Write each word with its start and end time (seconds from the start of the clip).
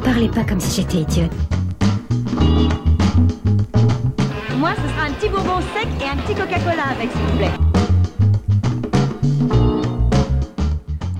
parlez 0.00 0.28
pas 0.28 0.44
comme 0.44 0.60
si 0.60 0.80
j'étais 0.80 0.98
idiote. 0.98 1.30
Moi, 4.58 4.72
ce 4.74 4.88
sera 4.88 5.06
un 5.06 5.12
petit 5.12 5.28
bonbon 5.28 5.60
sec 5.74 5.88
et 6.00 6.08
un 6.08 6.16
petit 6.16 6.34
Coca-Cola 6.34 6.84
avec, 6.90 7.10
s'il 7.10 7.20
vous 7.20 7.36
plaît. 7.36 7.50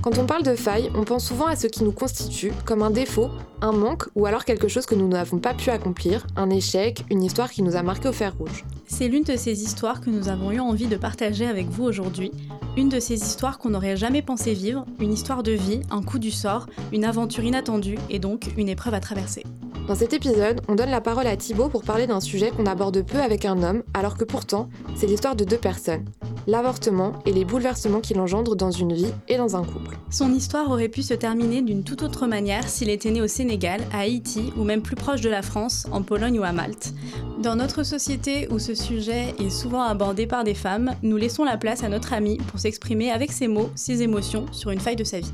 Quand 0.01 0.17
on 0.17 0.25
parle 0.25 0.43
de 0.43 0.55
failles, 0.55 0.89
on 0.95 1.03
pense 1.03 1.25
souvent 1.25 1.45
à 1.45 1.55
ce 1.55 1.67
qui 1.67 1.83
nous 1.83 1.91
constitue, 1.91 2.51
comme 2.65 2.81
un 2.81 2.89
défaut, 2.89 3.29
un 3.61 3.71
manque 3.71 4.05
ou 4.15 4.25
alors 4.25 4.45
quelque 4.45 4.67
chose 4.67 4.87
que 4.87 4.95
nous 4.95 5.07
n'avons 5.07 5.37
pas 5.37 5.53
pu 5.53 5.69
accomplir, 5.69 6.25
un 6.35 6.49
échec, 6.49 7.05
une 7.11 7.23
histoire 7.23 7.51
qui 7.51 7.61
nous 7.61 7.75
a 7.75 7.83
marqué 7.83 8.09
au 8.09 8.13
fer 8.13 8.33
rouge. 8.37 8.65
C'est 8.87 9.07
l'une 9.07 9.23
de 9.23 9.35
ces 9.35 9.63
histoires 9.63 10.01
que 10.01 10.09
nous 10.09 10.27
avons 10.27 10.51
eu 10.51 10.59
envie 10.59 10.87
de 10.87 10.97
partager 10.97 11.45
avec 11.45 11.67
vous 11.67 11.83
aujourd'hui. 11.83 12.31
Une 12.77 12.87
de 12.87 13.01
ces 13.01 13.15
histoires 13.15 13.57
qu'on 13.57 13.71
n'aurait 13.71 13.97
jamais 13.97 14.21
pensé 14.21 14.53
vivre, 14.53 14.85
une 15.01 15.11
histoire 15.11 15.43
de 15.43 15.51
vie, 15.51 15.81
un 15.91 16.01
coup 16.01 16.19
du 16.19 16.31
sort, 16.31 16.67
une 16.93 17.03
aventure 17.03 17.43
inattendue 17.43 17.97
et 18.09 18.17
donc 18.17 18.47
une 18.57 18.69
épreuve 18.69 18.93
à 18.93 19.01
traverser. 19.01 19.43
Dans 19.89 19.95
cet 19.95 20.13
épisode, 20.13 20.61
on 20.69 20.75
donne 20.75 20.89
la 20.89 21.01
parole 21.01 21.27
à 21.27 21.35
Thibaut 21.35 21.67
pour 21.67 21.83
parler 21.83 22.07
d'un 22.07 22.21
sujet 22.21 22.49
qu'on 22.49 22.65
aborde 22.65 23.05
peu 23.05 23.19
avec 23.19 23.43
un 23.43 23.61
homme, 23.61 23.83
alors 23.93 24.15
que 24.15 24.23
pourtant, 24.23 24.69
c'est 24.95 25.07
l'histoire 25.07 25.35
de 25.35 25.43
deux 25.43 25.57
personnes 25.57 26.05
l'avortement 26.47 27.13
et 27.25 27.31
les 27.31 27.45
bouleversements 27.45 27.99
qu'il 27.99 28.19
engendre 28.19 28.55
dans 28.55 28.71
une 28.71 28.93
vie 28.93 29.13
et 29.27 29.37
dans 29.37 29.55
un 29.55 29.63
couple. 29.63 29.97
Son 30.09 30.33
histoire 30.33 30.69
aurait 30.69 30.89
pu 30.89 31.01
se 31.01 31.13
terminer 31.13 31.61
d'une 31.61 31.83
toute 31.83 32.03
autre 32.03 32.27
manière 32.27 32.67
s'il 32.67 32.89
était 32.89 33.11
né 33.11 33.21
au 33.21 33.27
Sénégal, 33.27 33.81
à 33.93 33.99
Haïti 33.99 34.51
ou 34.57 34.63
même 34.63 34.81
plus 34.81 34.95
proche 34.95 35.21
de 35.21 35.29
la 35.29 35.41
France, 35.41 35.87
en 35.91 36.01
Pologne 36.01 36.39
ou 36.39 36.43
à 36.43 36.51
Malte. 36.51 36.93
Dans 37.39 37.55
notre 37.55 37.83
société 37.83 38.47
où 38.51 38.59
ce 38.59 38.75
sujet 38.75 39.33
est 39.39 39.49
souvent 39.49 39.81
abordé 39.81 40.27
par 40.27 40.43
des 40.43 40.53
femmes, 40.53 40.95
nous 41.03 41.17
laissons 41.17 41.43
la 41.43 41.57
place 41.57 41.83
à 41.83 41.89
notre 41.89 42.13
ami 42.13 42.37
pour 42.37 42.59
s'exprimer 42.59 43.11
avec 43.11 43.31
ses 43.31 43.47
mots, 43.47 43.69
ses 43.75 44.01
émotions 44.01 44.45
sur 44.51 44.71
une 44.71 44.79
faille 44.79 44.95
de 44.95 45.03
sa 45.03 45.19
vie. 45.19 45.33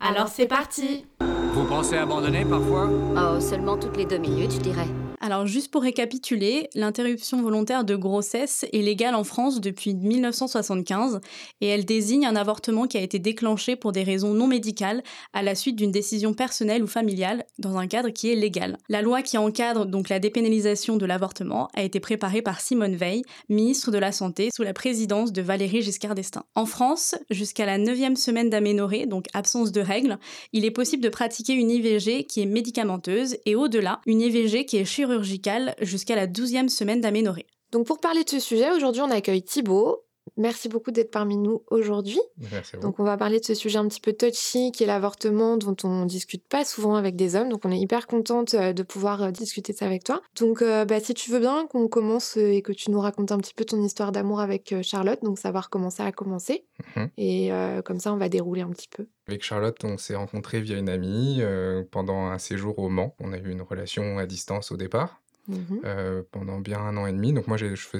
Alors 0.00 0.28
c'est 0.28 0.46
parti 0.46 1.06
Vous 1.54 1.64
pensez 1.64 1.96
abandonner 1.96 2.44
parfois? 2.44 2.90
Oh, 3.16 3.40
seulement 3.40 3.76
toutes 3.76 3.96
les 3.96 4.04
deux 4.04 4.18
minutes, 4.18 4.52
je 4.52 4.60
dirais. 4.60 4.88
Alors 5.24 5.46
juste 5.46 5.70
pour 5.70 5.82
récapituler, 5.82 6.68
l'interruption 6.74 7.40
volontaire 7.42 7.84
de 7.84 7.94
grossesse 7.94 8.66
est 8.72 8.82
légale 8.82 9.14
en 9.14 9.22
France 9.22 9.60
depuis 9.60 9.94
1975 9.94 11.20
et 11.60 11.68
elle 11.68 11.84
désigne 11.84 12.26
un 12.26 12.34
avortement 12.34 12.88
qui 12.88 12.98
a 12.98 13.02
été 13.02 13.20
déclenché 13.20 13.76
pour 13.76 13.92
des 13.92 14.02
raisons 14.02 14.34
non 14.34 14.48
médicales 14.48 15.00
à 15.32 15.44
la 15.44 15.54
suite 15.54 15.76
d'une 15.76 15.92
décision 15.92 16.34
personnelle 16.34 16.82
ou 16.82 16.88
familiale 16.88 17.44
dans 17.60 17.78
un 17.78 17.86
cadre 17.86 18.10
qui 18.10 18.32
est 18.32 18.34
légal. 18.34 18.78
La 18.88 19.00
loi 19.00 19.22
qui 19.22 19.38
encadre 19.38 19.86
donc 19.86 20.08
la 20.08 20.18
dépénalisation 20.18 20.96
de 20.96 21.06
l'avortement 21.06 21.68
a 21.74 21.84
été 21.84 22.00
préparée 22.00 22.42
par 22.42 22.60
Simone 22.60 22.96
Veil, 22.96 23.22
ministre 23.48 23.92
de 23.92 23.98
la 23.98 24.10
Santé 24.10 24.48
sous 24.52 24.64
la 24.64 24.74
présidence 24.74 25.32
de 25.32 25.40
Valérie 25.40 25.82
Giscard 25.82 26.16
d'Estaing. 26.16 26.42
En 26.56 26.66
France, 26.66 27.14
jusqu'à 27.30 27.64
la 27.64 27.78
9e 27.78 28.16
semaine 28.16 28.50
d'aménorrhée, 28.50 29.06
donc 29.06 29.26
absence 29.34 29.70
de 29.70 29.82
règles, 29.82 30.18
il 30.52 30.64
est 30.64 30.72
possible 30.72 31.04
de 31.04 31.08
pratiquer 31.08 31.52
une 31.52 31.70
IVG 31.70 32.24
qui 32.24 32.42
est 32.42 32.46
médicamenteuse 32.46 33.36
et 33.46 33.54
au-delà, 33.54 34.00
une 34.06 34.20
IVG 34.20 34.66
qui 34.66 34.78
est 34.78 34.84
chirurgicale 34.84 35.11
jusqu'à 35.20 35.58
la 35.58 36.26
12e 36.26 36.68
semaine 36.68 37.00
d'aménorrhée. 37.00 37.46
Donc 37.72 37.86
pour 37.86 38.00
parler 38.00 38.24
de 38.24 38.30
ce 38.30 38.38
sujet, 38.38 38.70
aujourd'hui 38.70 39.02
on 39.02 39.10
accueille 39.10 39.42
Thibaut. 39.42 40.04
Merci 40.36 40.68
beaucoup 40.68 40.90
d'être 40.90 41.10
parmi 41.10 41.36
nous 41.36 41.62
aujourd'hui. 41.70 42.20
Merci 42.52 42.76
à 42.76 42.78
vous. 42.78 42.82
Donc 42.84 43.00
on 43.00 43.04
va 43.04 43.16
parler 43.16 43.40
de 43.40 43.44
ce 43.44 43.54
sujet 43.54 43.78
un 43.78 43.86
petit 43.88 44.00
peu 44.00 44.12
touchy 44.12 44.72
qui 44.72 44.84
est 44.84 44.86
l'avortement 44.86 45.56
dont 45.56 45.76
on 45.84 46.06
discute 46.06 46.46
pas 46.48 46.64
souvent 46.64 46.94
avec 46.94 47.16
des 47.16 47.36
hommes. 47.36 47.48
Donc 47.48 47.64
on 47.64 47.70
est 47.70 47.78
hyper 47.78 48.06
contente 48.06 48.54
euh, 48.54 48.72
de 48.72 48.82
pouvoir 48.82 49.22
euh, 49.22 49.30
discuter 49.30 49.72
de 49.72 49.78
ça 49.78 49.86
avec 49.86 50.04
toi. 50.04 50.22
Donc 50.40 50.62
euh, 50.62 50.84
bah, 50.84 51.00
si 51.00 51.14
tu 51.14 51.30
veux 51.30 51.40
bien 51.40 51.66
qu'on 51.66 51.88
commence 51.88 52.36
et 52.36 52.62
que 52.62 52.72
tu 52.72 52.90
nous 52.90 53.00
racontes 53.00 53.32
un 53.32 53.38
petit 53.38 53.54
peu 53.54 53.64
ton 53.64 53.82
histoire 53.82 54.12
d'amour 54.12 54.40
avec 54.40 54.74
Charlotte, 54.82 55.22
donc 55.22 55.38
savoir 55.38 55.70
comment 55.70 55.90
ça 55.90 56.04
a 56.04 56.12
commencé. 56.12 56.64
Mhm. 56.96 57.10
Et 57.18 57.50
comme 57.84 57.98
ça 58.00 58.12
on 58.12 58.16
va 58.16 58.28
dérouler 58.28 58.62
un 58.62 58.70
petit 58.70 58.88
peu. 58.88 59.06
Avec 59.28 59.44
Charlotte, 59.44 59.78
on 59.84 59.98
s'est 59.98 60.16
rencontrés 60.16 60.60
via 60.60 60.76
une 60.78 60.88
amie 60.88 61.38
euh, 61.40 61.84
pendant 61.90 62.26
un 62.26 62.38
séjour 62.38 62.78
au 62.78 62.88
Mans. 62.88 63.14
On 63.20 63.32
a 63.32 63.38
eu 63.38 63.50
une 63.50 63.62
relation 63.62 64.18
à 64.18 64.26
distance 64.26 64.72
au 64.72 64.76
départ, 64.76 65.20
Mhm. 65.48 65.80
euh, 65.84 66.22
pendant 66.30 66.58
bien 66.58 66.80
un 66.80 66.96
an 66.96 67.06
et 67.06 67.12
demi. 67.12 67.32
Donc 67.32 67.46
moi, 67.48 67.56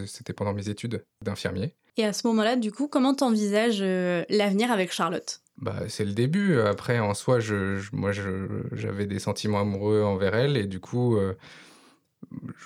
c'était 0.07 0.33
pendant 0.33 0.53
mes 0.53 0.69
études 0.69 1.05
d'infirmier. 1.23 1.75
Et 1.97 2.05
à 2.05 2.13
ce 2.13 2.27
moment-là, 2.29 2.57
du 2.57 2.73
coup, 2.73 2.89
comment 2.89 3.15
t'envisages 3.15 3.81
euh, 3.83 4.25
l'avenir 4.31 4.71
avec 4.71 4.93
Charlotte? 4.93 5.41
Bah, 5.59 5.81
c'est 5.89 6.05
le 6.07 6.13
début. 6.13 6.59
Après, 6.61 6.99
en 6.99 7.15
soi, 7.15 7.39
je, 7.39 7.77
je- 7.79 7.91
moi, 7.95 8.13
je- 8.13 8.65
j'avais 8.73 9.07
des 9.07 9.19
sentiments 9.19 9.61
amoureux 9.61 10.03
envers 10.03 10.35
elle. 10.35 10.57
Et 10.57 10.67
du 10.67 10.81
coup, 10.81 11.17
euh, 11.17 11.35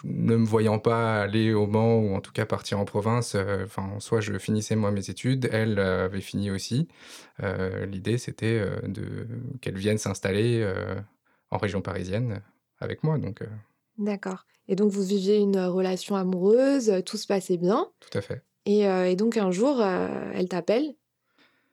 ne 0.04 0.36
me 0.36 0.44
voyant 0.46 0.78
pas 0.78 1.20
aller 1.22 1.52
au 1.52 1.66
Mans 1.66 1.96
ou 1.98 2.14
en 2.14 2.20
tout 2.20 2.32
cas 2.32 2.46
partir 2.46 2.78
en 2.78 2.84
province, 2.84 3.34
euh, 3.34 3.64
enfin, 3.64 3.82
en 3.96 4.00
soi, 4.00 4.20
je 4.20 4.38
finissais 4.38 4.76
moi 4.76 4.90
mes 4.92 5.10
études. 5.10 5.48
Elle 5.52 5.78
avait 5.80 6.20
fini 6.20 6.50
aussi. 6.50 6.86
Euh, 7.42 7.84
L'idée, 7.86 8.18
c'était 8.18 8.58
euh, 8.60 8.76
de 8.86 9.26
qu'elle 9.60 9.76
vienne 9.76 9.98
s'installer 9.98 10.60
euh, 10.62 10.94
en 11.50 11.58
région 11.58 11.82
parisienne 11.82 12.42
avec 12.78 13.02
moi. 13.02 13.18
Donc, 13.18 13.42
euh, 13.42 13.46
D'accord. 13.98 14.44
Et 14.68 14.76
donc 14.76 14.90
vous 14.92 15.02
viviez 15.02 15.36
une 15.38 15.58
relation 15.58 16.16
amoureuse, 16.16 16.92
tout 17.06 17.16
se 17.16 17.26
passait 17.26 17.56
bien. 17.56 17.88
tout 18.00 18.16
à 18.18 18.20
fait. 18.20 18.42
Et, 18.66 18.88
euh, 18.88 19.08
et 19.08 19.16
donc 19.16 19.36
un 19.36 19.50
jour, 19.50 19.80
euh, 19.80 20.08
elle 20.34 20.48
t'appelle 20.48 20.94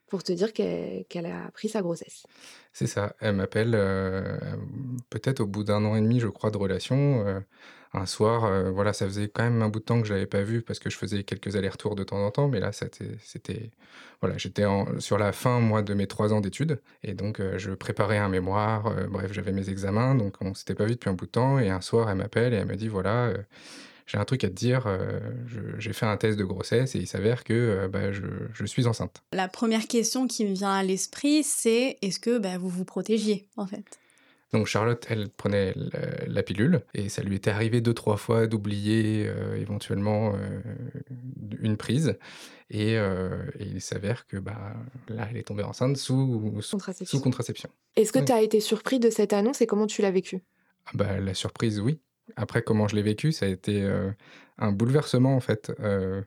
pour 0.08 0.24
te 0.24 0.32
dire 0.32 0.54
qu'elle 0.54 1.26
a 1.26 1.50
pris 1.54 1.68
sa 1.68 1.82
grossesse. 1.82 2.24
C'est 2.72 2.86
ça. 2.86 3.16
Elle 3.20 3.36
m'appelle 3.36 3.74
euh, 3.74 4.38
peut-être 5.10 5.40
au 5.40 5.48
bout 5.48 5.64
d'un 5.64 5.84
an 5.86 5.96
et 5.96 6.02
demi, 6.02 6.20
je 6.20 6.28
crois, 6.28 6.52
de 6.52 6.58
relation. 6.58 7.26
un 7.94 8.06
soir, 8.06 8.72
voilà, 8.72 8.94
ça 8.94 9.08
faisait 9.08 9.28
quand 9.28 9.42
même 9.42 9.64
un 9.64 9.70
bout 9.70 9.80
de 9.80 9.86
temps 9.86 10.00
que 10.02 10.08
je 10.08 10.14
l'avais 10.14 10.28
pas 10.28 10.44
vue 10.44 10.62
parce 10.62 10.78
que 10.78 10.92
je 10.92 10.98
faisais 10.98 11.24
quelques 11.24 11.56
allers-retours 11.56 11.96
de 11.96 12.04
temps 12.04 12.24
en 12.24 12.30
temps. 12.30 12.48
Mais 12.48 12.60
là, 12.60 12.72
c'était, 12.72 13.72
voilà, 14.22 14.38
j'étais 14.38 14.66
sur 15.00 15.18
la 15.18 15.32
fin, 15.32 15.60
moi, 15.60 15.82
de 15.82 15.96
mes 15.96 16.06
trois 16.06 16.32
ans 16.32 16.42
d'études. 16.42 16.80
Et 17.02 17.16
donc, 17.16 17.42
je 17.58 17.72
préparais 17.72 18.20
un 18.20 18.30
mémoire. 18.30 18.94
bref, 19.10 19.34
j'avais 19.34 19.52
mes 19.52 19.72
examens. 19.72 20.14
Donc, 20.14 20.36
on 20.42 20.54
s'était 20.54 20.76
pas 20.76 20.86
vu 20.86 20.92
depuis 20.92 21.10
un 21.10 21.14
bout 21.14 21.26
de 21.26 21.32
temps. 21.32 21.58
Et 21.58 21.72
un 21.72 21.82
soir, 21.82 22.08
elle 22.12 22.18
m'appelle 22.18 22.54
et 22.54 22.58
elle 22.58 22.68
me 22.68 22.76
dit, 22.76 22.88
voilà, 22.88 23.34
j'ai 24.06 24.18
un 24.18 24.26
truc 24.26 24.44
à 24.44 24.50
te 24.50 24.54
dire. 24.54 24.88
euh, 24.88 25.20
j'ai 25.80 25.94
fait 25.94 26.06
un 26.06 26.18
test 26.18 26.38
de 26.38 26.44
grossesse 26.44 26.96
et 26.96 27.00
il 27.00 27.08
s'avère 27.08 27.44
que 27.44 27.54
euh, 27.54 27.88
bah, 27.88 28.12
je, 28.12 28.22
je 28.54 28.66
suis 28.66 28.88
enceinte. 28.88 29.24
La 29.34 29.48
première 29.48 29.88
question 29.88 30.28
qui 30.28 30.46
me 30.46 30.54
vient 30.54 30.74
à 30.74 30.84
l'esprit, 30.84 31.44
c'est 31.44 31.98
est-ce 32.02 32.20
que 32.20 32.38
bah, 32.38 32.58
vous 32.58 32.70
vous 32.70 32.86
protégiez, 32.86 33.48
en 33.58 33.66
fait? 33.68 34.00
Donc 34.52 34.68
Charlotte, 34.68 35.04
elle 35.10 35.30
prenait 35.30 35.74
la, 35.76 36.26
la 36.28 36.44
pilule 36.44 36.82
et 36.94 37.10
ça 37.10 37.24
lui 37.24 37.38
était 37.38 37.50
arrivé 37.50 37.82
deux 37.82 37.96
trois 37.96 38.18
fois 38.18 38.46
d'oublier 38.46 39.26
euh, 39.28 39.56
éventuellement 39.56 40.36
euh, 40.36 40.62
une 41.60 41.76
prise 41.76 42.18
et, 42.70 42.96
euh, 43.00 43.46
et 43.58 43.66
il 43.66 43.82
s'avère 43.82 44.28
que 44.28 44.38
bah 44.38 44.76
là 45.10 45.28
elle 45.32 45.38
est 45.38 45.48
tombée 45.48 45.64
enceinte 45.64 45.98
sous 45.98 46.54
sous, 46.62 46.78
Contraception. 46.78 47.18
sous 47.18 47.24
contraception. 47.24 47.70
Est-ce 47.96 48.12
que 48.14 48.20
tu 48.20 48.32
as 48.32 48.44
été 48.44 48.60
surpris 48.60 49.00
de 49.00 49.10
cette 49.10 49.34
annonce 49.34 49.62
et 49.62 49.66
comment 49.66 49.88
tu 49.88 50.04
l'as 50.04 50.12
vécu 50.12 50.44
Ah 50.86 50.92
bah 50.94 51.20
la 51.20 51.34
surprise 51.34 51.80
oui. 51.80 52.00
Après 52.36 52.62
comment 52.62 52.88
je 52.88 52.96
l'ai 52.96 53.02
vécu, 53.02 53.32
ça 53.32 53.46
a 53.46 53.50
été 53.50 53.84
euh, 53.84 54.12
un 54.58 54.72
bouleversement 54.72 55.36
en 55.36 55.40
fait. 55.40 55.72
Euh, 55.80 56.22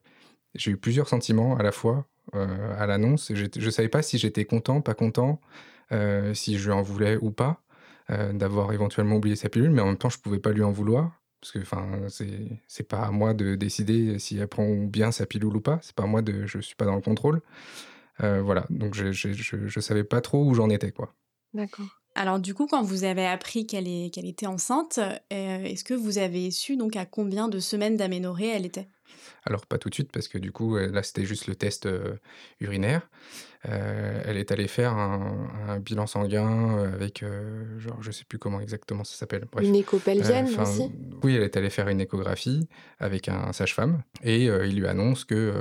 j'ai 0.55 0.73
eu 0.73 0.77
plusieurs 0.77 1.09
sentiments 1.09 1.57
à 1.57 1.63
la 1.63 1.73
fois 1.73 2.07
euh, 2.35 2.75
à 2.79 2.87
l'annonce. 2.87 3.33
Je 3.35 3.71
savais 3.71 3.89
pas 3.89 4.03
si 4.03 4.19
j'étais 4.19 4.45
content, 4.45 4.81
pas 4.81 4.95
content, 4.95 5.41
si 6.35 6.59
je 6.59 6.67
lui 6.67 6.73
en 6.73 6.83
voulais 6.83 7.17
ou 7.21 7.31
pas 7.31 7.63
d'avoir 8.09 8.73
éventuellement 8.73 9.17
oublié 9.17 9.35
sa 9.35 9.49
pilule, 9.49 9.71
mais 9.71 9.83
en 9.83 9.87
même 9.87 9.99
temps 9.99 10.09
je 10.09 10.19
pouvais 10.19 10.39
pas 10.39 10.53
lui 10.53 10.63
en 10.63 10.71
vouloir 10.71 11.21
parce 11.41 11.53
que 11.53 11.59
enfin 11.59 11.87
c'est 12.67 12.89
pas 12.89 13.03
à 13.03 13.11
moi 13.11 13.35
de 13.35 13.57
décider 13.57 14.19
si 14.19 14.39
elle 14.39 14.49
prend 14.49 14.69
bien 14.77 15.13
sa 15.13 15.27
pilule 15.27 15.57
ou 15.57 15.61
pas. 15.61 15.81
C'est 15.83 15.95
pas 15.95 16.05
à 16.05 16.07
moi 16.07 16.23
de, 16.23 16.47
je 16.47 16.61
suis 16.61 16.77
pas 16.77 16.85
dans 16.85 16.95
le 16.95 17.01
contrôle. 17.01 17.41
Voilà, 18.19 18.67
donc 18.71 18.95
je, 18.95 19.13
je, 19.13 19.33
je, 19.33 19.67
je 19.67 19.81
savais 19.81 20.05
pas 20.05 20.21
trop 20.21 20.45
où 20.45 20.55
j'en 20.55 20.71
étais. 20.71 20.93
D'accord. 21.53 22.01
Alors 22.17 22.41
du 22.41 22.55
coup, 22.55 22.67
quand 22.67 22.83
vous 22.83 23.05
avez 23.05 23.27
appris 23.27 23.67
qu'elle 23.67 23.87
était 23.87 24.47
enceinte, 24.47 24.99
euh, 24.99 25.19
est-ce 25.31 25.85
que 25.85 25.93
vous 25.93 26.17
avez 26.17 26.51
su 26.51 26.77
donc 26.79 26.97
à 26.97 27.05
combien 27.05 27.47
de 27.49 27.61
semaines 27.61 27.97
d'aménorrhée 27.99 28.49
elle 28.49 28.65
était? 28.65 28.89
Alors 29.45 29.67
pas 29.67 29.79
tout 29.79 29.89
de 29.89 29.95
suite 29.95 30.11
parce 30.13 30.29
que 30.29 30.39
du 30.39 30.53
coup 30.53 30.77
là 30.77 31.03
c'était 31.03 31.25
juste 31.25 31.47
le 31.47 31.55
test 31.55 31.87
euh, 31.87 32.15
urinaire. 32.61 33.09
Euh, 33.69 34.23
elle 34.25 34.37
est 34.37 34.53
allée 34.53 34.69
faire 34.69 34.93
un, 34.93 35.49
un 35.69 35.81
bilan 35.81 36.07
sanguin 36.07 36.79
euh, 36.79 36.93
avec 36.93 37.23
euh, 37.23 37.81
genre 37.81 38.01
je 38.01 38.13
sais 38.13 38.25
plus 38.25 38.39
comment 38.39 38.61
exactement 38.61 39.03
ça 39.03 39.17
s'appelle. 39.17 39.47
Une 39.61 39.75
écho 39.75 39.99
pelvienne 39.99 40.49
aussi? 40.61 40.93
Oui, 41.25 41.35
elle 41.35 41.43
est 41.43 41.57
allée 41.57 41.71
faire 41.71 41.89
une 41.89 42.01
échographie 42.01 42.69
avec 43.01 43.29
un 43.29 43.53
sage-femme 43.53 44.03
et 44.23 44.45
il 44.45 44.79
lui 44.79 44.87
annonce 44.87 45.25
que 45.25 45.53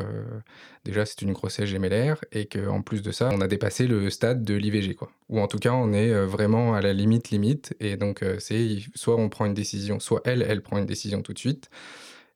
déjà 0.84 1.06
c'est 1.06 1.22
une 1.22 1.34
grossesse 1.34 1.66
gémellaire 1.66 2.24
et 2.32 2.46
qu'en 2.46 2.82
plus 2.82 3.02
de 3.02 3.12
ça, 3.12 3.30
on 3.34 3.42
a 3.42 3.48
dépassé 3.48 3.88
le 3.88 4.10
stade 4.10 4.44
de 4.44 4.54
l'IVG 4.54 4.94
quoi. 4.96 5.10
Ou 5.30 5.40
en 5.40 5.48
tout 5.48 5.58
cas, 5.58 5.72
on 5.72 5.94
est 5.94 6.14
vraiment 6.26 6.76
à 6.76 6.82
la 6.82 6.94
limite 6.94 7.30
limite 7.32 7.74
et 7.80 7.98
donc 7.98 8.24
c'est 8.40 8.78
soit 8.94 9.16
on 9.16 9.30
prend 9.30 9.46
une 9.46 9.54
décision, 9.54 10.00
soit 10.00 10.22
elle 10.26 10.46
elle 10.48 10.62
prend 10.62 10.78
une 10.78 10.86
décision 10.86 11.22
tout 11.22 11.34
de 11.34 11.40
suite, 11.40 11.70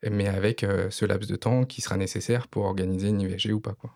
mais 0.10 0.28
avec 0.28 0.64
euh, 0.64 0.90
ce 0.90 1.06
laps 1.06 1.30
de 1.30 1.36
temps 1.36 1.66
qui 1.66 1.82
sera 1.82 1.98
nécessaire 1.98 2.48
pour 2.48 2.66
organiser 2.66 3.10
une 3.10 3.22
IVG 3.22 3.52
ou 3.52 3.60
pas 3.60 3.74
quoi. 3.74 3.92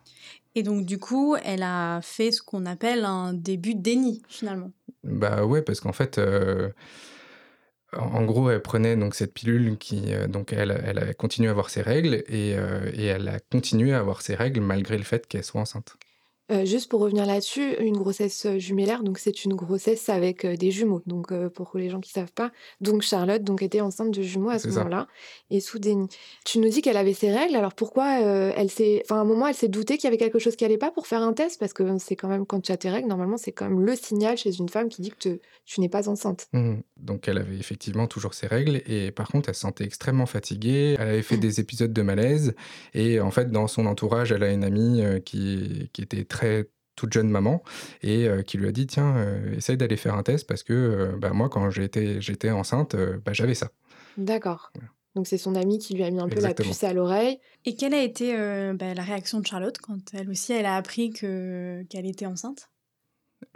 Et 0.56 0.64
donc 0.64 0.86
du 0.86 1.00
coup, 1.00 1.36
elle 1.44 1.64
a 1.64 2.02
fait 2.02 2.32
ce 2.32 2.42
qu'on 2.42 2.66
appelle 2.66 3.06
un 3.06 3.34
début 3.34 3.76
de 3.76 3.82
déni 3.82 4.22
finalement. 4.28 4.72
Bah 5.04 5.46
ouais, 5.46 5.62
parce 5.62 5.80
qu'en 5.80 5.94
fait, 5.94 6.18
euh, 6.18 6.70
en 7.94 8.24
gros, 8.24 8.50
elle 8.50 8.62
prenait 8.62 8.96
donc 8.96 9.16
cette 9.16 9.34
pilule 9.34 9.78
qui, 9.78 10.14
euh, 10.14 10.28
donc 10.28 10.54
elle, 10.54 10.82
elle 10.86 11.00
a 11.00 11.14
continué 11.14 11.48
à 11.48 11.52
avoir 11.52 11.70
ses 11.70 11.82
règles 11.82 12.24
et, 12.28 12.56
et 12.94 13.06
elle 13.06 13.28
a 13.28 13.40
continué 13.40 13.94
à 13.94 14.00
avoir 14.00 14.22
ses 14.22 14.36
règles 14.36 14.62
malgré 14.62 14.98
le 14.98 15.04
fait 15.04 15.28
qu'elle 15.28 15.44
soit 15.44 15.62
enceinte. 15.62 15.98
Euh, 16.52 16.66
juste 16.66 16.90
pour 16.90 17.00
revenir 17.00 17.26
là-dessus, 17.26 17.76
une 17.80 17.96
grossesse 17.96 18.46
euh, 18.46 18.60
jumellaire, 18.60 19.04
donc 19.04 19.18
c'est 19.18 19.46
une 19.46 19.54
grossesse 19.54 20.10
avec 20.10 20.44
euh, 20.44 20.58
des 20.58 20.72
jumeaux. 20.72 21.02
Donc 21.06 21.34
pour 21.50 21.72
les 21.76 21.90
gens 21.90 22.02
qui 22.02 22.12
savent 22.12 22.34
pas, 22.34 22.52
donc 22.82 23.02
Charlotte 23.02 23.44
donc 23.44 23.62
était 23.62 23.80
enceinte 23.80 24.12
de 24.12 24.22
jumeaux 24.22 24.50
à 24.50 24.60
ce 24.60 24.68
moment-là 24.68 25.08
et 25.50 25.62
sous 25.62 25.80
déni. 25.80 26.08
Tu 26.46 26.60
nous 26.60 26.68
dis 26.68 26.82
qu'elle 26.82 26.98
avait 26.98 27.14
ses 27.14 27.32
règles. 27.32 27.56
Alors 27.56 27.74
pourquoi 27.74 28.20
elle 28.20 28.70
s'est, 28.70 29.02
enfin 29.06 29.18
à 29.18 29.20
un 29.20 29.26
moment 29.26 29.48
elle 29.48 29.56
s'est 29.56 29.68
doutée 29.70 29.98
qu'il 29.98 30.06
y 30.06 30.08
avait 30.08 30.18
quelque 30.18 30.40
chose 30.40 30.56
qui 30.56 30.66
allait 30.66 30.78
pas 30.78 30.92
pour 30.92 31.08
faire 31.08 31.22
un 31.22 31.34
test? 31.34 31.60
Parce 31.60 31.74
que 31.74 31.98
c'est 31.98 32.16
quand 32.16 32.28
même 32.28 32.46
quand 32.46 32.60
tu 32.62 32.72
as 32.72 32.78
tes 32.78 32.90
règles 32.90 33.08
normalement 33.08 33.38
c'est 33.38 33.52
quand 33.52 33.70
même 33.70 33.82
le 33.86 33.96
signal 33.96 34.38
chez 34.38 34.56
une 34.58 34.70
femme 34.70 34.90
qui 34.90 35.02
dit 35.02 35.12
que 35.12 35.40
tu 35.66 35.82
n'es 35.82 35.90
pas 35.90 36.10
enceinte. 36.10 36.48
Mmh. 36.54 36.76
Donc 36.98 37.28
elle 37.28 37.38
avait 37.38 37.58
effectivement 37.58 38.08
toujours 38.08 38.34
ses 38.34 38.48
règles 38.48 38.82
et 38.86 39.12
par 39.12 39.28
contre 39.28 39.50
elle 39.50 39.56
se 39.56 39.62
sentait 39.62 39.86
extrêmement 39.86 40.26
fatiguée. 40.26 40.96
Elle 41.00 41.08
avait 41.08 41.22
fait 41.22 41.38
mmh. 41.38 41.40
des 41.48 41.60
épisodes 41.60 41.94
de 41.94 42.02
malaise 42.02 42.54
et 42.94 43.20
en 43.20 43.32
fait 43.32 43.52
dans 43.52 43.68
son 43.68 43.86
entourage 43.86 44.32
elle 44.32 44.44
a 44.44 44.52
une 44.52 44.64
amie 44.64 45.04
qui, 45.26 45.90
qui 45.94 46.02
était 46.02 46.26
très 46.34 46.68
toute 46.96 47.14
jeune 47.14 47.30
maman 47.30 47.64
et 48.02 48.28
euh, 48.28 48.42
qui 48.42 48.58
lui 48.58 48.68
a 48.68 48.72
dit 48.72 48.88
tiens 48.88 49.16
euh, 49.18 49.56
essaye 49.56 49.78
d'aller 49.78 49.98
faire 49.98 50.16
un 50.16 50.24
test 50.24 50.48
parce 50.48 50.64
que 50.64 50.74
euh, 50.74 51.18
bah, 51.18 51.32
moi 51.32 51.50
quand 51.50 51.70
j'étais 51.70 52.22
j'étais 52.22 52.52
enceinte 52.52 52.96
bah, 53.26 53.34
j'avais 53.34 53.56
ça. 53.56 53.70
D'accord. 54.18 54.72
Donc 55.16 55.28
c'est 55.28 55.38
son 55.38 55.56
amie 55.56 55.78
qui 55.78 55.94
lui 55.94 56.04
a 56.04 56.12
mis 56.12 56.20
un 56.20 56.28
peu 56.28 56.42
la 56.42 56.54
puce 56.54 56.84
à 56.84 56.94
l'oreille. 56.94 57.40
Et 57.66 57.76
quelle 57.76 57.94
a 57.94 58.02
été 58.02 58.36
bah, 58.74 58.94
la 58.94 59.04
réaction 59.04 59.40
de 59.40 59.46
Charlotte 59.46 59.78
quand 59.78 60.00
elle 60.14 60.30
aussi 60.30 60.54
elle 60.54 60.66
a 60.66 60.76
appris 60.76 61.12
que 61.12 61.84
qu'elle 61.90 62.08
était 62.08 62.26
enceinte? 62.26 62.70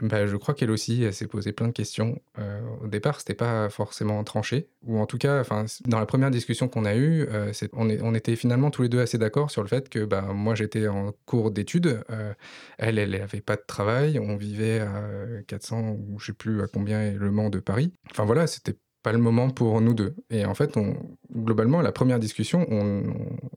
Bah, 0.01 0.25
je 0.25 0.35
crois 0.35 0.53
qu'elle 0.53 0.71
aussi, 0.71 1.03
elle 1.03 1.13
s'est 1.13 1.27
posé 1.27 1.51
plein 1.51 1.67
de 1.67 1.73
questions. 1.73 2.21
Euh, 2.39 2.61
au 2.83 2.87
départ, 2.87 3.19
c'était 3.19 3.33
pas 3.33 3.69
forcément 3.69 4.23
tranché, 4.23 4.67
ou 4.83 4.99
en 4.99 5.05
tout 5.05 5.17
cas, 5.17 5.43
dans 5.85 5.99
la 5.99 6.05
première 6.05 6.31
discussion 6.31 6.67
qu'on 6.67 6.85
a 6.85 6.95
eue, 6.95 7.27
euh, 7.29 7.51
on, 7.73 8.13
était 8.15 8.35
finalement 8.35 8.71
tous 8.71 8.83
les 8.83 8.89
deux 8.89 8.99
assez 8.99 9.17
d'accord 9.17 9.51
sur 9.51 9.61
le 9.61 9.67
fait 9.67 9.89
que 9.89 10.05
bah, 10.05 10.21
moi 10.33 10.55
j'étais 10.55 10.87
en 10.87 11.13
cours 11.25 11.51
d'études, 11.51 12.03
euh, 12.09 12.33
elle, 12.77 12.99
elle 12.99 13.11
n'avait 13.11 13.41
pas 13.41 13.55
de 13.55 13.63
travail, 13.65 14.19
on 14.19 14.37
vivait 14.37 14.79
à 14.79 15.03
400 15.47 15.89
ou 15.91 16.19
je 16.19 16.27
sais 16.27 16.33
plus 16.33 16.61
à 16.61 16.67
combien 16.67 17.01
est 17.01 17.13
le 17.13 17.31
Mans 17.31 17.49
de 17.49 17.59
Paris. 17.59 17.93
Enfin 18.11 18.25
voilà, 18.25 18.47
c'était 18.47 18.75
pas 19.03 19.11
le 19.11 19.19
moment 19.19 19.49
pour 19.49 19.79
nous 19.81 19.93
deux. 19.93 20.15
Et 20.29 20.45
en 20.45 20.53
fait, 20.53 20.75
on, 20.77 20.95
globalement, 21.33 21.81
la 21.81 21.91
première 21.91 22.19
discussion, 22.19 22.65
on, 22.69 23.03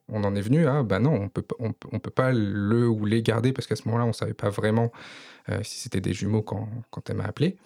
on, 0.09 0.25
en 0.25 0.35
est 0.35 0.41
venu 0.41 0.67
à, 0.67 0.83
bah 0.83 0.99
non, 0.99 1.13
on 1.13 1.29
peut, 1.29 1.45
on, 1.59 1.73
on 1.93 1.99
peut 1.99 2.11
pas 2.11 2.33
le 2.33 2.89
ou 2.89 3.05
les 3.05 3.23
garder 3.23 3.53
parce 3.53 3.67
qu'à 3.67 3.77
ce 3.77 3.83
moment-là, 3.87 4.05
on 4.05 4.13
savait 4.13 4.35
pas 4.35 4.51
vraiment 4.51 4.93
euh, 5.49 5.61
si 5.63 5.79
c'était 5.79 6.01
des 6.01 6.13
jumeaux 6.13 6.43
quand, 6.43 6.69
quand 6.91 7.09
elle 7.11 7.17
m'a 7.17 7.25
appelé. 7.25 7.57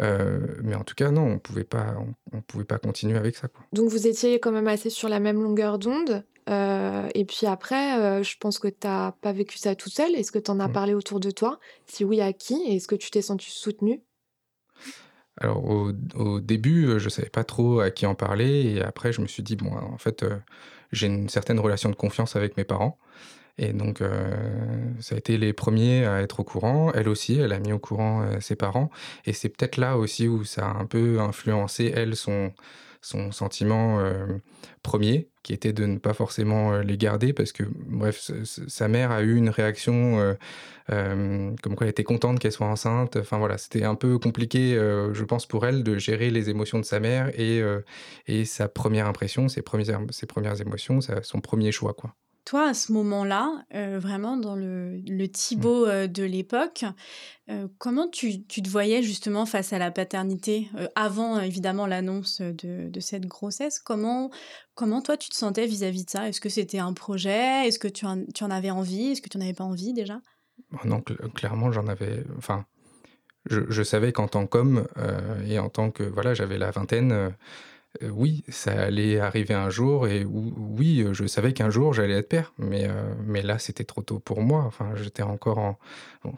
Euh, 0.00 0.40
mais 0.62 0.74
en 0.74 0.84
tout 0.84 0.94
cas, 0.94 1.10
non, 1.10 1.22
on 1.22 1.38
pouvait 1.38 1.64
pas, 1.64 1.96
on, 2.32 2.40
pouvait 2.42 2.64
pas 2.64 2.78
continuer 2.78 3.16
avec 3.16 3.36
ça. 3.36 3.48
Quoi. 3.48 3.64
Donc 3.72 3.88
vous 3.90 4.06
étiez 4.06 4.40
quand 4.40 4.52
même 4.52 4.68
assez 4.68 4.90
sur 4.90 5.08
la 5.08 5.20
même 5.20 5.42
longueur 5.42 5.78
d'onde. 5.78 6.24
Euh, 6.50 7.08
et 7.14 7.24
puis 7.24 7.46
après, 7.46 8.22
je 8.22 8.36
pense 8.38 8.58
que 8.58 8.68
tu 8.68 8.86
n'as 8.86 9.12
pas 9.12 9.32
vécu 9.32 9.56
ça 9.56 9.74
tout 9.74 9.88
seul. 9.88 10.14
Est-ce 10.14 10.30
que 10.30 10.38
tu 10.38 10.50
en 10.50 10.60
as 10.60 10.68
mmh. 10.68 10.72
parlé 10.72 10.94
autour 10.94 11.20
de 11.20 11.30
toi? 11.30 11.58
Si 11.86 12.04
oui, 12.04 12.20
à 12.20 12.32
qui? 12.32 12.60
Est-ce 12.66 12.86
que 12.86 12.96
tu 12.96 13.10
t'es 13.10 13.22
senti 13.22 13.50
soutenu 13.50 14.02
alors 15.40 15.64
au, 15.64 16.40
début, 16.40 16.98
je 16.98 17.08
savais 17.08 17.28
pas 17.28 17.44
trop 17.44 17.80
à 17.80 17.90
qui 17.90 18.06
en 18.06 18.14
parler 18.14 18.74
et 18.76 18.82
après 18.82 19.12
je 19.12 19.20
me 19.20 19.26
suis 19.26 19.42
dit 19.42 19.56
bon, 19.56 19.72
en 19.74 19.98
fait, 19.98 20.24
j'ai 20.92 21.06
une 21.08 21.28
certaine 21.28 21.58
relation 21.58 21.90
de 21.90 21.96
confiance 21.96 22.36
avec 22.36 22.56
mes 22.56 22.64
parents 22.64 22.98
et 23.58 23.72
donc, 23.72 24.00
euh, 24.00 24.34
ça 25.00 25.14
a 25.14 25.18
été 25.18 25.38
les 25.38 25.52
premiers 25.52 26.06
à 26.06 26.20
être 26.22 26.40
au 26.40 26.44
courant. 26.44 26.92
Elle 26.92 27.08
aussi, 27.08 27.38
elle 27.38 27.52
a 27.52 27.60
mis 27.60 27.72
au 27.72 27.78
courant 27.78 28.22
euh, 28.22 28.40
ses 28.40 28.56
parents. 28.56 28.90
Et 29.26 29.32
c'est 29.32 29.48
peut-être 29.48 29.76
là 29.76 29.96
aussi 29.96 30.26
où 30.26 30.44
ça 30.44 30.66
a 30.66 30.74
un 30.74 30.86
peu 30.86 31.20
influencé, 31.20 31.92
elle, 31.94 32.16
son, 32.16 32.52
son 33.04 33.32
sentiment 33.32 34.00
euh, 34.00 34.26
premier, 34.82 35.28
qui 35.42 35.52
était 35.52 35.72
de 35.72 35.84
ne 35.86 35.98
pas 35.98 36.14
forcément 36.14 36.78
les 36.78 36.96
garder, 36.96 37.32
parce 37.32 37.52
que, 37.52 37.64
bref, 37.86 38.30
sa 38.44 38.88
mère 38.88 39.10
a 39.10 39.22
eu 39.22 39.36
une 39.36 39.50
réaction 39.50 40.36
comme 40.88 41.74
quoi 41.76 41.86
elle 41.86 41.90
était 41.90 42.04
contente 42.04 42.38
qu'elle 42.38 42.52
soit 42.52 42.66
enceinte. 42.66 43.16
Enfin 43.16 43.38
voilà, 43.38 43.58
c'était 43.58 43.84
un 43.84 43.94
peu 43.94 44.18
compliqué, 44.18 44.74
je 44.74 45.24
pense, 45.24 45.44
pour 45.46 45.66
elle 45.66 45.82
de 45.82 45.98
gérer 45.98 46.30
les 46.30 46.48
émotions 46.48 46.78
de 46.78 46.84
sa 46.84 46.98
mère 46.98 47.28
et, 47.38 47.62
et 48.26 48.46
sa 48.46 48.68
première 48.68 49.06
impression, 49.06 49.48
ses 49.48 49.60
premières, 49.60 50.00
ses 50.10 50.26
premières 50.26 50.60
émotions, 50.62 51.00
son 51.22 51.40
premier 51.40 51.72
choix, 51.72 51.92
quoi. 51.92 52.14
Toi, 52.44 52.68
à 52.68 52.74
ce 52.74 52.92
moment-là, 52.92 53.64
euh, 53.74 53.98
vraiment 53.98 54.36
dans 54.36 54.54
le, 54.54 54.98
le 54.98 55.28
Thibaut 55.28 55.86
mmh. 55.86 55.88
euh, 55.88 56.06
de 56.06 56.24
l'époque, 56.24 56.84
euh, 57.48 57.68
comment 57.78 58.06
tu, 58.06 58.44
tu, 58.44 58.60
te 58.60 58.68
voyais 58.68 59.02
justement 59.02 59.46
face 59.46 59.72
à 59.72 59.78
la 59.78 59.90
paternité, 59.90 60.68
avant 60.94 61.40
évidemment 61.40 61.86
l'annonce 61.86 62.42
de, 62.42 62.90
de, 62.90 63.00
cette 63.00 63.26
grossesse? 63.26 63.78
Comment, 63.78 64.30
comment 64.74 65.00
toi 65.00 65.16
tu 65.16 65.30
te 65.30 65.34
sentais 65.34 65.66
vis-à-vis 65.66 66.04
de 66.04 66.10
ça? 66.10 66.28
Est-ce 66.28 66.40
que 66.40 66.50
c'était 66.50 66.78
un 66.78 66.92
projet? 66.92 67.66
Est-ce 67.66 67.78
que 67.78 67.88
tu 67.88 68.04
en, 68.04 68.22
tu 68.26 68.44
en, 68.44 68.50
avais 68.50 68.70
envie? 68.70 69.12
Est-ce 69.12 69.22
que 69.22 69.30
tu 69.30 69.38
n'en 69.38 69.44
avais 69.44 69.54
pas 69.54 69.64
envie 69.64 69.94
déjà? 69.94 70.20
Bah 70.70 70.80
Non, 70.84 71.00
clairement 71.00 71.72
j'en 71.72 71.86
avais... 71.86 72.24
Enfin, 72.36 72.66
je, 73.48 73.60
je 73.70 73.82
savais 73.82 74.12
qu'en 74.12 74.28
tant 74.28 74.46
qu'homme 74.46 74.86
et 75.46 75.58
en 75.58 75.70
tant 75.70 75.90
que... 75.90 76.02
Voilà, 76.02 76.34
j'avais 76.34 76.58
la 76.58 76.70
vingtaine 76.70 77.34
euh, 78.02 78.10
oui, 78.10 78.44
ça 78.48 78.72
allait 78.72 79.18
arriver 79.20 79.54
un 79.54 79.70
jour 79.70 80.08
et 80.08 80.24
oui, 80.24 81.04
je 81.12 81.26
savais 81.26 81.52
qu'un 81.52 81.70
jour 81.70 81.92
j'allais 81.92 82.14
être 82.14 82.28
père, 82.28 82.52
mais, 82.58 82.88
euh, 82.88 83.14
mais 83.24 83.42
là 83.42 83.58
c'était 83.58 83.84
trop 83.84 84.02
tôt 84.02 84.18
pour 84.18 84.40
moi. 84.42 84.64
Enfin, 84.64 84.94
j'étais 84.96 85.22
encore 85.22 85.58
en. 85.58 85.78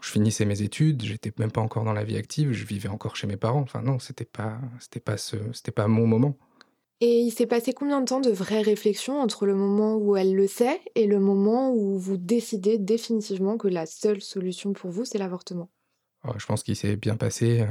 je 0.02 0.10
finissais 0.10 0.44
mes 0.44 0.62
études, 0.62 1.02
j'étais 1.02 1.32
même 1.38 1.52
pas 1.52 1.60
encore 1.62 1.84
dans 1.84 1.92
la 1.94 2.04
vie 2.04 2.16
active, 2.16 2.52
je 2.52 2.64
vivais 2.66 2.88
encore 2.88 3.16
chez 3.16 3.26
mes 3.26 3.36
parents. 3.36 3.60
Enfin, 3.60 3.82
non, 3.82 3.98
c'était 3.98 4.24
pas, 4.26 4.58
c'était 4.80 5.00
pas, 5.00 5.16
ce, 5.16 5.36
c'était 5.52 5.72
pas 5.72 5.88
mon 5.88 6.06
moment. 6.06 6.36
Et 7.00 7.20
il 7.20 7.30
s'est 7.30 7.46
passé 7.46 7.72
combien 7.72 8.00
de 8.02 8.06
temps 8.06 8.20
de 8.20 8.30
vraie 8.30 8.60
réflexion 8.62 9.18
entre 9.20 9.46
le 9.46 9.54
moment 9.54 9.96
où 9.96 10.14
elle 10.16 10.34
le 10.34 10.46
sait 10.46 10.80
et 10.94 11.06
le 11.06 11.18
moment 11.18 11.72
où 11.72 11.98
vous 11.98 12.16
décidez 12.18 12.76
définitivement 12.78 13.56
que 13.58 13.68
la 13.68 13.86
seule 13.86 14.20
solution 14.22 14.72
pour 14.74 14.90
vous, 14.90 15.04
c'est 15.06 15.18
l'avortement? 15.18 15.70
Je 16.38 16.46
pense 16.46 16.62
qu'il 16.62 16.76
s'est 16.76 16.96
bien 16.96 17.17
passé 17.17 17.61
euh, 17.61 17.67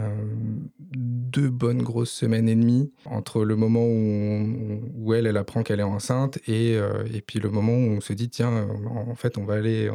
deux 0.79 1.49
bonnes 1.49 1.81
grosses 1.81 2.11
semaines 2.11 2.49
et 2.49 2.55
demie 2.55 2.91
entre 3.05 3.43
le 3.43 3.55
moment 3.55 3.85
où, 3.85 4.81
où 4.95 5.13
elle, 5.13 5.27
elle 5.27 5.37
apprend 5.37 5.63
qu'elle 5.63 5.79
est 5.79 5.83
enceinte 5.83 6.37
et, 6.47 6.75
euh, 6.75 7.03
et, 7.13 7.21
puis 7.21 7.39
le 7.39 7.49
moment 7.49 7.73
où 7.73 7.97
on 7.97 8.01
se 8.01 8.13
dit 8.13 8.29
tiens, 8.29 8.67
en 8.89 9.15
fait, 9.15 9.37
on 9.37 9.45
va 9.45 9.55
aller, 9.55 9.91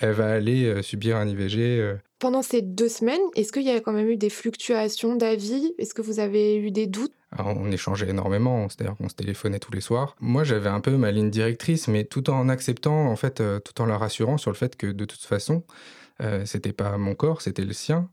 elle 0.00 0.12
va 0.12 0.30
aller 0.30 0.64
euh, 0.64 0.82
subir 0.82 1.16
un 1.16 1.26
IVG. 1.28 1.96
Pendant 2.18 2.42
ces 2.42 2.62
deux 2.62 2.88
semaines, 2.88 3.20
est-ce 3.36 3.52
qu'il 3.52 3.62
y 3.62 3.70
a 3.70 3.80
quand 3.80 3.92
même 3.92 4.08
eu 4.08 4.16
des 4.16 4.30
fluctuations 4.30 5.14
d'avis? 5.14 5.72
Est-ce 5.78 5.94
que 5.94 6.02
vous 6.02 6.20
avez 6.20 6.56
eu 6.56 6.70
des 6.70 6.86
doutes? 6.86 7.12
On 7.38 7.70
échangeait 7.70 8.08
énormément, 8.08 8.68
c'est-à-dire 8.68 8.96
qu'on 8.96 9.08
se 9.10 9.14
téléphonait 9.14 9.58
tous 9.58 9.72
les 9.72 9.82
soirs. 9.82 10.16
Moi, 10.18 10.44
j'avais 10.44 10.70
un 10.70 10.80
peu 10.80 10.96
ma 10.96 11.10
ligne 11.10 11.30
directrice, 11.30 11.86
mais 11.86 12.04
tout 12.04 12.30
en 12.30 12.48
acceptant, 12.48 13.06
en 13.06 13.16
fait, 13.16 13.42
tout 13.64 13.82
en 13.82 13.86
la 13.86 13.98
rassurant 13.98 14.38
sur 14.38 14.50
le 14.50 14.56
fait 14.56 14.76
que 14.76 14.86
de 14.86 15.04
toute 15.04 15.20
façon, 15.20 15.62
euh, 16.20 16.44
c'était 16.44 16.72
pas 16.72 16.96
mon 16.98 17.14
corps, 17.14 17.42
c'était 17.42 17.64
le 17.64 17.72
sien. 17.72 18.10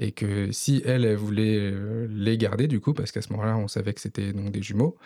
Et 0.00 0.12
que 0.12 0.52
si 0.52 0.80
elle, 0.84 1.04
elle 1.04 1.16
voulait 1.16 1.58
euh, 1.58 2.06
les 2.08 2.38
garder, 2.38 2.68
du 2.68 2.80
coup, 2.80 2.94
parce 2.94 3.10
qu'à 3.10 3.20
ce 3.20 3.32
moment-là, 3.32 3.56
on 3.56 3.66
savait 3.66 3.92
que 3.92 4.00
c'était 4.00 4.32
donc 4.32 4.52
des 4.52 4.62
jumeaux, 4.62 4.96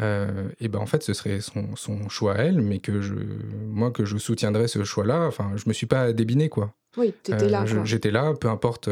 euh, 0.00 0.50
et 0.60 0.68
ben 0.68 0.78
en 0.78 0.84
fait, 0.84 1.02
ce 1.02 1.14
serait 1.14 1.40
son, 1.40 1.74
son, 1.74 2.10
choix 2.10 2.34
à 2.34 2.42
elle, 2.42 2.60
mais 2.60 2.78
que 2.78 3.00
je, 3.00 3.14
moi, 3.14 3.90
que 3.90 4.04
je 4.04 4.18
soutiendrais 4.18 4.68
ce 4.68 4.84
choix-là. 4.84 5.26
Enfin, 5.26 5.52
je 5.56 5.64
me 5.66 5.72
suis 5.72 5.86
pas 5.86 6.12
débiné, 6.12 6.50
quoi. 6.50 6.74
Oui, 6.98 7.14
tu 7.24 7.32
étais 7.32 7.48
là. 7.48 7.64
J'étais 7.84 8.10
là, 8.10 8.34
peu 8.38 8.48
importe 8.48 8.90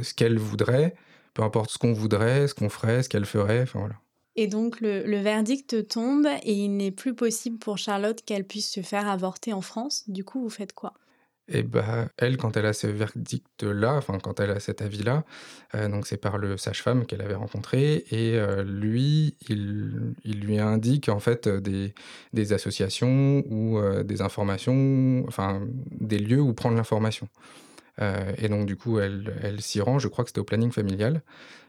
ce 0.00 0.14
qu'elle 0.14 0.38
voudrait, 0.38 0.94
peu 1.34 1.42
importe 1.42 1.70
ce 1.70 1.76
qu'on 1.76 1.92
voudrait, 1.92 2.48
ce 2.48 2.54
qu'on 2.54 2.70
ferait, 2.70 3.02
ce 3.02 3.10
qu'elle 3.10 3.26
ferait, 3.26 3.62
enfin 3.62 3.80
voilà. 3.80 3.96
Et 4.36 4.46
donc 4.46 4.80
le, 4.80 5.02
le, 5.02 5.18
verdict 5.18 5.88
tombe 5.88 6.26
et 6.42 6.54
il 6.54 6.70
n'est 6.70 6.90
plus 6.90 7.14
possible 7.14 7.58
pour 7.58 7.76
Charlotte 7.76 8.18
qu'elle 8.24 8.46
puisse 8.46 8.70
se 8.70 8.80
faire 8.80 9.06
avorter 9.06 9.52
en 9.52 9.60
France. 9.60 10.04
Du 10.08 10.24
coup, 10.24 10.40
vous 10.40 10.48
faites 10.48 10.72
quoi? 10.72 10.94
Et 11.48 11.62
bah, 11.64 12.08
elle, 12.18 12.36
quand 12.36 12.56
elle 12.56 12.66
a 12.66 12.72
ce 12.72 12.86
verdict-là, 12.86 13.96
enfin, 13.96 14.18
quand 14.22 14.38
elle 14.40 14.50
a 14.50 14.60
cet 14.60 14.80
avis-là, 14.80 15.24
euh, 15.74 15.88
donc 15.88 16.06
c'est 16.06 16.16
par 16.16 16.38
le 16.38 16.56
sage-femme 16.56 17.04
qu'elle 17.04 17.20
avait 17.20 17.34
rencontré, 17.34 18.04
et 18.10 18.36
euh, 18.38 18.62
lui, 18.62 19.36
il, 19.48 20.14
lui 20.24 20.58
indique 20.58 21.08
en 21.08 21.18
fait 21.18 21.48
des, 21.48 21.94
des 22.32 22.52
associations 22.52 23.42
ou 23.48 23.78
euh, 23.78 24.04
des 24.04 24.22
informations, 24.22 25.24
enfin, 25.26 25.62
des 25.90 26.18
lieux 26.18 26.40
où 26.40 26.54
prendre 26.54 26.76
l'information. 26.76 27.28
et 28.38 28.48
donc, 28.48 28.66
du 28.66 28.76
coup, 28.76 28.98
elle, 29.00 29.60
s'y 29.60 29.80
rend, 29.80 29.98
je 29.98 30.08
crois 30.08 30.24
que 30.24 30.30
c'était 30.30 30.40
au 30.40 30.44
planning 30.44 30.72
familial. 30.72 31.22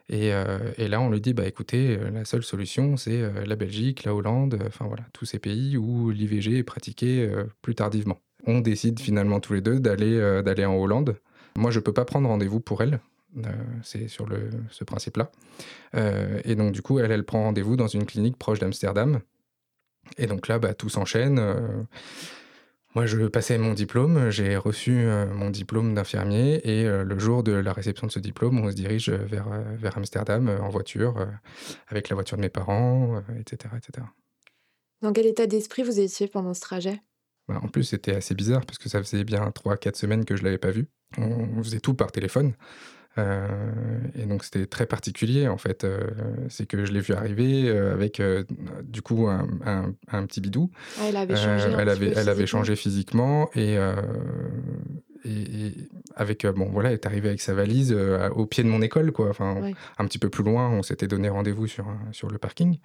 Et, 0.10 0.32
et, 0.78 0.88
là, 0.88 1.02
on 1.02 1.10
lui 1.10 1.22
dit, 1.22 1.34
bah 1.34 1.48
écoutez, 1.48 1.98
la 1.98 2.26
seule 2.26 2.44
solution, 2.44 2.98
c'est 2.98 3.22
la 3.46 3.56
Belgique, 3.56 4.04
la 4.04 4.14
Hollande, 4.16 4.60
enfin 4.68 4.86
voilà, 4.86 5.04
tous 5.14 5.26
ces 5.26 5.40
pays 5.40 5.78
où 5.78 6.12
l'IVG 6.12 6.58
est 6.60 6.64
pratiqué 6.64 7.30
plus 7.62 7.76
tardivement 7.76 8.20
on 8.46 8.60
décide 8.60 9.00
finalement 9.00 9.40
tous 9.40 9.54
les 9.54 9.62
deux 9.62 9.80
d'aller 9.80 10.18
euh, 10.18 10.42
d'aller 10.42 10.66
en 10.66 10.76
Hollande. 10.76 11.18
Moi, 11.56 11.72
je 11.72 11.80
peux 11.80 11.94
pas 11.94 12.06
prendre 12.06 12.28
rendez-vous 12.28 12.60
pour 12.60 12.82
elle. 12.82 13.00
Euh, 13.38 13.50
c'est 13.84 14.08
sur 14.08 14.28
le, 14.28 14.50
ce 14.70 14.84
principe-là. 14.84 15.32
Euh, 15.96 16.40
et 16.46 16.56
donc, 16.56 16.72
du 16.72 16.82
coup, 16.82 17.00
elle, 17.00 17.12
elle 17.12 17.26
prend 17.26 17.44
rendez-vous 17.44 17.76
dans 17.76 17.88
une 17.88 18.06
clinique 18.06 18.38
proche 18.38 18.60
d'Amsterdam. 18.60 19.22
Et 20.18 20.28
donc 20.28 20.48
là, 20.48 20.60
bah, 20.60 20.74
tout 20.74 20.90
s'enchaîne. 20.90 21.42
moi, 22.94 23.06
je 23.06 23.26
passais 23.28 23.58
mon 23.58 23.74
diplôme, 23.74 24.30
j'ai 24.30 24.58
reçu 24.58 25.08
mon 25.34 25.50
diplôme 25.50 25.96
d'infirmier, 25.96 26.62
et 26.68 26.84
le 26.84 27.20
jour 27.20 27.42
de 27.42 27.54
la 27.54 27.72
réception 27.72 28.08
de 28.08 28.12
ce 28.12 28.20
diplôme, 28.20 28.60
on 28.60 28.70
se 28.70 28.76
dirige 28.76 29.10
vers, 29.10 29.48
vers 29.78 29.98
Amsterdam 29.98 30.50
en 30.62 30.70
voiture, 30.70 31.26
avec 31.88 32.10
la 32.10 32.16
voiture 32.16 32.36
de 32.36 32.42
mes 32.42 32.50
parents, 32.50 33.24
etc., 33.40 33.74
etc. 33.78 34.06
Dans 35.02 35.14
quel 35.14 35.26
état 35.26 35.48
d'esprit 35.48 35.84
vous 35.84 36.02
étiez 36.02 36.28
pendant 36.28 36.54
ce 36.54 36.62
trajet? 36.62 37.02
Bah, 37.48 37.60
en 37.62 37.68
plus, 37.68 37.84
c'était 37.84 38.16
assez 38.16 38.36
bizarre 38.36 38.66
parce 38.66 38.78
que 38.78 38.90
ça 38.90 39.02
faisait 39.04 39.24
bien 39.24 39.42
3-4 39.50 39.96
semaines 39.96 40.26
que 40.26 40.36
je 40.36 40.44
l'avais 40.44 40.58
pas 40.58 40.72
vu. 40.72 40.88
On, 41.18 41.62
faisait 41.62 41.80
tout 41.80 41.94
par 41.94 42.12
téléphone. 42.12 42.54
Euh, 43.20 43.48
et 44.16 44.26
donc 44.26 44.44
c'était 44.44 44.66
très 44.66 44.88
particulier 44.88 45.48
en 45.48 45.60
fait. 45.60 45.84
Euh, 45.84 46.10
c'est 46.50 46.66
que 46.66 46.84
je 46.84 46.92
l'ai 46.92 47.00
vu 47.00 47.14
arriver 47.14 47.70
euh, 47.70 47.94
avec 47.94 48.20
du 48.84 49.04
coup 49.04 49.28
un, 49.28 49.48
un, 50.08 50.26
petit 50.26 50.42
bidou. 50.42 50.72
Ah, 51.00 51.04
elle 51.10 51.18
avait 51.18 51.36
changé. 51.36 51.70
elle 51.78 51.90
avait, 51.90 52.14
elle 52.16 52.30
avait 52.30 52.48
changé 52.48 52.76
physiquement 52.76 53.52
et, 53.54 53.78
et, 55.26 55.74
avec 56.16 56.48
bon 56.48 56.70
voilà, 56.72 56.90
elle 56.90 56.96
est 56.96 57.06
arrivée 57.06 57.28
avec 57.28 57.42
sa 57.42 57.54
valise 57.54 57.96
au 58.36 58.48
pied 58.48 58.64
de 58.64 58.70
mon 58.70 58.82
école 58.82 59.12
quoi. 59.12 59.30
Enfin 59.30 59.62
un 60.00 60.06
petit 60.08 60.18
peu 60.18 60.30
plus 60.30 60.44
loin, 60.44 60.72
on 60.72 60.82
s'était 60.82 61.08
donné 61.08 61.30
rendez-vous 61.30 61.68
sur 61.68 61.86
sur 62.12 62.32
le 62.32 62.40
parking. 62.40 62.80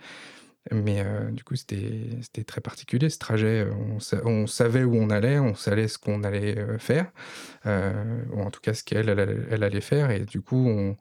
Mais 0.70 1.00
euh, 1.00 1.30
du 1.30 1.44
coup, 1.44 1.56
c'était 1.56 2.44
très 2.46 2.60
particulier 2.60 3.10
ce 3.10 3.18
trajet. 3.18 3.66
On, 3.70 3.98
on, 4.25 4.46
savait 4.46 4.84
où 4.84 4.94
on 4.94 5.10
allait, 5.10 5.38
on 5.38 5.54
savait 5.54 5.88
ce 5.88 5.98
qu'on 5.98 6.22
allait 6.25 6.58
euh, 6.58 6.78
faire, 6.78 7.10
euh, 7.66 8.22
ou 8.32 8.42
en 8.42 8.50
tout 8.50 8.60
cas 8.60 8.75
ce 8.75 8.84
qu'elle 8.84 9.08
elle, 9.08 9.46
elle, 9.50 9.64
allait 9.64 9.80
faire. 9.80 10.10
Et 10.10 10.20
du 10.20 10.42
coup, 10.42 10.68
on... 10.68 10.96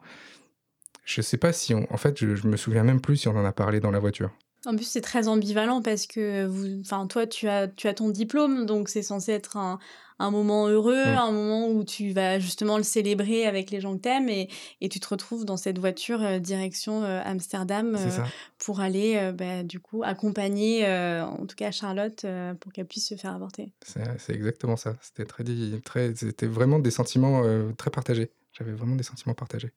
je 1.04 1.22
sais 1.22 1.38
pas 1.38 1.54
si 1.54 1.74
on. 1.74 1.92
En 1.94 1.98
fait, 1.98 2.18
je, 2.20 2.36
je 2.36 2.48
me 2.48 2.58
souviens 2.58 2.84
même 2.84 3.02
plus 3.02 3.18
si 3.18 3.28
on 3.28 3.36
en 3.38 3.46
a 3.46 3.54
parlé 3.54 3.80
dans 3.80 3.92
la 3.92 4.00
voiture. 4.00 4.32
En 4.68 4.76
plus, 4.76 4.84
c'est 4.84 5.02
très 5.02 5.30
ambivalent 5.30 5.82
parce 5.82 6.08
que 6.08 6.46
vous, 6.46 6.82
enfin, 6.82 7.08
toi, 7.08 7.26
tu 7.26 7.48
as, 7.48 7.70
tu 7.70 7.88
as 7.88 7.94
ton 7.94 8.10
diplôme, 8.10 8.66
donc 8.66 8.90
c'est 8.90 9.02
censé 9.02 9.32
être 9.32 9.56
un, 9.56 9.80
un 10.20 10.30
moment 10.30 10.68
heureux, 10.68 11.04
un 11.06 11.32
moment 11.32 11.70
où 11.70 11.86
tu 11.86 12.12
vas 12.12 12.38
justement 12.38 12.76
le 12.76 12.84
célébrer 12.84 13.46
avec 13.46 13.72
les 13.72 13.80
gens 13.80 13.96
que 13.96 14.02
t'aimes 14.02 14.28
et, 14.28 14.50
et 14.82 14.90
tu 14.90 15.00
te 15.00 15.08
retrouves 15.08 15.46
dans 15.46 15.56
cette 15.56 15.80
voiture 15.80 16.22
euh, 16.22 16.40
direction 16.40 17.04
euh, 17.04 17.22
Amsterdam 17.24 17.96
euh, 17.98 18.10
pour 18.58 18.82
aller 18.82 19.32
bah, 19.34 19.64
du 19.64 19.80
coup 19.80 20.04
accompagner 20.04 20.86
en 20.86 21.46
tout 21.46 21.56
cas 21.56 21.72
Charlotte 21.72 22.26
pour 22.60 22.74
qu'elle 22.74 22.88
puisse 22.88 23.08
se 23.08 23.16
faire 23.16 23.34
avorter. 23.34 23.72
C'est 23.84 24.34
exactement 24.34 24.76
ça. 24.76 24.98
C'était 25.02 25.26
très, 25.26 25.44
très, 25.84 26.14
c'était 26.16 26.48
vraiment 26.48 26.80
des 26.80 26.92
sentiments 26.92 27.44
très 27.78 27.90
partagés. 27.90 28.32
J'avais 28.52 28.74
vraiment 28.74 28.96
des 28.96 29.04
sentiments 29.04 29.36
partagés. 29.36 29.72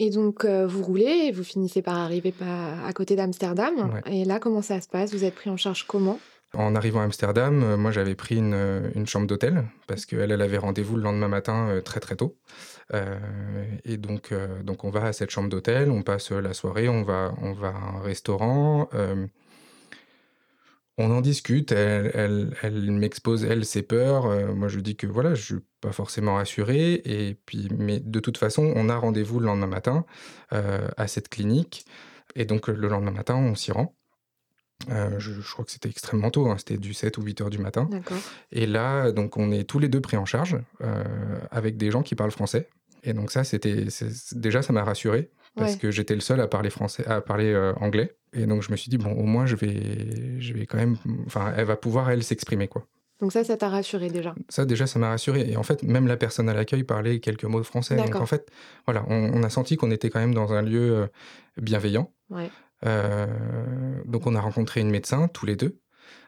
Et 0.00 0.10
donc, 0.10 0.44
vous 0.44 0.82
roulez 0.82 1.26
et 1.28 1.30
vous 1.30 1.44
finissez 1.44 1.82
par 1.82 1.96
arriver 1.96 2.34
à 2.40 2.92
côté 2.92 3.14
d'Amsterdam. 3.14 4.00
Et 4.06 4.24
là, 4.24 4.40
comment 4.40 4.62
ça 4.62 4.80
se 4.80 4.88
passe? 4.88 5.12
Vous 5.12 5.24
êtes 5.24 5.34
pris 5.34 5.50
en 5.50 5.56
charge 5.56 5.86
comment? 5.86 6.18
En 6.52 6.74
arrivant 6.74 7.00
à 7.00 7.04
Amsterdam, 7.04 7.62
euh, 7.62 7.76
moi 7.76 7.92
j'avais 7.92 8.16
pris 8.16 8.36
une, 8.36 8.54
euh, 8.54 8.90
une 8.96 9.06
chambre 9.06 9.28
d'hôtel 9.28 9.66
parce 9.86 10.04
qu'elle 10.04 10.32
elle 10.32 10.42
avait 10.42 10.58
rendez-vous 10.58 10.96
le 10.96 11.02
lendemain 11.02 11.28
matin 11.28 11.68
euh, 11.68 11.80
très 11.80 12.00
très 12.00 12.16
tôt. 12.16 12.36
et 13.84 13.96
donc, 13.96 14.34
donc 14.64 14.82
on 14.82 14.90
va 14.90 15.04
à 15.04 15.12
cette 15.12 15.30
chambre 15.30 15.48
d'hôtel, 15.48 15.92
on 15.92 16.02
passe 16.02 16.32
la 16.32 16.52
soirée, 16.54 16.88
on 16.88 17.04
va, 17.04 17.32
on 17.40 17.52
va 17.52 17.68
à 17.68 17.98
un 17.98 18.00
restaurant. 18.00 18.88
On 21.00 21.10
en 21.10 21.20
discute, 21.20 21.72
elle, 21.72 22.10
elle, 22.14 22.56
elle 22.62 22.90
m'expose, 22.92 23.44
elle, 23.44 23.64
ses 23.64 23.82
peurs. 23.82 24.54
moi, 24.54 24.68
je 24.68 24.80
dis 24.80 24.96
que 24.96 25.06
voilà, 25.06 25.34
je 25.34 25.42
suis 25.42 25.64
pas 25.80 25.92
forcément 25.92 26.34
rassuré. 26.34 27.02
Et 27.04 27.36
puis, 27.46 27.68
mais 27.76 28.00
de 28.00 28.20
toute 28.20 28.38
façon, 28.38 28.72
on 28.76 28.88
a 28.88 28.96
rendez-vous 28.96 29.40
le 29.40 29.46
lendemain 29.46 29.66
matin 29.66 30.04
à 30.50 31.06
cette 31.06 31.28
clinique. 31.28 31.84
Et 32.36 32.44
donc, 32.44 32.68
le 32.68 32.88
lendemain 32.88 33.10
matin, 33.10 33.36
on 33.36 33.54
s'y 33.54 33.72
rend. 33.72 33.94
Euh, 34.88 35.18
je, 35.18 35.32
crois 35.52 35.64
que 35.64 35.70
c'était 35.70 35.90
extrêmement 35.90 36.30
tôt, 36.30 36.48
hein, 36.48 36.56
c'était 36.58 36.78
du 36.78 36.94
7 36.94 37.18
ou 37.18 37.22
8 37.22 37.42
heures 37.42 37.50
du 37.50 37.58
matin. 37.58 37.88
Et 38.50 38.66
là, 38.66 39.12
donc, 39.12 39.36
on 39.36 39.50
est 39.50 39.64
tous 39.64 39.78
les 39.78 39.88
deux 39.88 40.00
pris 40.00 40.16
en 40.16 40.24
charge 40.24 40.56
euh, 40.82 41.04
avec 41.50 41.76
des 41.76 41.90
gens 41.90 42.02
qui 42.02 42.14
parlent 42.14 42.30
français. 42.30 42.68
Et 43.02 43.14
donc 43.14 43.30
ça, 43.30 43.44
c'était 43.44 43.86
déjà, 44.32 44.60
ça 44.60 44.74
m'a 44.74 44.84
rassuré 44.84 45.30
parce 45.60 45.76
que 45.76 45.90
j'étais 45.90 46.14
le 46.14 46.20
seul 46.20 46.40
à 46.40 46.48
parler 46.48 46.70
français, 46.70 47.06
à 47.06 47.20
parler 47.20 47.52
euh, 47.52 47.72
anglais. 47.74 48.16
Et 48.32 48.46
donc 48.46 48.62
je 48.62 48.70
me 48.70 48.76
suis 48.76 48.90
dit 48.90 48.98
bon, 48.98 49.12
au 49.12 49.24
moins 49.24 49.46
je 49.46 49.56
vais, 49.56 50.40
je 50.40 50.52
vais 50.52 50.66
quand 50.66 50.78
même, 50.78 50.96
enfin, 51.26 51.52
elle 51.56 51.66
va 51.66 51.76
pouvoir 51.76 52.10
elle 52.10 52.22
s'exprimer 52.22 52.68
quoi. 52.68 52.86
Donc 53.20 53.32
ça, 53.32 53.44
ça 53.44 53.56
t'a 53.58 53.68
rassuré 53.68 54.08
déjà 54.08 54.34
Ça 54.48 54.64
déjà, 54.64 54.86
ça 54.86 54.98
m'a 54.98 55.10
rassuré. 55.10 55.50
Et 55.50 55.56
en 55.56 55.62
fait, 55.62 55.82
même 55.82 56.06
la 56.06 56.16
personne 56.16 56.48
à 56.48 56.54
l'accueil 56.54 56.84
parlait 56.84 57.20
quelques 57.20 57.44
mots 57.44 57.60
de 57.60 57.66
français. 57.66 57.96
Donc 57.96 58.16
en 58.16 58.24
fait, 58.24 58.50
voilà, 58.86 59.04
on, 59.08 59.32
on 59.34 59.42
a 59.42 59.50
senti 59.50 59.76
qu'on 59.76 59.90
était 59.90 60.08
quand 60.08 60.20
même 60.20 60.32
dans 60.34 60.54
un 60.54 60.62
lieu 60.62 61.06
bienveillant. 61.58 62.10
Ouais. 62.30 62.50
Euh, 62.86 63.26
donc 64.06 64.26
on 64.26 64.34
a 64.34 64.40
rencontré 64.40 64.80
une 64.80 64.90
médecin 64.90 65.28
tous 65.28 65.46
les 65.46 65.56
deux. 65.56 65.80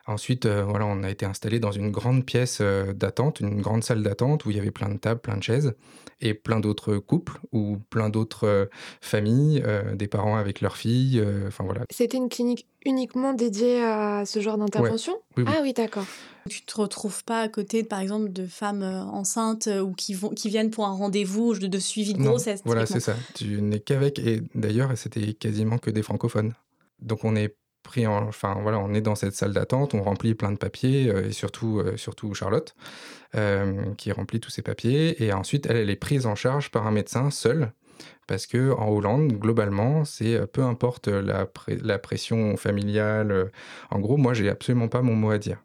Ensuite, 0.06 0.46
euh, 0.46 0.64
voilà, 0.64 0.86
on 0.86 1.02
a 1.02 1.10
été 1.10 1.24
installé 1.24 1.60
dans 1.60 1.70
une 1.70 1.90
grande 1.90 2.24
pièce 2.24 2.58
euh, 2.60 2.92
d'attente, 2.92 3.40
une 3.40 3.60
grande 3.60 3.84
salle 3.84 4.02
d'attente 4.02 4.44
où 4.44 4.50
il 4.50 4.56
y 4.56 4.60
avait 4.60 4.70
plein 4.70 4.88
de 4.88 4.98
tables, 4.98 5.20
plein 5.20 5.36
de 5.36 5.42
chaises 5.42 5.74
et 6.20 6.34
plein 6.34 6.60
d'autres 6.60 6.96
couples 6.96 7.38
ou 7.52 7.78
plein 7.90 8.08
d'autres 8.08 8.68
familles, 9.00 9.64
des 9.94 10.06
parents 10.06 10.36
avec 10.36 10.60
leurs 10.60 10.76
filles. 10.76 11.24
Enfin 11.48 11.64
voilà. 11.64 11.82
C'était 11.90 12.16
une 12.16 12.28
clinique 12.28 12.68
uniquement 12.84 13.32
dédiée 13.32 13.82
à 13.82 14.24
ce 14.24 14.40
genre 14.40 14.56
d'intervention? 14.56 15.14
Ah 15.46 15.58
oui, 15.62 15.72
d'accord. 15.72 16.06
Tu 16.48 16.62
te 16.62 16.80
retrouves 16.80 17.24
pas 17.24 17.40
à 17.40 17.48
côté, 17.48 17.82
par 17.82 17.98
exemple, 17.98 18.32
de 18.32 18.46
femmes 18.46 18.84
enceintes 18.84 19.68
ou 19.82 19.92
qui, 19.94 20.14
vont, 20.14 20.28
qui 20.28 20.48
viennent 20.48 20.70
pour 20.70 20.86
un 20.86 20.92
rendez-vous 20.92 21.58
de, 21.58 21.78
suivi 21.80 22.14
de 22.14 22.22
grossesse. 22.22 22.62
Voilà, 22.64 22.86
c'est 22.86 23.00
ça. 23.00 23.16
Tu 23.34 23.60
n'es 23.60 23.80
qu'avec, 23.80 24.20
et 24.20 24.42
d'ailleurs, 24.54 24.96
c'était 24.96 25.34
quasiment 25.34 25.78
que 25.78 25.90
des 25.90 26.02
francophones. 26.02 26.54
Donc 27.00 27.24
on 27.24 27.34
est 27.34 27.56
pris 27.82 28.06
en, 28.06 28.26
enfin 28.28 28.58
voilà, 28.62 28.78
on 28.78 28.94
est 28.94 29.00
dans 29.00 29.14
cette 29.14 29.34
salle 29.34 29.52
d'attente, 29.52 29.94
on 29.94 30.02
remplit 30.02 30.34
plein 30.34 30.52
de 30.52 30.58
papiers 30.58 31.06
et 31.08 31.32
surtout, 31.32 31.82
surtout 31.96 32.34
Charlotte 32.34 32.74
qui 33.96 34.12
remplit 34.12 34.40
tous 34.40 34.50
ces 34.50 34.62
papiers 34.62 35.22
et 35.22 35.32
ensuite 35.32 35.66
elle, 35.66 35.76
elle 35.76 35.90
est 35.90 35.96
prise 35.96 36.26
en 36.26 36.34
charge 36.34 36.70
par 36.70 36.86
un 36.86 36.90
médecin 36.90 37.30
seul 37.30 37.72
parce 38.26 38.46
que 38.46 38.72
en 38.72 38.88
Hollande, 38.88 39.32
globalement, 39.32 40.04
c'est 40.04 40.46
peu 40.46 40.62
importe 40.62 41.08
la, 41.08 41.46
la 41.68 41.98
pression 41.98 42.56
familiale. 42.56 43.50
En 43.90 43.98
gros, 44.00 44.16
moi, 44.16 44.34
j'ai 44.34 44.48
absolument 44.48 44.88
pas 44.88 45.02
mon 45.02 45.14
mot 45.14 45.30
à 45.30 45.38
dire. 45.38 45.58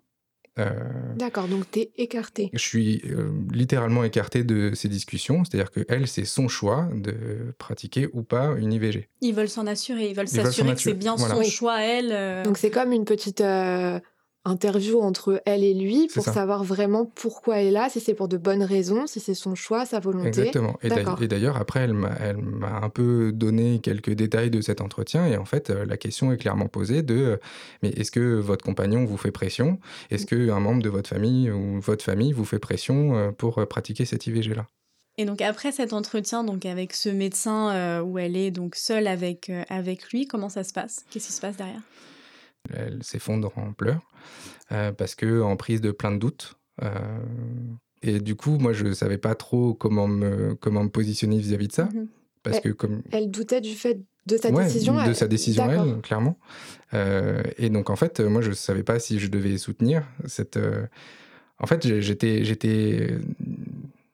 Euh, 0.60 0.72
D'accord, 1.16 1.48
donc 1.48 1.70
tu 1.72 1.80
es 1.80 1.92
écarté. 1.98 2.50
Je 2.54 2.60
suis 2.60 3.02
euh, 3.10 3.32
littéralement 3.52 4.04
écarté 4.04 4.44
de 4.44 4.74
ces 4.74 4.88
discussions, 4.88 5.44
c'est-à-dire 5.44 5.72
que 5.72 5.86
elle, 5.88 6.08
c'est 6.08 6.26
son 6.26 6.48
choix 6.48 6.90
de 6.94 7.54
pratiquer 7.58 8.10
ou 8.14 8.24
pas 8.24 8.56
une 8.58 8.74
IVG. 8.74 9.10
Ils 9.22 9.34
veulent 9.34 9.50
s'en 9.50 9.68
assurer, 9.68 10.10
ils 10.10 10.16
veulent 10.16 10.28
s'assurer 10.28 10.74
que 10.74 10.82
c'est 10.82 10.94
bien 10.94 11.18
son 11.18 11.44
choix, 11.44 11.82
elle. 11.82 12.12
Euh. 12.12 12.44
Donc 12.44 12.58
c'est 12.58 12.72
comme 12.72 12.92
une 12.92 13.06
petite 13.06 13.42
interview 14.46 15.02
entre 15.02 15.42
elle 15.46 15.64
et 15.64 15.74
lui 15.74 16.08
pour 16.14 16.24
savoir 16.24 16.64
vraiment 16.64 17.06
pourquoi 17.06 17.58
elle 17.58 17.68
est 17.68 17.72
là, 17.72 17.90
si 17.90 18.00
c'est 18.00 18.14
pour 18.14 18.28
de 18.28 18.38
bonnes 18.38 18.64
raisons, 18.64 19.06
si 19.08 19.20
c'est 19.20 19.34
son 19.34 19.56
choix, 19.56 19.86
sa 19.86 20.00
volonté. 20.00 20.28
Exactement. 20.28 20.78
Et 20.82 21.28
d'ailleurs, 21.28 21.58
après, 21.58 21.82
elle 21.82 21.94
m'a 21.94 22.80
un 22.82 22.90
peu 22.90 23.32
donné 23.34 23.80
quelques 23.80 24.12
détails 24.12 24.50
de 24.50 24.62
cet 24.62 24.82
entretien. 24.82 25.26
Et 25.26 25.38
en 25.38 25.46
fait, 25.46 25.70
euh, 25.70 25.86
la 25.86 25.98
question 25.98 26.32
est 26.32 26.38
clairement 26.38 26.68
posée 26.68 27.02
de 27.02 27.16
euh, 27.16 27.38
mais 27.84 27.90
est-ce 27.90 28.12
que 28.12 28.36
votre 28.40 28.64
compagnon 28.64 29.06
vous 29.06 29.18
fait 29.18 29.32
pression? 29.32 29.80
Est-ce 30.12 30.26
qu'un 30.26 30.60
membre 30.60 30.82
de 30.82 30.90
votre 30.90 31.10
famille 31.10 31.52
ou 31.52 31.80
votre 31.80 32.04
famille 32.04 32.32
vous 32.32 32.46
fait 32.46 32.60
pression 32.60 33.16
euh, 33.16 33.32
pour 33.32 33.66
pratiquer 33.68 34.06
cette 34.06 34.28
IVG-là 34.28 34.66
et 35.20 35.26
donc 35.26 35.42
après 35.42 35.72
cet 35.72 35.94
entretien 35.94 36.44
donc 36.44 36.64
avec 36.68 36.94
ce 36.94 37.10
médecin 37.10 38.04
où 38.04 38.20
elle 38.20 38.38
est 38.38 38.52
donc 38.52 38.76
seule 38.76 39.08
avec, 39.08 39.52
avec 39.68 40.12
lui, 40.12 40.28
comment 40.28 40.48
ça 40.48 40.64
se 40.64 40.74
passe? 40.74 41.06
Qu'est-ce 41.10 41.26
qui 41.26 41.34
se 41.34 41.42
passe 41.42 41.58
derrière? 41.58 41.82
Elle 42.74 43.04
s'effondre 43.04 43.52
en 43.58 43.74
pleurs 43.74 44.02
euh, 44.72 44.92
parce 44.92 45.16
que 45.16 45.42
en 45.42 45.56
prise 45.56 45.82
de 45.82 45.92
plein 45.92 46.12
de 46.12 46.18
doutes. 46.18 46.56
Euh, 46.84 46.90
et 48.02 48.20
du 48.20 48.36
coup, 48.36 48.58
moi, 48.58 48.74
je 48.74 48.86
ne 48.86 48.94
savais 48.94 49.18
pas 49.18 49.36
trop 49.36 49.74
comment 49.74 50.08
me, 50.08 50.56
comment 50.56 50.84
me 50.84 50.90
positionner 50.90 51.38
vis-à-vis 51.38 51.70
de 51.70 51.74
ça. 51.74 51.86
Mhm. 51.86 52.08
Parce 52.44 52.58
elle, 52.58 52.64
que 52.64 52.70
comme... 52.70 53.02
elle 53.12 53.32
doutait 53.32 53.62
du 53.62 53.74
fait 53.74 54.00
de 54.26 54.38
sa 54.38 54.52
décision 54.52 55.06
De 55.06 55.14
sa 55.14 55.28
décision, 55.28 55.70
elle, 55.70 56.02
clairement. 56.02 56.38
Euh, 56.94 57.42
et 57.58 57.70
donc, 57.70 57.90
en 57.90 57.96
fait, 57.96 58.20
moi, 58.20 58.42
je 58.42 58.50
ne 58.50 58.56
savais 58.56 58.84
pas 58.84 59.00
si 59.00 59.20
je 59.20 59.28
devais 59.30 59.58
soutenir 59.58 60.04
cette. 60.26 60.60
En 61.60 61.66
fait, 61.66 62.00
j'étais, 62.02 62.44
j'étais 62.44 63.18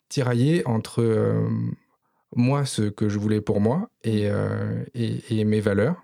tiraillé 0.08 0.66
entre 0.66 1.36
moi, 2.36 2.66
ce 2.66 2.84
que 2.84 3.10
je 3.10 3.20
voulais 3.20 3.42
pour 3.42 3.60
moi 3.60 3.90
et, 4.04 4.30
et, 4.94 5.40
et 5.40 5.44
mes 5.44 5.60
valeurs. 5.60 6.04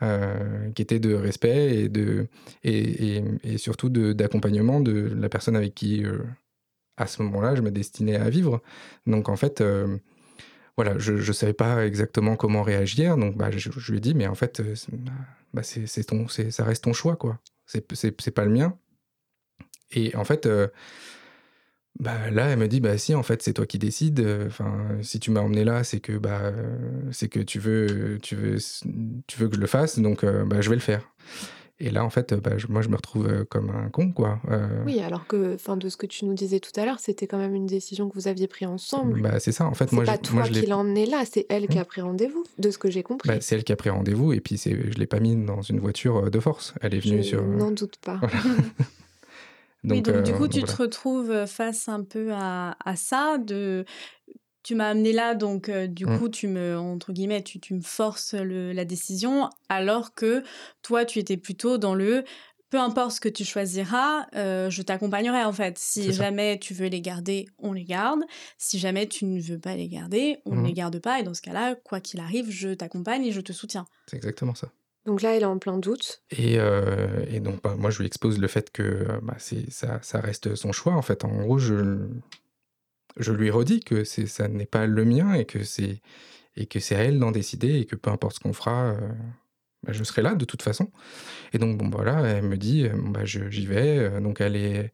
Euh, 0.00 0.70
qui 0.76 0.82
était 0.82 1.00
de 1.00 1.12
respect 1.12 1.74
et, 1.74 1.88
de, 1.88 2.28
et, 2.62 3.58
surtout 3.58 3.88
d'accompagnement 3.88 4.78
de, 4.78 5.12
la 5.12 5.28
personne 5.28 5.56
avec 5.56 5.74
qui, 5.74 6.04
euh, 6.04 6.22
à 6.96 7.08
ce 7.08 7.20
moment-là, 7.22 7.56
je 7.56 7.62
me 7.62 7.72
destinais 7.72 8.14
à 8.14 8.30
vivre. 8.30 8.62
Donc 9.08 9.28
en 9.28 9.34
fait, 9.34 9.60
euh, 9.60 9.98
voilà, 10.76 10.96
je 10.98 11.14
ne 11.14 11.32
savais 11.32 11.52
pas 11.52 11.84
exactement 11.84 12.36
comment 12.36 12.62
réagir. 12.62 13.16
Donc 13.16 13.36
bah, 13.36 13.50
je, 13.50 13.90
lui 13.90 13.98
ai 13.98 14.00
dit, 14.00 14.14
mais 14.14 14.28
en 14.28 14.36
fait, 14.36 14.62
bah, 15.52 15.64
c'est 15.64 16.04
ton, 16.04 16.28
ça 16.28 16.62
reste 16.62 16.84
ton 16.84 16.92
choix, 16.92 17.16
quoi. 17.16 17.40
C'est 17.66 18.30
pas 18.30 18.44
le 18.44 18.52
mien. 18.52 18.78
Et 19.90 20.14
en 20.14 20.24
fait, 20.24 20.48
bah, 22.00 22.30
là, 22.30 22.46
elle 22.46 22.58
me 22.58 22.68
dit, 22.68 22.80
bah 22.80 22.96
si, 22.96 23.14
en 23.14 23.22
fait, 23.22 23.42
c'est 23.42 23.52
toi 23.52 23.66
qui 23.66 23.78
décides. 23.78 24.24
Enfin, 24.46 24.86
si 25.02 25.18
tu 25.18 25.30
m'as 25.30 25.40
emmené 25.40 25.64
là, 25.64 25.84
c'est 25.84 26.00
que 26.00 26.16
bah, 26.16 26.52
c'est 27.10 27.28
que 27.28 27.40
tu 27.40 27.58
veux, 27.58 28.18
tu 28.22 28.36
veux, 28.36 28.58
tu 29.26 29.38
veux 29.38 29.48
que 29.48 29.56
je 29.56 29.60
le 29.60 29.66
fasse, 29.66 29.98
donc 29.98 30.24
bah, 30.24 30.60
je 30.60 30.68
vais 30.68 30.76
le 30.76 30.80
faire. 30.80 31.02
Et 31.80 31.90
là, 31.90 32.04
en 32.04 32.10
fait, 32.10 32.34
bah, 32.34 32.50
moi, 32.68 32.82
je 32.82 32.88
me 32.88 32.96
retrouve 32.96 33.44
comme 33.44 33.70
un 33.70 33.88
con, 33.88 34.10
quoi. 34.10 34.40
Oui, 34.84 35.00
alors 35.00 35.26
que, 35.26 35.54
enfin, 35.54 35.76
de 35.76 35.88
ce 35.88 35.96
que 35.96 36.06
tu 36.06 36.24
nous 36.24 36.34
disais 36.34 36.58
tout 36.58 36.72
à 36.76 36.84
l'heure, 36.84 36.98
c'était 36.98 37.26
quand 37.26 37.38
même 37.38 37.54
une 37.54 37.66
décision 37.66 38.08
que 38.08 38.14
vous 38.14 38.26
aviez 38.26 38.48
prise 38.48 38.68
ensemble. 38.68 39.20
Bah, 39.20 39.38
c'est 39.38 39.52
ça, 39.52 39.66
en 39.66 39.74
fait. 39.74 39.92
Moi, 39.92 40.04
pas 40.04 40.18
toi 40.18 40.42
qui 40.42 40.66
l'as 40.66 40.76
emmené 40.76 41.06
là, 41.06 41.22
c'est 41.28 41.46
elle 41.48 41.68
qui 41.68 41.78
a 41.78 41.84
pris 41.84 42.00
rendez-vous, 42.00 42.44
de 42.58 42.70
ce 42.70 42.78
que 42.78 42.90
j'ai 42.90 43.02
compris. 43.02 43.28
Bah, 43.28 43.36
c'est 43.40 43.56
elle 43.56 43.64
qui 43.64 43.72
a 43.72 43.76
pris 43.76 43.90
rendez-vous, 43.90 44.32
et 44.32 44.40
puis 44.40 44.56
je 44.56 44.98
l'ai 44.98 45.06
pas 45.06 45.20
mis 45.20 45.36
dans 45.36 45.62
une 45.62 45.78
voiture 45.78 46.30
de 46.30 46.40
force. 46.40 46.74
Elle 46.80 46.94
est 46.94 47.00
venue 47.00 47.18
je 47.18 47.28
sur. 47.28 47.44
N'en 47.44 47.70
doute 47.70 47.96
pas. 48.04 48.20
oui, 49.84 50.02
donc 50.02 50.22
du 50.22 50.32
euh, 50.32 50.36
coup, 50.36 50.48
tu 50.48 50.60
voilà. 50.60 50.72
te 50.74 50.82
retrouves 50.82 51.46
face 51.46 51.88
un 51.88 52.02
peu 52.04 52.30
à, 52.32 52.76
à 52.84 52.96
ça. 52.96 53.38
De... 53.38 53.84
Tu 54.64 54.74
m'as 54.74 54.88
amené 54.90 55.12
là, 55.12 55.34
donc 55.34 55.68
euh, 55.68 55.86
du 55.86 56.04
Mm. 56.04 56.18
coup, 56.18 56.28
tu 56.28 56.46
me, 56.48 56.76
entre 56.78 57.12
guillemets, 57.12 57.42
tu, 57.42 57.58
tu 57.60 57.74
me 57.74 57.80
forces 57.80 58.34
le- 58.34 58.72
la 58.72 58.84
décision, 58.84 59.48
alors 59.68 60.14
que 60.14 60.42
toi, 60.82 61.04
tu 61.04 61.18
étais 61.20 61.36
plutôt 61.36 61.78
dans 61.78 61.94
le 61.94 62.24
peu 62.70 62.78
importe 62.78 63.12
ce 63.12 63.20
que 63.22 63.30
tu 63.30 63.46
choisiras, 63.46 64.26
euh, 64.34 64.68
je 64.68 64.82
t'accompagnerai 64.82 65.42
en 65.42 65.54
fait. 65.54 65.78
Si 65.78 66.12
jamais 66.12 66.58
tu 66.58 66.74
veux 66.74 66.88
les 66.88 67.00
garder, 67.00 67.46
on 67.56 67.72
les 67.72 67.84
garde. 67.84 68.20
Si 68.58 68.78
jamais 68.78 69.06
tu 69.08 69.24
ne 69.24 69.40
veux 69.40 69.58
pas 69.58 69.74
les 69.74 69.88
garder, 69.88 70.36
on 70.44 70.50
ne 70.50 70.56
Mhm. 70.56 70.66
les 70.66 70.72
garde 70.74 70.98
pas. 70.98 71.18
Et 71.18 71.22
dans 71.22 71.32
ce 71.32 71.40
cas-là, 71.40 71.76
quoi 71.76 72.00
qu'il 72.00 72.20
arrive, 72.20 72.50
je 72.50 72.74
t'accompagne 72.74 73.24
et 73.24 73.32
je 73.32 73.40
te 73.40 73.54
soutiens. 73.54 73.86
C'est 74.06 74.16
exactement 74.16 74.54
ça. 74.54 74.70
Donc 75.06 75.22
là, 75.22 75.34
elle 75.34 75.42
est 75.42 75.46
en 75.46 75.58
plein 75.58 75.78
doute. 75.78 76.22
Et, 76.30 76.58
euh, 76.58 77.40
donc, 77.40 77.62
bah, 77.62 77.76
moi, 77.78 77.90
je 77.90 78.00
lui 78.00 78.06
expose 78.06 78.38
le 78.38 78.48
fait 78.48 78.70
que 78.70 79.06
bah, 79.22 79.36
ça, 79.38 80.00
ça 80.02 80.20
reste 80.20 80.54
son 80.54 80.72
choix. 80.72 80.94
En 80.94 81.02
fait, 81.02 81.24
en 81.24 81.42
gros, 81.42 81.58
je, 81.58 82.08
je 83.16 83.32
lui 83.32 83.50
redis 83.50 83.80
que 83.80 84.04
ça 84.04 84.48
n'est 84.48 84.66
pas 84.66 84.86
le 84.86 85.04
mien 85.04 85.32
et 85.34 85.44
que 85.44 85.64
c'est, 85.64 86.02
et 86.56 86.66
que 86.66 86.80
c'est 86.80 86.94
à 86.94 87.00
elle 87.00 87.18
d'en 87.18 87.30
décider 87.30 87.78
et 87.78 87.86
que 87.86 87.96
peu 87.96 88.10
importe 88.10 88.36
ce 88.36 88.40
qu'on 88.40 88.52
fera, 88.52 88.92
euh, 88.92 89.08
bah, 89.82 89.92
je 89.92 90.04
serai 90.04 90.22
là 90.22 90.34
de 90.34 90.44
toute 90.44 90.62
façon. 90.62 90.90
Et 91.52 91.58
donc, 91.58 91.78
bon, 91.78 91.88
voilà, 91.88 92.20
elle 92.26 92.44
me 92.44 92.56
dit, 92.56 92.84
euh, 92.84 92.92
bah, 92.94 93.24
j'y 93.24 93.66
vais. 93.66 94.20
Donc, 94.20 94.40
elle 94.40 94.56
est, 94.56 94.92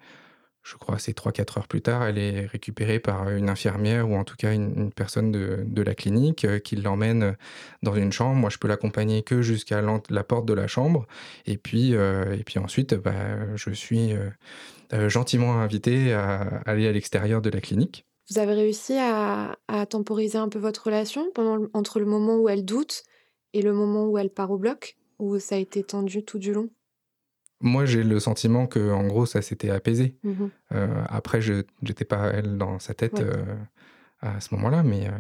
je 0.65 0.77
crois, 0.77 0.99
c'est 0.99 1.17
3-4 1.17 1.59
heures 1.59 1.69
plus 1.69 1.83
tard, 1.83 2.05
elle 2.05 2.17
est 2.17 2.47
récupérée 2.47 2.99
par 2.99 3.29
une 3.29 3.51
infirmière 3.51 4.09
ou 4.09 4.17
en 4.17 4.25
tout 4.25 4.35
cas 4.37 4.55
une, 4.55 4.91
personne 4.93 5.31
de, 5.31 5.83
la 5.83 5.95
clinique 5.95 6.47
euh, 6.47 6.59
qui 6.59 6.77
l'emmène 6.77 7.37
dans 7.83 7.95
une 7.95 8.11
chambre. 8.11 8.37
Moi, 8.37 8.49
je 8.49 8.57
peux 8.57 8.67
l'accompagner 8.67 9.23
que 9.23 9.43
jusqu'à 9.43 9.83
la 9.83 10.25
porte 10.25 10.47
de 10.47 10.55
la 10.55 10.67
chambre. 10.67 11.07
Et 11.45 11.59
puis, 11.59 11.95
euh, 11.95 12.35
et 12.35 12.45
puis 12.45 12.59
ensuite, 12.59 12.95
bah, 12.95 13.13
je 13.57 13.71
suis 13.71 14.15
euh, 14.15 15.09
gentiment 15.11 15.61
invité 15.61 16.15
à 16.15 16.63
aller 16.65 16.89
à 16.89 16.93
l'extérieur 16.93 17.43
de 17.43 17.51
la 17.51 17.61
clinique. 17.61 18.07
Vous 18.31 18.39
avez 18.39 18.55
réussi 18.55 18.95
à, 18.99 19.57
temporiser 19.91 20.39
un 20.39 20.49
peu 20.49 20.59
votre 20.59 20.87
relation 20.87 21.31
entre 21.75 22.01
le 22.01 22.07
moment 22.07 22.37
où 22.39 22.49
elle 22.49 22.65
doute 22.65 23.03
et 23.53 23.61
le 23.61 23.75
moment 23.75 24.07
où 24.07 24.17
elle 24.17 24.31
part 24.31 24.51
au 24.51 24.57
bloc 24.57 24.97
Ou 25.19 25.39
ça 25.39 25.57
a 25.57 25.59
été 25.59 25.85
tendu 25.85 26.25
tout 26.25 26.39
du 26.39 26.55
long? 26.55 26.71
Moi, 27.65 27.87
j'ai 27.87 28.05
le 28.05 28.21
sentiment 28.21 28.67
que, 28.67 28.93
en 28.93 29.07
gros, 29.07 29.27
ça 29.27 29.41
s'était 29.43 29.71
apaisé. 29.71 30.17
Mhm. 30.23 30.51
Euh, 30.73 31.03
après, 31.09 31.41
je 31.41 31.65
n'étais 31.83 32.05
pas 32.05 32.27
elle 32.29 32.59
dans 32.59 32.79
sa 32.79 32.95
tête 32.95 33.15
Ouais. 33.15 33.25
euh, 33.25 33.57
à 34.21 34.39
ce 34.41 34.55
moment-là, 34.55 34.83
mais 34.83 35.09
euh, 35.09 35.13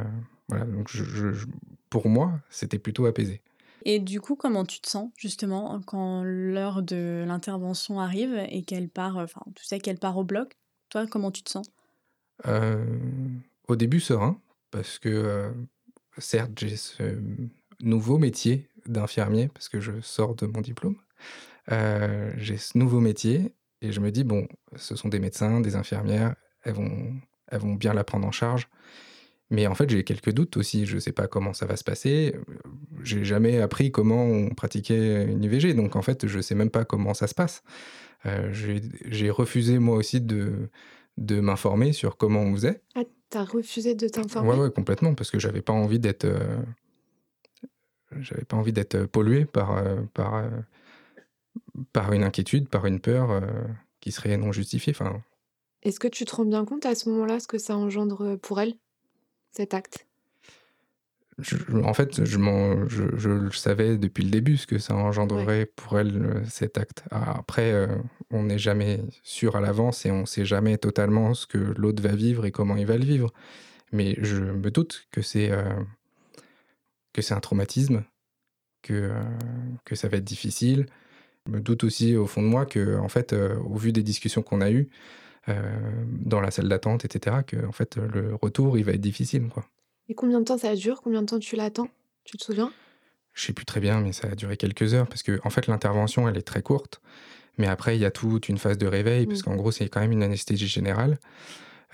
voilà. 0.48 0.64
Donc, 0.66 0.88
je- 0.90 1.04
je- 1.04 1.32
je- 1.32 1.46
pour 1.90 2.08
moi, 2.08 2.32
c'était 2.50 2.78
plutôt 2.78 3.06
apaisé. 3.06 3.40
Et 3.86 3.98
du 3.98 4.20
coup, 4.20 4.36
comment 4.36 4.64
tu 4.64 4.80
te 4.80 4.88
sens 4.88 5.10
justement 5.18 5.80
quand 5.86 6.22
l'heure 6.22 6.82
de 6.82 7.24
l'intervention 7.26 7.98
arrive 7.98 8.34
et 8.48 8.62
qu'elle 8.62 8.88
part, 8.88 9.16
enfin, 9.16 9.42
tu 9.54 9.64
sais 9.64 9.78
qu'elle 9.80 9.98
part 9.98 10.16
au 10.18 10.24
bloc? 10.24 10.56
Toi, 10.90 11.06
comment 11.06 11.30
tu 11.30 11.42
te 11.42 11.50
sens? 11.50 11.66
Euh, 12.46 12.84
au 13.68 13.76
début, 13.76 14.00
serein, 14.00 14.38
parce 14.70 14.98
que 14.98 15.08
euh, 15.08 15.50
certes, 16.18 16.52
j'ai 16.58 16.76
ce 16.76 17.18
nouveau 17.80 18.18
métier 18.18 18.68
d'infirmier, 18.86 19.48
parce 19.48 19.68
que 19.68 19.80
je 19.80 20.00
sors 20.00 20.34
de 20.34 20.46
mon 20.46 20.60
diplôme. 20.60 20.96
Euh, 21.72 22.32
j'ai 22.36 22.56
ce 22.56 22.76
nouveau 22.76 23.00
métier 23.00 23.54
et 23.80 23.92
je 23.92 24.00
me 24.00 24.10
dis, 24.10 24.24
bon, 24.24 24.46
ce 24.76 24.96
sont 24.96 25.08
des 25.08 25.18
médecins, 25.18 25.60
des 25.60 25.76
infirmières, 25.76 26.34
elles 26.62 26.74
vont, 26.74 27.14
elles 27.48 27.60
vont 27.60 27.74
bien 27.74 27.94
la 27.94 28.04
prendre 28.04 28.26
en 28.26 28.32
charge. 28.32 28.68
Mais 29.50 29.66
en 29.66 29.74
fait, 29.74 29.88
j'ai 29.90 30.04
quelques 30.04 30.32
doutes 30.32 30.56
aussi. 30.56 30.86
Je 30.86 30.96
ne 30.96 31.00
sais 31.00 31.12
pas 31.12 31.28
comment 31.28 31.52
ça 31.52 31.66
va 31.66 31.76
se 31.76 31.84
passer. 31.84 32.34
J'ai 33.02 33.24
jamais 33.24 33.60
appris 33.60 33.92
comment 33.92 34.24
on 34.24 34.48
pratiquait 34.48 35.24
une 35.26 35.44
IVG. 35.44 35.74
Donc, 35.74 35.96
en 35.96 36.02
fait, 36.02 36.26
je 36.26 36.38
ne 36.38 36.42
sais 36.42 36.54
même 36.54 36.70
pas 36.70 36.84
comment 36.84 37.14
ça 37.14 37.26
se 37.26 37.34
passe. 37.34 37.62
Euh, 38.26 38.50
j'ai 38.52 39.30
refusé, 39.30 39.78
moi 39.78 39.96
aussi, 39.96 40.20
de, 40.20 40.70
de 41.18 41.40
m'informer 41.40 41.92
sur 41.92 42.16
comment 42.16 42.40
on 42.40 42.54
faisait. 42.54 42.80
Ah, 42.94 43.02
t'as 43.28 43.44
refusé 43.44 43.94
de 43.94 44.08
t'informer? 44.08 44.48
Ouais, 44.50 44.56
ouais, 44.56 44.70
complètement, 44.70 45.14
parce 45.14 45.30
que 45.30 45.38
j'avais 45.38 45.62
pas 45.62 45.74
envie 45.74 45.98
d'être, 45.98 46.24
euh, 46.24 46.56
j'avais 48.18 48.44
pas 48.44 48.56
envie 48.56 48.72
d'être 48.72 49.04
pollué 49.04 49.44
par, 49.44 49.76
euh, 49.76 50.00
par, 50.14 50.42
par 51.92 52.12
une 52.12 52.24
inquiétude, 52.24 52.68
par 52.68 52.86
une 52.86 53.00
peur 53.00 53.30
euh, 53.30 53.40
qui 54.00 54.12
serait 54.12 54.36
non 54.36 54.52
justifiée. 54.52 54.92
Enfin, 54.98 55.22
Est-ce 55.82 56.00
que 56.00 56.08
tu 56.08 56.24
te 56.24 56.34
rends 56.34 56.44
bien 56.44 56.64
compte 56.64 56.86
à 56.86 56.94
ce 56.94 57.08
moment-là 57.10 57.40
ce 57.40 57.48
que 57.48 57.58
ça 57.58 57.76
engendre 57.76 58.36
pour 58.36 58.60
elle, 58.60 58.74
cet 59.52 59.74
acte? 59.74 60.06
Je- 61.38 61.56
en 61.82 61.92
fait, 61.94 62.24
je, 62.24 62.38
m'en- 62.38 62.88
je, 62.88 63.02
je 63.16 63.28
le 63.28 63.50
savais 63.50 63.98
depuis 63.98 64.22
le 64.22 64.30
début 64.30 64.56
ce 64.56 64.68
que 64.68 64.78
ça 64.78 64.94
engendrerait 64.94 65.66
pour 65.66 65.98
elle 65.98 66.24
euh, 66.24 66.44
cet 66.48 66.78
acte. 66.78 67.02
Ah, 67.10 67.36
Après, 67.38 67.72
euh, 67.72 67.88
on 68.30 68.44
n'est 68.44 68.58
jamais 68.58 69.00
sûr 69.24 69.56
à 69.56 69.60
l'avance 69.60 70.06
et 70.06 70.12
on 70.12 70.26
sait 70.26 70.44
jamais 70.44 70.78
totalement 70.78 71.34
ce 71.34 71.48
que 71.48 71.58
l'autre 71.58 72.00
va 72.02 72.14
vivre 72.14 72.46
et 72.46 72.52
comment 72.52 72.76
il 72.76 72.86
va 72.86 72.96
le 72.96 73.04
vivre. 73.04 73.32
Mais 73.90 74.14
je 74.20 74.36
me 74.42 74.70
doute 74.70 75.08
que 75.10 75.22
c'est 75.22 75.50
euh, 75.50 75.74
que 77.12 77.22
c'est 77.22 77.34
un 77.34 77.40
traumatisme, 77.40 78.04
que 78.82 78.94
euh, 78.94 79.22
que 79.84 79.94
ça 79.96 80.08
va 80.08 80.18
être 80.18 80.24
difficile. 80.24 80.86
Je 81.46 81.52
me 81.52 81.60
doute 81.60 81.84
aussi 81.84 82.16
au 82.16 82.26
fond 82.26 82.40
de 82.42 82.46
moi 82.46 82.64
que, 82.64 82.96
en 82.98 83.08
fait, 83.08 83.32
euh, 83.32 83.56
au 83.58 83.76
vu 83.76 83.92
des 83.92 84.02
discussions 84.02 84.42
qu'on 84.42 84.60
a 84.62 84.70
eues 84.70 84.88
euh, 85.48 85.60
dans 86.22 86.40
la 86.40 86.50
salle 86.50 86.68
d'attente, 86.68 87.04
etc., 87.04 87.42
que 87.42 87.66
en 87.66 87.72
fait 87.72 87.96
le 87.96 88.34
retour 88.34 88.78
il 88.78 88.84
va 88.84 88.92
être 88.92 89.00
difficile, 89.00 89.48
quoi. 89.48 89.66
Et 90.08 90.14
combien 90.14 90.38
de 90.40 90.44
temps 90.44 90.56
ça 90.58 90.74
dure? 90.74 91.02
Combien 91.02 91.20
de 91.20 91.26
temps 91.26 91.38
tu 91.38 91.54
l'attends? 91.56 91.88
Tu 92.24 92.38
te 92.38 92.44
souviens? 92.44 92.72
Je 93.34 93.44
sais 93.44 93.52
plus 93.52 93.66
très 93.66 93.80
bien, 93.80 94.00
mais 94.00 94.12
ça 94.12 94.28
a 94.28 94.34
duré 94.34 94.56
quelques 94.56 94.94
heures 94.94 95.06
parce 95.06 95.22
que 95.22 95.38
en 95.44 95.50
fait 95.50 95.66
l'intervention 95.66 96.28
elle 96.28 96.36
est 96.38 96.42
très 96.42 96.62
courte, 96.62 97.02
mais 97.58 97.66
après 97.66 97.96
il 97.96 98.00
y 98.00 98.04
a 98.06 98.10
toute 98.10 98.48
une 98.48 98.58
phase 98.58 98.78
de 98.78 98.86
réveil 98.86 99.26
Mm. 99.26 99.28
parce 99.28 99.42
qu'en 99.42 99.56
gros 99.56 99.70
c'est 99.70 99.88
quand 99.90 100.00
même 100.00 100.12
une 100.12 100.22
anesthésie 100.22 100.66
générale. 100.68 101.18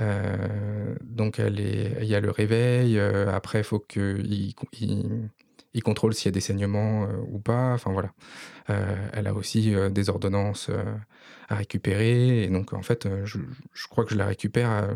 Euh, 0.00 0.94
donc 1.02 1.38
elle 1.40 1.58
est, 1.60 1.98
il 2.02 2.06
y 2.08 2.14
a 2.14 2.20
le 2.20 2.30
réveil. 2.30 3.00
après 3.00 3.60
il 3.60 3.64
faut 3.64 3.80
que 3.80 4.20
il, 4.24 4.54
il- 4.80 5.28
il 5.74 5.82
contrôle 5.82 6.14
s'il 6.14 6.26
y 6.26 6.28
a 6.28 6.32
des 6.32 6.40
saignements 6.40 7.04
euh, 7.04 7.16
ou 7.28 7.38
pas. 7.38 7.72
Enfin 7.74 7.92
voilà. 7.92 8.12
Euh, 8.70 9.08
elle 9.12 9.26
a 9.26 9.34
aussi 9.34 9.74
euh, 9.74 9.88
des 9.90 10.10
ordonnances 10.10 10.68
euh, 10.70 10.82
à 11.48 11.54
récupérer 11.56 12.42
et 12.44 12.48
donc 12.48 12.72
en 12.72 12.82
fait 12.82 13.08
je, 13.24 13.38
je 13.72 13.86
crois 13.88 14.04
que 14.04 14.10
je 14.12 14.16
la 14.18 14.26
récupère 14.26 14.70
à- 14.70 14.88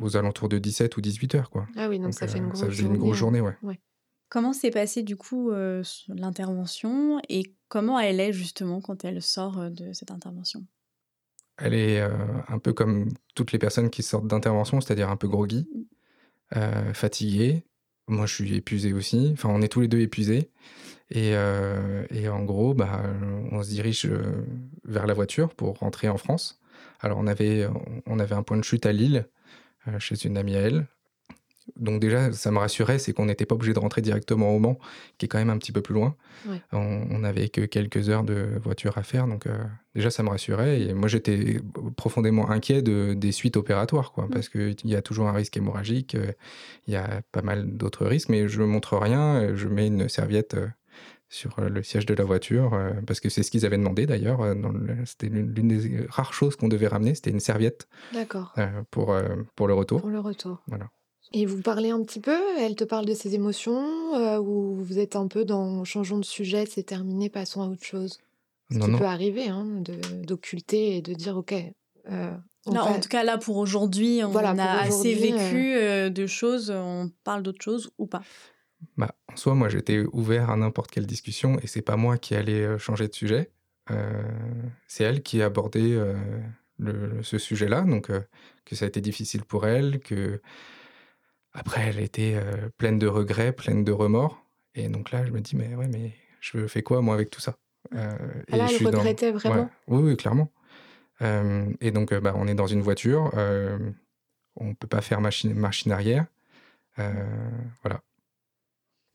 aux 0.00 0.16
alentours 0.16 0.48
de 0.48 0.58
17 0.58 0.96
ou 0.96 1.00
18 1.00 1.34
heures 1.34 1.50
quoi. 1.50 1.66
Ah 1.76 1.88
oui, 1.88 1.98
donc, 1.98 2.14
ça 2.14 2.26
fait 2.28 2.38
une 2.38 2.48
grosse 2.48 2.60
ça 2.60 2.66
faisait 2.66 2.82
journée. 2.82 2.94
une 2.94 3.00
grosse 3.00 3.16
hein. 3.16 3.18
journée 3.18 3.40
ouais. 3.40 3.80
Comment 4.28 4.54
s'est 4.54 4.70
passée 4.70 5.02
du 5.02 5.16
coup 5.16 5.50
euh, 5.50 5.82
l'intervention 6.08 7.20
et 7.28 7.54
comment 7.68 8.00
elle 8.00 8.18
est 8.18 8.32
justement 8.32 8.80
quand 8.80 9.04
elle 9.04 9.20
sort 9.20 9.58
euh, 9.58 9.68
de 9.68 9.92
cette 9.92 10.10
intervention? 10.10 10.64
Elle 11.58 11.74
est 11.74 12.00
euh, 12.00 12.08
un 12.48 12.58
peu 12.58 12.72
comme 12.72 13.10
toutes 13.34 13.52
les 13.52 13.58
personnes 13.58 13.90
qui 13.90 14.02
sortent 14.02 14.26
d'intervention, 14.26 14.80
c'est-à-dire 14.80 15.10
un 15.10 15.16
peu 15.18 15.28
groggy, 15.28 15.68
euh, 16.56 16.94
fatiguée. 16.94 17.66
Moi, 18.08 18.26
je 18.26 18.34
suis 18.34 18.54
épuisé 18.54 18.92
aussi. 18.92 19.30
Enfin, 19.32 19.48
on 19.50 19.62
est 19.62 19.68
tous 19.68 19.80
les 19.80 19.88
deux 19.88 20.00
épuisés. 20.00 20.50
Et, 21.10 21.34
euh, 21.34 22.06
en 22.30 22.42
gros, 22.44 22.74
bah, 22.74 23.02
on 23.50 23.62
se 23.62 23.68
dirige 23.68 24.06
euh, 24.06 24.44
vers 24.84 25.06
la 25.06 25.14
voiture 25.14 25.54
pour 25.54 25.78
rentrer 25.78 26.08
en 26.08 26.16
France. 26.16 26.60
Alors, 27.00 27.18
on 27.18 27.26
avait, 27.26 27.68
on 28.06 28.18
avait 28.18 28.34
un 28.34 28.42
point 28.42 28.56
de 28.56 28.64
chute 28.64 28.86
à 28.86 28.92
Lille, 28.92 29.28
euh, 29.88 29.98
chez 29.98 30.24
une 30.26 30.36
amie 30.36 30.56
à 30.56 30.60
elle. 30.60 30.86
Donc 31.76 32.00
déjà, 32.00 32.32
ça 32.32 32.50
me 32.50 32.58
rassurait, 32.58 32.98
c'est 32.98 33.12
qu'on 33.12 33.26
n'était 33.26 33.46
pas 33.46 33.54
obligé 33.54 33.72
de 33.72 33.78
rentrer 33.78 34.02
directement 34.02 34.50
au 34.54 34.58
Mans, 34.58 34.78
qui 35.18 35.26
est 35.26 35.28
quand 35.28 35.38
même 35.38 35.50
un 35.50 35.58
petit 35.58 35.72
peu 35.72 35.80
plus 35.80 35.94
loin. 35.94 36.16
Ouais. 36.48 36.60
On, 36.72 37.06
on 37.10 37.24
avait 37.24 37.48
que 37.48 37.62
quelques 37.62 38.08
heures 38.08 38.24
de 38.24 38.58
voiture 38.62 38.98
à 38.98 39.02
faire, 39.02 39.26
donc 39.26 39.46
euh, 39.46 39.56
déjà 39.94 40.10
ça 40.10 40.22
me 40.22 40.28
rassurait. 40.28 40.80
Et 40.80 40.94
moi, 40.94 41.08
j'étais 41.08 41.60
profondément 41.96 42.50
inquiet 42.50 42.82
de, 42.82 43.14
des 43.14 43.32
suites 43.32 43.56
opératoires, 43.56 44.12
quoi, 44.12 44.28
parce 44.30 44.48
qu'il 44.48 44.74
y 44.84 44.96
a 44.96 45.02
toujours 45.02 45.28
un 45.28 45.32
risque 45.32 45.56
hémorragique, 45.56 46.14
euh, 46.14 46.32
il 46.86 46.94
y 46.94 46.96
a 46.96 47.22
pas 47.32 47.42
mal 47.42 47.76
d'autres 47.76 48.06
risques, 48.06 48.28
mais 48.28 48.48
je 48.48 48.62
montre 48.62 48.96
rien, 48.96 49.36
euh, 49.36 49.56
je 49.56 49.68
mets 49.68 49.86
une 49.86 50.08
serviette 50.08 50.56
sur 51.28 51.58
le 51.62 51.82
siège 51.82 52.04
de 52.04 52.12
la 52.12 52.24
voiture, 52.24 52.78
parce 53.06 53.18
que 53.18 53.30
c'est 53.30 53.42
ce 53.42 53.50
qu'ils 53.50 53.64
avaient 53.64 53.78
demandé 53.78 54.04
d'ailleurs. 54.04 54.40
C'était 55.06 55.28
l'une 55.28 55.68
des 55.68 56.06
rares 56.10 56.34
choses 56.34 56.56
qu'on 56.56 56.68
devait 56.68 56.88
ramener, 56.88 57.14
c'était 57.14 57.30
une 57.30 57.40
serviette 57.40 57.88
D'accord, 58.12 58.54
pour, 58.90 59.16
pour 59.56 59.66
le 59.66 59.72
retour. 59.72 60.02
pour 60.02 60.10
le 60.10 60.20
retour. 60.20 60.62
Voilà. 60.66 60.90
Et 61.34 61.46
vous 61.46 61.62
parlez 61.62 61.90
un 61.90 62.02
petit 62.02 62.20
peu 62.20 62.36
Elle 62.58 62.76
te 62.76 62.84
parle 62.84 63.06
de 63.06 63.14
ses 63.14 63.34
émotions 63.34 64.14
euh, 64.14 64.38
Ou 64.38 64.76
vous 64.82 64.98
êtes 64.98 65.16
un 65.16 65.28
peu 65.28 65.44
dans 65.44 65.84
changeons 65.84 66.18
de 66.18 66.24
sujet, 66.24 66.66
c'est 66.66 66.82
terminé, 66.82 67.30
passons 67.30 67.62
à 67.62 67.66
autre 67.68 67.84
chose? 67.84 68.18
Ce 68.70 68.78
Non, 68.78 68.86
qui 68.86 68.90
non. 68.92 68.98
peut 68.98 69.04
arriver, 69.04 69.48
hein, 69.48 69.66
de- 69.80 70.24
d'occulter 70.24 70.96
et 70.96 71.02
de 71.02 71.12
dire 71.14 71.36
ok. 71.36 71.52
euh, 72.10 72.30
on 72.66 72.72
Là, 72.72 72.82
va- 72.82 72.90
En 72.90 73.00
tout 73.00 73.08
cas, 73.08 73.22
là 73.24 73.38
pour 73.38 73.56
aujourd'hui, 73.58 74.20
on 74.24 74.30
Voilà, 74.30 74.50
a 74.52 74.80
assez 74.80 74.88
aujourd'hui, 74.88 75.14
vécu 75.32 75.74
euh, 75.74 76.10
de 76.10 76.26
choses, 76.26 76.70
on 76.70 77.10
parle 77.24 77.42
d'autres 77.42 77.62
choses 77.62 77.90
ou 77.98 78.06
pas? 78.06 78.22
Bah, 78.96 79.14
en 79.28 79.36
soi, 79.36 79.54
moi, 79.54 79.68
j'étais 79.68 80.00
ouvert 80.12 80.50
à 80.50 80.56
n'importe 80.56 80.90
quelle 80.90 81.06
discussion 81.06 81.58
et 81.60 81.66
c'est 81.66 81.82
pas 81.82 81.96
moi 81.96 82.18
qui 82.18 82.34
allais 82.34 82.62
euh, 82.64 82.78
changer 82.78 83.08
de 83.08 83.14
sujet. 83.14 83.50
Euh, 83.90 84.22
c'est 84.86 85.04
elle 85.04 85.22
qui 85.22 85.42
a 85.42 85.46
abordé 85.46 85.92
euh, 85.94 86.14
le- 86.78 87.22
ce 87.22 87.38
sujet-là, 87.38 87.82
donc 87.82 88.10
euh, 88.10 88.20
que 88.64 88.74
ça 88.76 88.84
a 88.84 88.88
été 88.88 89.00
difficile 89.00 89.44
pour 89.44 89.66
elle, 89.66 90.00
que 90.00 90.40
après, 91.52 91.82
elle 91.88 92.00
était 92.00 92.34
euh, 92.36 92.68
pleine 92.76 92.98
de 92.98 93.06
regrets, 93.06 93.52
pleine 93.52 93.84
de 93.84 93.92
remords. 93.92 94.44
Et 94.74 94.88
donc 94.88 95.10
là, 95.10 95.24
je 95.24 95.30
me 95.32 95.40
dis, 95.40 95.54
mais 95.56 95.74
ouais, 95.74 95.88
mais 95.88 96.12
je 96.40 96.66
fais 96.66 96.82
quoi, 96.82 97.00
moi, 97.02 97.14
avec 97.14 97.30
tout 97.30 97.40
ça? 97.40 97.56
Euh, 97.94 98.16
Ah 98.50 98.56
là, 98.56 98.66
je 98.66 98.70
elle 98.70 98.76
suis 98.76 98.84
dans- 98.86 98.98
regrettait 98.98 99.32
vraiment? 99.32 99.64
Ouais. 99.64 99.68
Oui, 99.88 100.02
oui, 100.02 100.16
clairement. 100.16 100.50
Euh, 101.20 101.66
et 101.80 101.90
donc, 101.90 102.14
bah, 102.14 102.32
on 102.36 102.46
est 102.48 102.54
dans 102.54 102.66
une 102.66 102.80
voiture, 102.82 103.30
on 104.56 104.74
peut 104.74 104.86
pas 104.88 105.00
faire 105.02 105.20
machine, 105.20 105.52
machine 105.54 105.92
arrière. 105.92 106.26
Voilà. 106.96 108.00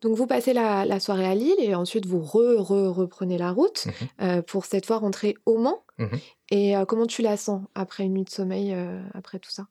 Donc 0.02 0.16
vous 0.16 0.28
passez 0.28 0.54
la, 0.54 0.86
la 0.86 1.00
soirée 1.00 1.26
à 1.26 1.34
Lille 1.34 1.56
et 1.60 1.74
ensuite 1.74 2.06
vous 2.06 2.22
re, 2.22 2.62
re- 2.62 2.88
reprenez 2.90 3.38
la 3.40 3.52
route 3.52 3.88
Mhm. 4.20 4.44
pour 4.44 4.66
cette 4.66 4.86
fois 4.86 4.98
rentrer 5.00 5.36
au 5.46 5.58
Mans. 5.58 5.84
Mhm. 5.98 6.20
Et 6.52 6.76
comment 6.88 7.08
tu 7.08 7.22
la 7.24 7.36
sens 7.36 7.64
après 7.74 8.04
une 8.06 8.14
nuit 8.14 8.24
de 8.24 8.30
sommeil, 8.30 8.76
après 9.14 9.40
tout 9.40 9.50
ça? 9.50 9.68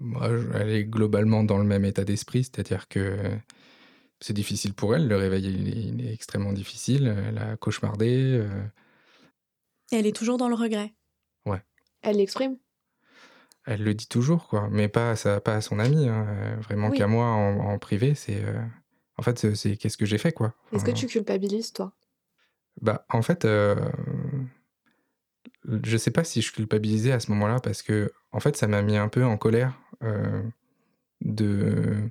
Moi, 0.00 0.28
elle 0.54 0.70
est 0.70 0.84
globalement 0.84 1.44
dans 1.44 1.58
le 1.58 1.64
même 1.64 1.84
état 1.84 2.04
d'esprit, 2.04 2.44
c'est-à-dire 2.44 2.88
que 2.88 3.16
c'est 4.20 4.32
difficile 4.34 4.74
pour 4.74 4.94
elle. 4.94 5.06
Le 5.08 5.16
réveil, 5.16 5.44
il 5.46 5.68
est, 5.68 5.82
il 5.82 6.06
est 6.06 6.12
extrêmement 6.12 6.52
difficile. 6.52 7.14
Elle 7.28 7.38
a 7.38 7.56
cauchemardé. 7.56 8.38
euh, 8.40 8.48
Elle 9.92 10.06
est 10.06 10.14
toujours 10.16 10.38
dans 10.38 10.48
le 10.48 10.54
regret. 10.54 10.94
Elle 12.02 12.16
l'exprime 12.18 12.56
elle 13.70 13.82
le 13.82 13.92
dit 13.92 14.08
toujours, 14.08 14.48
quoi. 14.48 14.68
Mais 14.70 14.88
pas 14.88 15.10
à, 15.10 15.16
sa- 15.16 15.40
pas 15.42 15.54
à 15.56 15.60
son 15.60 15.78
ami. 15.78 16.08
hein, 16.08 16.26
euh, 16.28 16.56
Vraiment 16.60 16.88
Oui. 16.88 16.96
qu'à 16.96 17.06
moi 17.06 17.26
en, 17.26 17.58
en 17.58 17.78
privé. 17.78 18.14
C'est. 18.14 18.42
euh, 18.42 18.62
En 19.18 19.22
fait, 19.22 19.54
c'est- 19.54 19.76
qu'est-ce 19.76 19.98
que 19.98 20.06
j'ai 20.06 20.16
fait, 20.16 20.32
quoi. 20.32 20.54
Est-ce 20.72 20.84
que 20.86 20.90
tu 20.92 21.06
culpabilises, 21.06 21.72
toi? 21.74 21.92
Bah, 22.80 23.04
en 23.10 23.20
fait, 23.20 23.44
euh, 23.44 23.74
je 25.64 25.96
sais 25.96 26.10
pas 26.10 26.24
si 26.24 26.42
je 26.42 26.52
culpabilisais 26.52 27.12
à 27.12 27.20
ce 27.20 27.30
moment-là 27.32 27.60
parce 27.60 27.82
que, 27.82 28.12
en 28.32 28.40
fait, 28.40 28.56
ça 28.56 28.66
m'a 28.68 28.82
mis 28.82 28.96
un 28.96 29.08
peu 29.08 29.24
en 29.24 29.36
colère 29.36 29.78
euh, 30.02 30.42
de. 31.20 32.10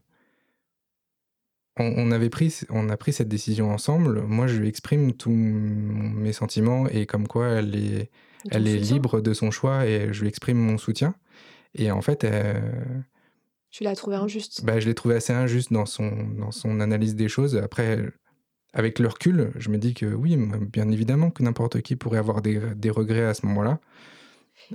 On, 1.79 1.93
on 1.97 2.11
avait 2.11 2.29
pris, 2.29 2.61
on 2.69 2.89
a 2.89 2.97
pris 2.97 3.13
cette 3.13 3.27
décision 3.29 3.71
ensemble. 3.71 4.21
Moi, 4.21 4.47
je 4.47 4.57
lui 4.57 4.67
exprime 4.67 5.13
tous 5.13 5.29
mes 5.31 6.33
sentiments 6.33 6.87
et 6.87 7.05
comme 7.05 7.27
quoi 7.27 7.49
elle 7.49 7.75
est, 7.75 8.09
elle 8.49 8.67
est 8.67 8.77
libre 8.77 9.21
de 9.21 9.33
son 9.33 9.51
choix 9.51 9.85
et 9.85 10.11
je 10.11 10.21
lui 10.21 10.27
exprime 10.27 10.57
mon 10.57 10.77
soutien. 10.77 11.13
Et 11.75 11.91
en 11.91 12.01
fait, 12.01 12.23
euh, 12.23 12.59
Tu 13.69 13.83
l'as 13.83 13.95
trouvé 13.95 14.15
injuste? 14.15 14.65
Bah, 14.65 14.79
je 14.79 14.87
l'ai 14.87 14.95
trouvé 14.95 15.15
assez 15.15 15.33
injuste 15.33 15.71
dans 15.71 15.85
son, 15.85 16.09
dans 16.39 16.51
son 16.51 16.79
analyse 16.79 17.15
des 17.15 17.27
choses. 17.29 17.55
Après, 17.57 17.99
avec 18.73 18.99
le 18.99 19.07
recul, 19.07 19.51
je 19.55 19.69
me 19.69 19.77
dis 19.77 19.93
que 19.93 20.05
oui, 20.05 20.37
bien 20.37 20.89
évidemment 20.91 21.31
que 21.31 21.41
n'importe 21.43 21.81
qui 21.81 21.95
pourrait 21.95 22.19
avoir 22.19 22.41
des, 22.41 22.59
des 22.75 22.89
regrets 22.89 23.25
à 23.25 23.33
ce 23.33 23.45
moment-là. 23.47 23.79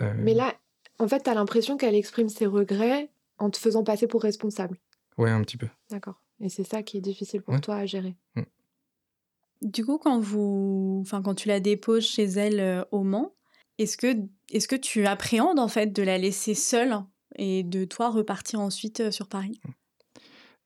Euh, 0.01 0.13
Mais 0.19 0.35
là, 0.35 0.55
en 0.99 1.07
fait, 1.09 1.23
tu 1.25 1.31
as 1.31 1.35
l'impression 1.35 1.77
qu'elle 1.77 1.95
exprime 1.95 2.29
ses 2.29 2.47
regrets 2.47 3.11
en 3.39 3.51
te 3.51 3.59
faisant 3.59 3.85
passer 3.85 4.07
pour 4.07 4.23
responsable. 4.23 4.79
Ouais, 5.19 5.31
un 5.31 5.43
petit 5.43 5.57
peu. 5.57 5.69
D'accord. 5.91 6.21
Et 6.41 6.49
c'est 6.49 6.65
ça 6.65 6.83
qui 6.83 6.97
est 6.97 7.01
difficile 7.03 7.43
pour 7.43 7.55
Ouais. 7.55 7.61
toi 7.61 7.77
à 7.77 7.87
gérer. 7.87 8.17
Du 9.61 9.85
coup, 9.85 9.99
quand 9.99 10.19
vous, 10.19 11.01
enfin, 11.03 11.23
quand 11.23 11.35
tu 11.37 11.47
la 11.47 11.61
déposes 11.61 12.05
chez 12.05 12.25
elle 12.25 12.59
euh, 12.59 12.85
au 12.91 13.05
Mans, 13.05 13.33
est-ce 13.79 13.97
que, 13.97 14.17
est-ce 14.51 14.67
que 14.67 14.75
tu 14.75 15.07
appréhendes 15.07 15.61
en 15.61 15.69
fait 15.69 15.93
de 15.93 16.03
la 16.03 16.19
laisser 16.19 16.55
seule 16.55 16.97
et 17.37 17.63
de 17.63 17.85
toi 17.85 18.11
repartir 18.11 18.59
ensuite 18.59 19.01
euh, 19.01 19.11
sur 19.13 19.29
Paris? 19.29 19.61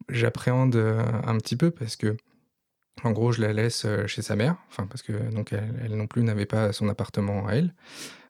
J'appréhende 0.08 0.76
euh, 0.76 1.02
un 1.24 1.36
petit 1.36 1.56
peu 1.56 1.70
parce 1.70 1.96
que, 1.96 2.16
en 3.04 3.12
gros, 3.12 3.32
je 3.32 3.40
la 3.42 3.52
laisse 3.52 3.84
euh, 3.84 4.06
chez 4.06 4.22
sa 4.22 4.36
mère. 4.36 4.56
Enfin, 4.68 4.86
parce 4.86 5.02
que 5.02 5.12
donc 5.34 5.52
elle, 5.52 5.74
elle 5.84 5.94
non 5.96 6.06
plus 6.06 6.22
n'avait 6.22 6.46
pas 6.46 6.72
son 6.72 6.88
appartement 6.88 7.46
à 7.46 7.54
elle. 7.54 7.74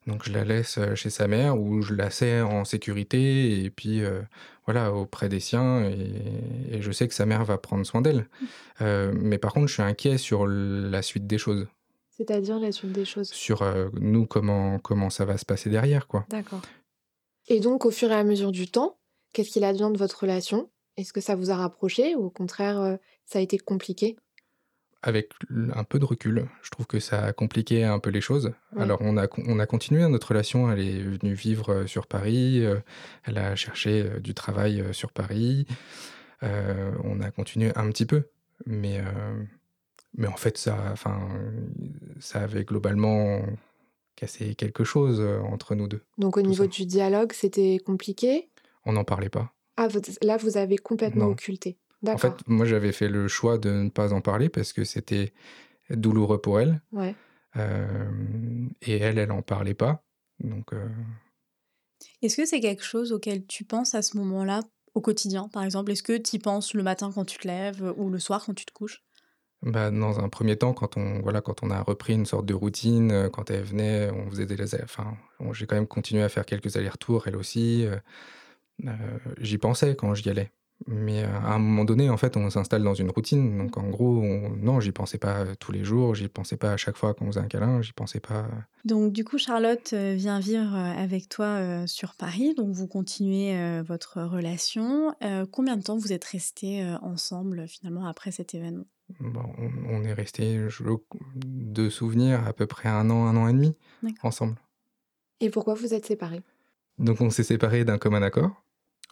Donc 0.07 0.23
je 0.25 0.33
la 0.33 0.45
laisse 0.45 0.79
euh, 0.79 0.95
chez 0.95 1.11
sa 1.11 1.27
mère 1.27 1.59
où 1.59 1.83
je 1.83 1.95
la 1.95 2.11
sais 2.11 2.41
en 2.41 2.65
sécurité 2.65 3.65
et 3.65 3.71
puis 3.71 4.05
euh, 4.05 4.21
voilà 4.65 4.93
auprès 4.93 5.29
des 5.29 5.41
siens 5.41 5.83
et, 5.91 6.77
et 6.77 6.83
je 6.83 6.93
sais 6.93 7.09
que 7.09 7.15
sa 7.15 7.27
mère 7.27 7.45
va 7.45 7.59
prendre 7.59 7.85
soin 7.85 8.03
d'elle. 8.03 8.29
Euh, 8.83 9.13
mais 9.17 9.39
par 9.39 9.53
contre, 9.53 9.67
je 9.67 9.75
suis 9.75 9.83
inquiet 9.83 10.17
sur 10.19 10.47
la 10.47 11.03
suite 11.03 11.27
des 11.27 11.39
choses, 11.39 11.67
C'est-à-dire 12.11 12.61
la 12.61 12.71
suite 12.71 12.93
des 12.93 13.05
choses? 13.05 13.31
sur 13.31 13.63
euh, 13.63 13.89
nous 14.01 14.27
comment 14.27 14.79
comment 14.79 15.11
ça 15.11 15.25
va 15.25 15.39
se 15.39 15.45
passer 15.45 15.71
derrière 15.71 16.07
quoi. 16.07 16.25
D'accord. 16.29 16.63
Et 17.49 17.61
donc, 17.61 17.85
au 17.85 17.91
fur 17.91 18.11
et 18.11 18.15
à 18.15 18.25
mesure 18.25 18.53
du 18.53 18.69
temps, 18.69 18.99
qu'est-ce 19.33 19.51
qu'il 19.51 19.65
advient 19.65 19.91
de 19.93 19.99
votre 19.99 20.21
relation? 20.21 20.71
Est-ce 20.97 21.13
que 21.13 21.21
ça 21.21 21.35
vous 21.37 21.51
a 21.51 21.57
rapproché 21.57 22.15
ou 22.15 22.25
au 22.27 22.31
contraire, 22.31 22.97
ça 23.25 23.39
a 23.39 23.43
été 23.43 23.59
compliqué? 23.59 24.17
Avec 25.09 25.31
un 25.75 25.85
peu 25.85 25.99
de 26.01 26.05
recul, 26.05 26.47
je 26.63 26.71
trouve 26.71 26.87
que 26.87 26.99
ça 26.99 27.25
a 27.27 27.33
compliqué 27.33 27.85
un 27.85 28.01
peu 28.01 28.11
les 28.11 28.21
choses. 28.21 28.53
Ouais. 28.75 28.83
Alors 28.83 28.99
on 29.03 29.17
a, 29.17 29.29
on 29.47 29.59
a 29.61 29.67
continué 29.67 30.07
notre 30.09 30.29
relation, 30.29 30.71
elle 30.71 30.81
est 30.81 30.99
venue 31.01 31.35
vivre 31.35 31.73
euh, 31.73 31.87
sur 31.87 32.09
Paris, 32.09 32.65
euh, 32.65 32.81
elle 33.25 33.39
a 33.39 33.55
cherché 33.55 34.03
euh, 34.03 34.19
du 34.21 34.35
travail 34.35 34.83
sur 34.93 35.13
Paris, 35.13 35.67
Euh, 36.43 36.91
on 37.05 37.21
a 37.23 37.31
continué 37.31 37.71
un 37.77 37.89
petit 37.91 38.05
peu, 38.05 38.25
mais, 38.67 38.99
euh, 38.99 39.43
mais 40.19 40.27
en 40.27 40.37
fait 40.37 40.59
ça, 40.59 40.77
enfin, 40.93 41.17
ça 42.21 42.41
avait 42.43 42.65
globalement 42.65 43.41
cassé 44.17 44.55
quelque 44.55 44.85
chose 44.85 45.21
entre 45.51 45.75
nous 45.75 45.89
deux. 45.89 46.03
Donc, 46.19 46.37
au 46.37 46.43
niveau 46.43 46.65
ça. 46.65 46.69
du 46.69 46.85
dialogue, 46.85 47.33
c'était 47.33 47.79
compliqué? 47.85 48.49
On 48.85 48.93
n'en 48.93 49.05
parlait 49.05 49.31
pas. 49.31 49.53
Ah, 49.79 49.89
là, 50.23 50.37
vous 50.37 50.57
avez 50.57 50.79
complètement 50.79 51.27
Non. 51.27 51.33
occulté. 51.33 51.77
En 52.07 52.19
fait, 52.19 52.33
moi 52.47 52.67
j'avais 52.67 52.93
fait 52.93 53.09
le 53.09 53.29
choix 53.29 53.59
de 53.59 53.71
ne 53.71 53.89
pas 53.89 54.13
en 54.13 54.21
parler 54.21 54.49
parce 54.49 54.73
que 54.73 54.85
c'était 54.85 55.33
douloureux 55.91 56.41
pour 56.41 56.61
elle. 56.61 56.83
Ouais. 56.93 57.15
Euh, 57.57 58.69
et 58.83 58.99
elle, 58.99 59.19
elle 59.19 59.33
en 59.33 59.43
parlait 59.43 59.75
pas. 59.75 60.05
Donc, 60.41 60.73
euh, 60.73 60.89
Est-ce 62.23 62.37
que 62.37 62.45
c'est 62.45 62.61
quelque 62.61 62.85
chose 62.85 63.13
auquel 63.13 63.47
tu 63.47 63.65
penses 63.65 63.95
à 63.95 64.03
ce 64.03 64.17
moment-là 64.19 64.63
au 64.95 65.01
quotidien, 65.01 65.49
par 65.49 65.63
exemple? 65.63 65.91
Est-ce 65.93 66.03
que 66.03 66.17
tu 66.17 66.37
y 66.37 66.39
penses 66.39 66.75
le 66.75 66.83
matin 66.83 67.11
quand 67.15 67.25
tu 67.25 67.39
te 67.39 67.49
lèves 67.49 67.83
euh, 67.83 67.95
ou 67.97 68.11
le 68.11 68.19
soir 68.19 68.45
quand 68.45 68.55
tu 68.55 68.67
te 68.67 68.73
couches? 68.73 69.03
Bah, 69.63 69.91
dans 69.91 70.21
un 70.21 70.29
premier 70.29 70.57
temps, 70.57 70.75
quand 70.75 70.99
on, 70.99 71.21
voilà, 71.23 71.41
quand 71.41 71.63
on 71.63 71.71
a 71.71 71.83
repris 71.83 72.13
une 72.13 72.27
sorte 72.27 72.45
de 72.45 72.55
routine, 72.55 73.11
euh, 73.11 73.31
quand 73.31 73.51
elle 73.51 73.65
venait, 73.65 74.11
on 74.11 74.29
faisait 74.31 74.47
des 74.47 74.63
enfin, 74.83 75.17
j'ai 75.53 75.67
quand 75.67 75.77
même 75.77 75.87
continué 75.87 76.23
à 76.23 76.29
faire 76.29 76.45
quelques 76.45 76.77
allers-retours, 76.77 77.27
elle 77.27 77.37
aussi. 77.37 77.87
euh, 77.87 79.19
j'y 79.41 79.59
pensais 79.59 79.97
quand 79.97 80.15
j'y 80.15 80.29
allais. 80.29 80.53
Mais 80.87 81.25
euh, 81.25 81.29
à 81.41 81.55
un 81.55 81.59
moment 81.59 81.85
donné, 81.85 82.11
en 82.11 82.17
fait, 82.19 82.37
on 82.37 82.51
s'installe 82.51 82.83
dans 82.83 82.95
une 82.95 83.11
routine. 83.11 83.57
Donc, 83.59 83.77
en 83.79 83.89
gros, 83.89 84.19
on- 84.21 84.51
non, 84.57 84.79
j'y 84.79 84.93
pensais 84.93 85.17
pas 85.19 85.39
euh, 85.41 85.55
tous 85.59 85.73
les 85.73 85.85
jours, 85.85 86.15
j'y 86.15 86.29
pensais 86.29 86.57
pas 86.59 86.73
à 86.73 86.77
chaque 86.77 86.97
fois 86.97 87.15
qu'on 87.15 87.27
faisait 87.27 87.41
un 87.41 87.47
câlin, 87.49 87.81
j'y 87.83 87.93
pensais 87.95 88.21
pas. 88.21 88.41
euh, 88.45 88.49
Donc 88.85 89.13
du 89.13 89.25
coup, 89.25 89.39
Charlotte 89.39 89.95
vient 89.95 90.39
vivre 90.39 90.75
avec 90.77 91.29
toi 91.29 91.87
sur 91.87 92.15
Paris, 92.15 92.55
donc 92.55 92.75
vous 92.75 92.87
continuez 92.87 93.81
votre 93.83 94.23
relation. 94.23 95.13
Combien 95.51 95.77
de 95.77 95.83
temps 95.83 95.97
vous 95.97 96.13
êtes 96.13 96.25
restés 96.25 96.85
ensemble 97.03 97.67
finalement 97.67 98.07
après 98.07 98.31
cet 98.31 98.55
événement? 98.55 98.85
Bon, 99.19 99.43
on, 99.89 100.03
est 100.05 100.13
resté, 100.13 100.69
je- 100.69 100.85
de 101.45 101.89
souvenirs, 101.91 102.47
à 102.47 102.53
peu 102.53 102.67
près 102.67 102.89
un 102.89 103.09
an, 103.11 103.27
un 103.27 103.37
an 103.37 103.49
et 103.49 103.53
demi 103.53 103.75
ensemble. 104.23 104.57
Et 105.41 105.51
pourquoi 105.51 105.75
vous 105.75 105.93
êtes 105.95 106.07
séparés? 106.07 106.43
Donc 106.99 107.21
on 107.21 107.31
s'est 107.31 107.43
séparés 107.45 107.85
d'un 107.85 107.99
commun 107.99 108.23
accord. 108.23 108.63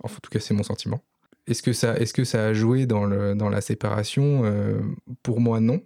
Enfin, 0.03 0.17
en 0.17 0.21
tout 0.21 0.31
cas, 0.31 0.41
c'est 0.41 0.55
mon 0.55 0.63
sentiment. 0.63 1.01
Est-ce 1.47 1.63
que 1.63 1.73
ça, 1.73 1.97
est-ce 1.97 2.15
que 2.15 2.25
ça 2.25 2.47
a 2.47 2.53
joué 2.55 2.87
dans, 2.87 3.05
le, 3.05 3.35
dans 3.35 3.49
la 3.49 3.61
séparation? 3.61 4.45
Euh, 4.45 4.81
Pour 5.23 5.41
moi, 5.41 5.61
non. 5.61 5.83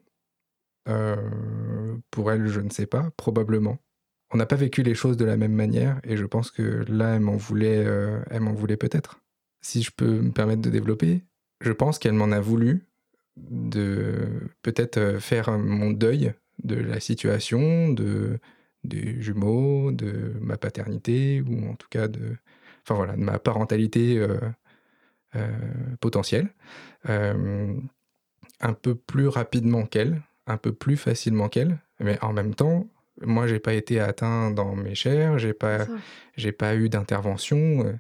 Euh, 0.89 1.97
pour 2.11 2.31
elle, 2.33 2.47
je 2.47 2.61
ne 2.61 2.71
sais 2.71 2.87
pas. 2.87 3.11
Probablement. 3.17 3.79
On 4.31 4.37
n'a 4.37 4.47
pas 4.47 4.57
vécu 4.57 4.83
les 4.83 4.95
choses 4.95 5.17
de 5.17 5.25
la 5.25 5.37
même 5.37 5.55
manière 5.55 6.01
et 6.05 6.17
je 6.17 6.27
pense 6.27 6.51
que 6.51 6.85
là, 6.89 7.15
elle 7.15 7.21
m'en 7.21 7.37
voulait, 7.37 7.85
euh, 7.85 8.21
m'en 8.41 8.53
voulait 8.53 8.77
peut-être. 8.77 9.21
Si 9.63 9.83
je 9.83 9.91
peux 9.91 10.21
me 10.21 10.33
permettre 10.33 10.63
de 10.63 10.71
développer, 10.71 11.25
je 11.61 11.73
pense 11.73 11.99
qu'elle 11.99 12.13
m'en 12.13 12.31
a 12.31 12.41
voulu 12.41 12.87
de 13.37 14.29
peut-être 14.63 15.19
faire 15.21 15.59
mon 15.59 15.91
deuil 15.91 16.35
de 16.63 16.77
la 16.77 17.01
situation, 17.01 17.89
de 17.91 18.39
des 18.85 19.21
jumeaux, 19.21 19.91
de 19.93 20.35
ma 20.41 20.57
paternité, 20.57 21.43
ou 21.43 21.69
en 21.69 21.75
tout 21.75 21.89
cas 21.91 22.07
de, 22.09 22.37
enfin 22.85 22.95
voilà, 22.95 23.17
de 23.17 23.23
ma 23.23 23.39
parentalité 23.39 24.25
euh, 25.37 25.49
potentielle, 26.01 26.49
euh, 27.09 27.75
un 28.61 28.73
peu 28.73 28.95
plus 28.95 29.29
rapidement 29.29 29.85
qu'elle, 29.87 30.23
un 30.47 30.57
peu 30.57 30.73
plus 30.73 30.97
facilement 30.97 31.49
qu'elle, 31.49 31.79
mais 32.01 32.19
en 32.23 32.33
même 32.33 32.55
temps, 32.55 32.87
moi 33.21 33.47
j'ai 33.47 33.59
pas 33.61 33.75
été 33.75 34.01
atteint 34.01 34.51
dans 34.51 34.75
mes 34.75 34.95
chairs, 34.95 35.39
j'ai 35.39 35.53
pas, 35.55 35.87
j'ai 36.37 36.53
pas 36.53 36.75
eu 36.77 36.89
d'intervention. 36.89 37.85
euh, 37.87 37.93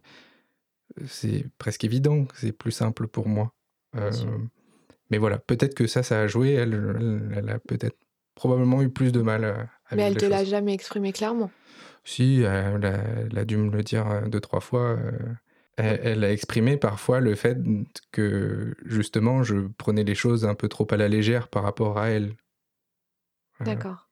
C'est 1.06 1.44
presque 1.58 1.84
évident 1.84 2.26
c'est 2.34 2.52
plus 2.52 2.72
simple 2.72 3.06
pour 3.08 3.28
moi. 3.28 3.52
Euh, 3.96 4.10
mais 5.10 5.18
voilà, 5.18 5.38
peut-être 5.38 5.74
que 5.74 5.86
ça, 5.86 6.02
ça 6.02 6.20
a 6.20 6.26
joué. 6.26 6.52
Elle, 6.52 6.74
elle, 6.74 7.32
elle 7.36 7.48
a 7.50 7.58
peut-être 7.58 7.96
probablement 8.34 8.82
eu 8.82 8.90
plus 8.90 9.12
de 9.12 9.22
mal 9.22 9.44
à, 9.44 9.68
à 9.88 9.96
Mais 9.96 10.02
elle 10.02 10.16
te 10.16 10.26
l'a 10.26 10.44
jamais 10.44 10.74
exprimé 10.74 11.12
clairement. 11.12 11.50
Si, 12.04 12.40
elle 12.42 12.84
a, 12.84 13.02
elle 13.30 13.38
a 13.38 13.44
dû 13.44 13.56
me 13.56 13.70
le 13.70 13.82
dire 13.82 14.28
deux, 14.28 14.40
trois 14.40 14.60
fois. 14.60 14.96
euh, 14.96 15.10
Elle, 15.78 16.00
elle 16.02 16.24
a 16.24 16.32
exprimé 16.32 16.76
parfois 16.76 17.20
le 17.20 17.34
fait 17.34 17.56
que, 18.10 18.74
justement, 18.84 19.42
je 19.42 19.68
prenais 19.78 20.04
les 20.04 20.14
choses 20.14 20.44
un 20.44 20.54
peu 20.54 20.68
trop 20.68 20.86
à 20.90 20.96
la 20.96 21.08
légère 21.08 21.48
par 21.48 21.62
rapport 21.62 21.98
à 21.98 22.08
elle. 22.10 22.34
Euh, 23.60 23.64
D'accord. 23.64 24.08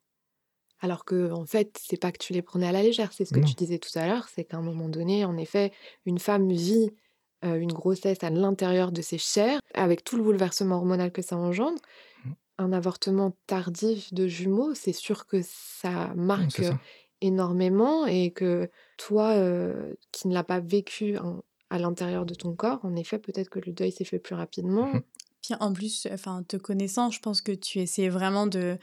Alors 0.80 1.04
que, 1.04 1.32
en 1.32 1.44
fait, 1.44 1.78
c'est 1.82 2.00
pas 2.00 2.12
que 2.12 2.18
tu 2.18 2.32
les 2.32 2.42
prenais 2.42 2.68
à 2.68 2.72
la 2.72 2.82
légère, 2.82 3.12
c'est 3.12 3.24
ce 3.24 3.32
que 3.32 3.40
Non. 3.40 3.46
tu 3.46 3.54
disais 3.54 3.78
tout 3.78 3.96
à 3.98 4.06
l'heure, 4.06 4.28
c'est 4.28 4.44
qu'à 4.44 4.58
un 4.58 4.62
moment 4.62 4.88
donné, 4.88 5.24
en 5.24 5.36
effet, 5.36 5.72
une 6.04 6.18
femme 6.18 6.52
vit 6.52 6.90
euh, 7.44 7.56
une 7.56 7.72
grossesse 7.72 8.22
à 8.22 8.30
l'intérieur 8.30 8.92
de 8.92 9.02
ses 9.02 9.18
chairs, 9.18 9.60
avec 9.74 10.04
tout 10.04 10.16
le 10.16 10.22
bouleversement 10.22 10.76
hormonal 10.76 11.12
que 11.12 11.22
ça 11.22 11.36
engendre. 11.36 11.80
Mm. 12.24 12.30
Un 12.58 12.72
avortement 12.72 13.36
tardif 13.46 14.12
de 14.14 14.26
jumeaux, 14.26 14.74
c'est 14.74 14.92
sûr 14.92 15.26
que 15.26 15.40
ça 15.42 16.12
non, 16.14 16.22
marque 16.24 16.52
ça. 16.52 16.78
énormément 17.20 18.06
et 18.06 18.30
que 18.30 18.70
toi, 18.96 19.34
qui 20.12 20.28
ne 20.28 20.34
l'as 20.34 20.44
pas 20.44 20.60
vécu 20.60 21.16
à 21.70 21.78
l'intérieur 21.78 22.26
de 22.26 22.34
ton 22.34 22.54
corps, 22.54 22.80
en 22.84 22.94
effet, 22.96 23.18
peut-être 23.18 23.48
que 23.48 23.58
le 23.58 23.72
deuil 23.72 23.92
s'est 23.92 24.04
fait 24.04 24.18
plus 24.18 24.34
rapidement. 24.34 24.86
Mmh 24.86 25.02
Puis 25.42 25.54
en 25.60 25.72
plus, 25.72 26.06
enfin, 26.12 26.42
te 26.46 26.56
connaissant, 26.56 27.10
je 27.10 27.20
pense 27.20 27.40
que 27.40 27.52
tu 27.52 27.80
essayais 27.80 28.08
vraiment 28.08 28.46
de 28.46 28.78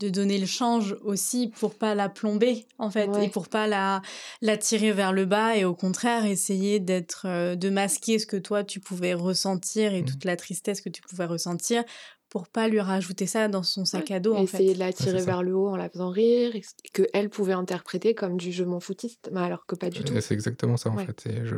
de 0.00 0.08
donner 0.08 0.38
le 0.38 0.46
change 0.46 0.96
aussi 1.02 1.52
pour 1.58 1.74
pas 1.74 1.94
la 1.94 2.08
plomber 2.08 2.66
en 2.78 2.90
fait 2.90 3.10
et 3.20 3.28
pour 3.28 3.48
pas 3.48 3.66
la 3.66 4.00
la 4.42 4.56
tirer 4.56 4.92
vers 4.92 5.12
le 5.12 5.24
bas 5.24 5.56
et 5.56 5.64
au 5.64 5.74
contraire 5.74 6.24
essayer 6.24 6.78
d'être 6.78 7.26
euh, 7.26 7.56
de 7.56 7.68
masquer 7.68 8.18
ce 8.18 8.26
que 8.26 8.36
toi 8.36 8.62
tu 8.62 8.78
pouvais 8.80 9.14
ressentir 9.14 9.94
et 9.94 10.02
mmh. 10.02 10.04
toute 10.04 10.24
la 10.24 10.36
tristesse 10.36 10.80
que 10.80 10.88
tu 10.88 11.02
pouvais 11.02 11.24
ressentir 11.24 11.82
pour 12.28 12.46
pas 12.46 12.68
lui 12.68 12.80
rajouter 12.80 13.26
ça 13.26 13.48
dans 13.48 13.62
son 13.62 13.84
sac 13.84 14.10
à 14.10 14.20
dos 14.20 14.34
en 14.34 14.42
essayer 14.42 14.74
de 14.74 14.78
la 14.78 14.92
tirer 14.92 15.22
vers 15.22 15.42
le 15.42 15.56
haut 15.56 15.68
en 15.68 15.76
la 15.76 15.88
faisant 15.88 16.10
rire 16.10 16.52
que 16.92 17.02
elle 17.12 17.28
pouvait 17.28 17.54
interpréter 17.54 18.14
comme 18.14 18.36
du 18.36 18.52
je 18.52 18.62
m'en 18.62 18.80
foutiste 18.80 19.30
mais 19.32 19.40
alors 19.40 19.66
que 19.66 19.74
pas 19.74 19.90
du 19.90 20.04
tout. 20.04 20.14
c'est 20.20 20.34
exactement 20.34 20.76
ça 20.76 20.90
en 20.90 20.98
fait 20.98 21.28
je 21.44 21.56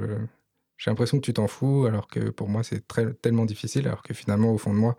j'ai 0.81 0.91
l'impression 0.91 1.19
que 1.19 1.25
tu 1.25 1.35
t'en 1.35 1.47
fous 1.47 1.85
alors 1.87 2.09
que 2.09 2.31
pour 2.31 2.49
moi 2.49 2.63
c'est 2.63 2.83
tellement 3.21 3.45
difficile 3.45 3.87
alors 3.87 4.03
que 4.03 4.15
finalement 4.15 4.51
au 4.51 4.59
fond 4.59 4.73
de 4.73 4.79
moi 4.79 4.97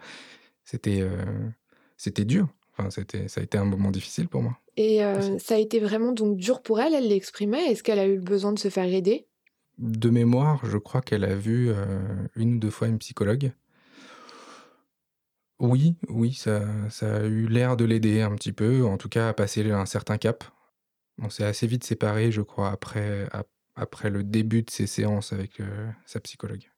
c'était 0.63 1.01
euh, 1.01 1.49
c'était 1.97 2.23
dur 2.23 2.47
Enfin, 2.77 2.89
c'était, 2.89 3.27
ça 3.27 3.41
a 3.41 3.43
été 3.43 3.57
un 3.57 3.65
moment 3.65 3.91
difficile 3.91 4.29
pour 4.29 4.41
moi. 4.41 4.57
Et 4.77 5.03
euh, 5.03 5.37
ça 5.39 5.55
a 5.55 5.57
été 5.57 5.79
vraiment 5.79 6.13
donc 6.13 6.37
dur 6.37 6.61
pour 6.61 6.79
elle, 6.79 6.93
elle 6.93 7.09
l'exprimait? 7.09 7.65
Est-ce 7.65 7.83
qu'elle 7.83 7.99
a 7.99 8.05
eu 8.05 8.15
le 8.15 8.21
besoin 8.21 8.53
de 8.53 8.59
se 8.59 8.69
faire 8.69 8.85
aider? 8.85 9.27
De 9.77 10.09
mémoire, 10.09 10.65
je 10.65 10.77
crois 10.77 11.01
qu'elle 11.01 11.25
a 11.25 11.35
vu 11.35 11.69
euh, 11.69 11.99
une 12.35 12.55
ou 12.55 12.59
deux 12.59 12.69
fois 12.69 12.87
une 12.87 12.99
psychologue. 12.99 13.51
Oui, 15.59 15.95
oui, 16.07 16.33
ça, 16.33 16.63
ça 16.89 17.17
a 17.17 17.23
eu 17.25 17.47
l'air 17.47 17.75
de 17.75 17.85
l'aider 17.85 18.21
un 18.21 18.33
petit 18.35 18.53
peu, 18.53 18.85
en 18.85 18.97
tout 18.97 19.09
cas 19.09 19.29
à 19.29 19.33
passer 19.33 19.69
un 19.69 19.85
certain 19.85 20.17
cap. 20.17 20.43
On 21.21 21.29
s'est 21.29 21.43
assez 21.43 21.67
vite 21.67 21.83
séparés, 21.83 22.31
je 22.31 22.41
crois, 22.41 22.71
après, 22.71 23.27
après 23.75 24.09
le 24.09 24.23
début 24.23 24.63
de 24.63 24.69
ses 24.69 24.87
séances 24.87 25.33
avec 25.33 25.59
euh, 25.59 25.89
sa 26.05 26.19
psychologue. 26.19 26.71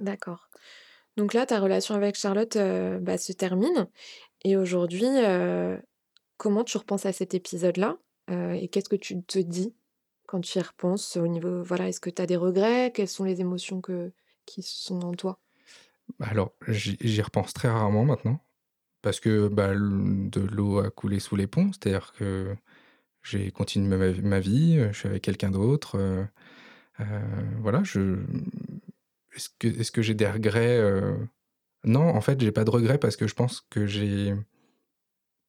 D'accord. 0.00 0.48
Donc 1.16 1.34
là, 1.34 1.46
ta 1.46 1.60
relation 1.60 1.94
avec 1.94 2.16
Charlotte 2.16 2.58
bah, 3.00 3.16
se 3.16 3.32
termine. 3.32 3.88
Et 4.44 4.56
aujourd'hui, 4.56 5.06
comment 6.36 6.62
tu 6.62 6.76
repenses 6.76 7.06
à 7.06 7.12
cet 7.14 7.32
épisode-là 7.32 7.96
et 8.28 8.68
qu'est-ce 8.68 8.90
que 8.90 8.96
tu 8.96 9.22
te 9.22 9.38
dis 9.38 9.74
quand 10.26 10.40
tu 10.40 10.58
y 10.58 10.60
repenses 10.60 11.16
au 11.16 11.26
niveau, 11.26 11.62
voilà, 11.62 11.88
est-ce 11.88 12.00
que 12.00 12.10
tu 12.10 12.20
as 12.20 12.26
des 12.26 12.36
regrets? 12.36 12.92
Quelles 12.92 13.08
sont 13.08 13.24
les 13.24 13.40
émotions 13.40 13.80
que, 13.80 14.12
qui 14.44 14.62
sont 14.62 15.02
en 15.02 15.12
toi? 15.12 15.38
Bah, 16.18 16.26
Alors, 16.30 16.52
j'y 16.68 17.22
repense 17.22 17.52
très 17.52 17.68
rarement 17.68 18.04
maintenant 18.04 18.40
parce 19.02 19.20
que 19.20 19.48
bah, 19.48 19.72
de 19.74 20.40
l'eau 20.40 20.80
a 20.80 20.90
coulé 20.90 21.20
sous 21.20 21.36
les 21.36 21.46
ponts, 21.46 21.70
c'est-à-dire 21.72 22.12
que 22.12 22.56
j'ai 23.28 23.50
continué 23.50 24.14
ma, 24.22 24.40
vie, 24.40 24.78
je 24.92 24.98
suis 24.98 25.08
avec 25.08 25.22
quelqu'un 25.22 25.50
d'autre. 25.50 25.98
voilà, 27.60 27.82
je... 27.84 28.18
Est-ce 29.34 29.92
que, 29.92 30.02
j'ai 30.02 30.14
des 30.14 30.26
regrets 30.26 30.80
non, 31.86 32.08
en 32.08 32.20
fait, 32.20 32.40
j'ai 32.40 32.50
pas 32.50 32.64
de 32.64 32.70
regrets 32.70 32.98
parce 32.98 33.16
que 33.16 33.28
je 33.28 33.34
pense 33.34 33.64
que 33.70 33.86
j'ai. 33.86 34.34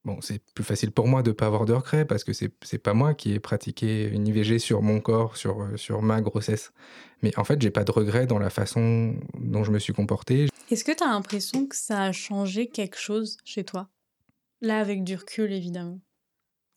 Bon, 0.06 0.22
c'est 0.22 0.42
plus 0.54 0.63
facile 0.63 0.92
pour 0.92 1.08
moi 1.08 1.24
de 1.24 1.32
pas 1.32 1.48
avoir 1.48 1.66
de 1.66 1.74
regrets 1.74 2.06
parce 2.06 2.24
que 2.24 2.32
c'est, 2.32 2.54
c'est 2.62 2.78
pas 2.78 2.94
moi 2.94 3.13
qui 3.13 3.34
ai 3.34 3.40
pratiqué 3.40 4.08
une 4.08 4.28
IVG 4.28 4.60
sur 4.60 4.82
mon 4.82 5.02
corps, 5.02 5.36
sur, 5.36 5.63
euh, 5.63 5.76
sur 5.76 6.02
ma 6.02 6.22
grossesse. 6.22 6.72
Mais 7.24 7.38
en 7.38 7.44
fait, 7.44 7.62
j'ai 7.62 7.72
pas 7.72 7.84
de 7.84 7.92
regrets 7.92 8.28
dans 8.28 8.38
la 8.40 8.52
façon 8.52 9.16
dont 9.34 9.63
je 9.63 9.72
me 9.72 9.80
suis 9.80 9.92
comporté. 9.92 10.48
Est-ce 10.72 10.86
que 10.86 10.94
tu 10.94 11.04
as 11.04 11.08
l'impression 11.08 11.66
que 11.66 11.76
ça 11.76 12.04
a 12.04 12.12
changé 12.12 12.68
quelque 12.68 12.98
chose 12.98 13.38
chez 13.44 13.66
toi? 13.66 13.90
Là, 14.62 14.80
avec 14.80 15.04
du 15.04 15.16
recul, 15.16 15.52
évidemment. 15.52 16.00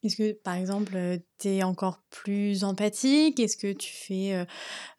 Est-ce 0.02 0.16
que, 0.16 0.32
par 0.32 0.54
exemple, 0.54 1.18
tu 1.38 1.48
es 1.48 1.62
encore 1.62 2.02
plus 2.10 2.64
empathique? 2.64 3.38
Est-ce 3.38 3.56
que 3.56 3.72
tu 3.72 3.92
fais 3.92 4.46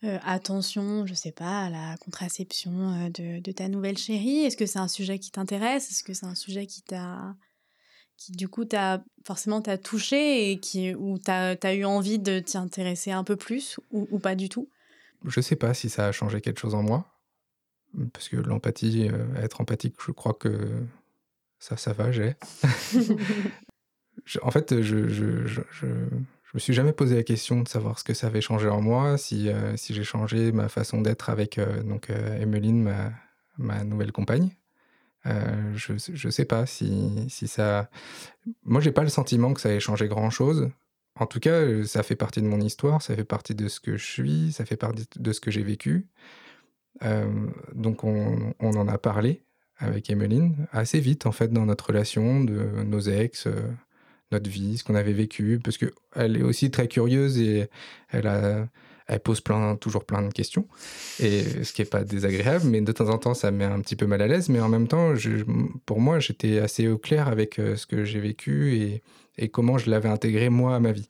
attention, 0.03 1.07
je 1.07 1.13
sais 1.13 1.31
pas, 1.31 1.65
à 1.65 1.69
la 1.69 1.97
contraception 1.97 3.09
de, 3.09 3.51
ta 3.51 3.67
nouvelle 3.67 3.97
chérie? 3.97 4.45
Est-ce 4.45 4.57
que 4.57 4.65
c'est 4.65 4.79
un 4.79 4.87
sujet 4.87 5.17
qui 5.17 5.31
t'intéresse? 5.31 5.89
Est-ce 5.89 6.03
que 6.03 6.13
c'est 6.13 6.27
un 6.27 6.35
sujet 6.35 6.67
qui 6.67 6.81
t'a 6.83 7.35
qui 8.17 8.33
du 8.33 8.47
coup 8.47 8.65
t'a 8.65 9.03
forcément 9.25 9.61
t'a 9.61 9.79
touché 9.79 10.51
et 10.51 10.59
qui 10.59 10.93
où 10.93 11.17
t'as 11.17 11.55
as 11.63 11.73
eu 11.73 11.85
envie 11.85 12.19
de 12.19 12.39
t'y 12.39 12.57
intéresser 12.57 13.11
un 13.11 13.23
peu 13.23 13.35
plus 13.35 13.79
ou, 13.91 14.19
pas 14.19 14.35
du 14.35 14.47
tout? 14.47 14.69
Je 15.25 15.41
sais 15.41 15.55
pas 15.55 15.73
si 15.73 15.89
ça 15.89 16.07
a 16.07 16.11
changé 16.11 16.41
quelque 16.41 16.59
chose 16.59 16.75
en 16.75 16.83
moi 16.83 17.07
parce 18.13 18.29
que 18.29 18.37
l'empathie, 18.37 19.09
être 19.35 19.61
empathique, 19.61 19.95
je 20.05 20.11
crois 20.11 20.33
que 20.33 20.85
ça, 21.59 21.77
ça 21.77 21.93
va, 21.93 22.11
j'ai. 22.11 22.35
en 24.41 24.51
fait, 24.51 24.81
je, 24.81 25.07
je, 25.07 25.45
je, 25.45 25.61
je, 25.71 25.85
me 26.53 26.59
suis 26.59 26.73
jamais 26.73 26.93
posé 26.93 27.15
la 27.15 27.23
question 27.23 27.61
de 27.61 27.67
savoir 27.67 27.99
ce 27.99 28.03
que 28.03 28.13
ça 28.13 28.27
avait 28.27 28.41
changé 28.41 28.67
en 28.67 28.81
moi, 28.81 29.17
si, 29.17 29.49
euh, 29.49 29.75
si 29.77 29.93
j'ai 29.93 30.03
changé 30.03 30.51
ma 30.51 30.69
façon 30.69 31.01
d'être 31.01 31.29
avec 31.29 31.57
euh, 31.57 31.83
donc 31.83 32.09
euh, 32.09 32.39
Emeline, 32.41 32.81
ma, 32.83 33.11
ma, 33.57 33.83
nouvelle 33.83 34.11
compagne. 34.11 34.49
je 35.25 35.93
ne 35.93 36.31
sais 36.31 36.45
pas 36.45 36.65
si, 36.65 37.25
si 37.29 37.47
ça. 37.47 37.89
Moi, 38.63 38.81
j'ai 38.81 38.91
pas 38.91 39.03
le 39.03 39.09
sentiment 39.09 39.53
que 39.53 39.61
ça 39.61 39.71
ait 39.71 39.79
changé 39.79 40.07
grand 40.07 40.29
chose. 40.29 40.69
En 41.15 41.25
tout 41.25 41.39
cas, 41.39 41.83
ça 41.85 42.03
fait 42.03 42.15
partie 42.15 42.41
de 42.41 42.47
mon 42.47 42.59
histoire, 42.59 43.01
ça 43.01 43.15
fait 43.15 43.25
partie 43.25 43.53
de 43.53 43.67
ce 43.67 43.79
que 43.79 43.97
je 43.97 44.05
suis, 44.05 44.51
ça 44.53 44.65
fait 44.65 44.77
partie 44.77 45.07
de 45.17 45.33
ce 45.33 45.39
que 45.39 45.51
j'ai 45.51 45.63
vécu. 45.63 46.07
donc, 47.75 48.03
on, 48.03 48.53
on, 48.59 48.75
en 48.75 48.87
a 48.87 48.97
parlé 48.97 49.43
avec 49.77 50.09
Emeline 50.09 50.67
assez 50.71 50.99
vite, 50.99 51.25
en 51.25 51.31
fait, 51.31 51.49
dans 51.49 51.65
notre 51.65 51.87
relation 51.87 52.43
de 52.43 52.83
nos 52.83 53.01
ex 53.01 53.47
notre 54.31 54.49
vie, 54.49 54.77
ce 54.77 54.83
qu'on 54.83 54.95
avait 54.95 55.13
vécu, 55.13 55.59
parce 55.63 55.77
qu'elle 55.77 56.37
est 56.37 56.43
aussi 56.43 56.71
très 56.71 56.87
curieuse 56.87 57.39
et 57.39 57.69
elle, 58.09 58.27
elle 59.11 59.19
pose 59.19 59.43
toujours 59.79 60.05
plein 60.05 60.21
de 60.21 60.31
questions, 60.31 60.67
et 61.19 61.43
ce 61.63 61.73
qui 61.73 61.81
n'est 61.81 61.87
pas 61.87 62.05
désagréable, 62.05 62.65
mais 62.67 62.79
de 62.79 62.91
temps 62.93 63.09
en 63.09 63.17
temps, 63.17 63.33
ça 63.33 63.51
me 63.51 63.57
met 63.57 63.65
un 63.65 63.81
petit 63.81 63.97
peu 63.97 64.05
mal 64.07 64.21
à 64.21 64.27
l'aise, 64.27 64.47
mais 64.47 64.61
en 64.61 64.69
même 64.69 64.87
temps, 64.87 65.13
pour 65.85 65.99
moi, 65.99 66.19
j'étais 66.19 66.59
assez 66.59 66.87
au 66.87 66.97
clair 66.97 67.27
avec 67.27 67.59
euh, 67.59 67.75
ce 67.75 67.85
que 67.85 68.05
j'ai 68.05 68.21
vécu 68.21 69.01
et, 69.37 69.49
comment 69.49 69.77
je 69.77 69.89
l'avais 69.89 70.07
intégré, 70.07 70.49
moi, 70.49 70.75
à 70.75 70.79
ma 70.79 70.93
vie. 70.93 71.09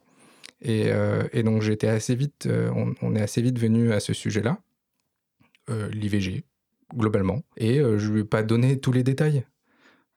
Et, 0.62 0.86
euh, 0.88 1.28
donc, 1.44 1.62
j'étais 1.62 1.88
assez 1.88 2.16
vite, 2.16 2.48
euh, 2.48 2.72
on, 3.02 3.16
est 3.16 3.22
assez 3.22 3.42
vite 3.42 3.60
venu 3.60 3.92
à 3.94 4.00
ce 4.00 4.14
sujet-là, 4.14 4.60
l'IVG, 5.70 6.44
globalement, 6.96 7.44
et 7.56 7.78
je 7.78 8.12
lui 8.12 8.22
ai 8.22 8.24
pas 8.26 8.44
donné 8.44 8.78
tous 8.78 8.92
les 8.92 9.04
détails 9.04 9.46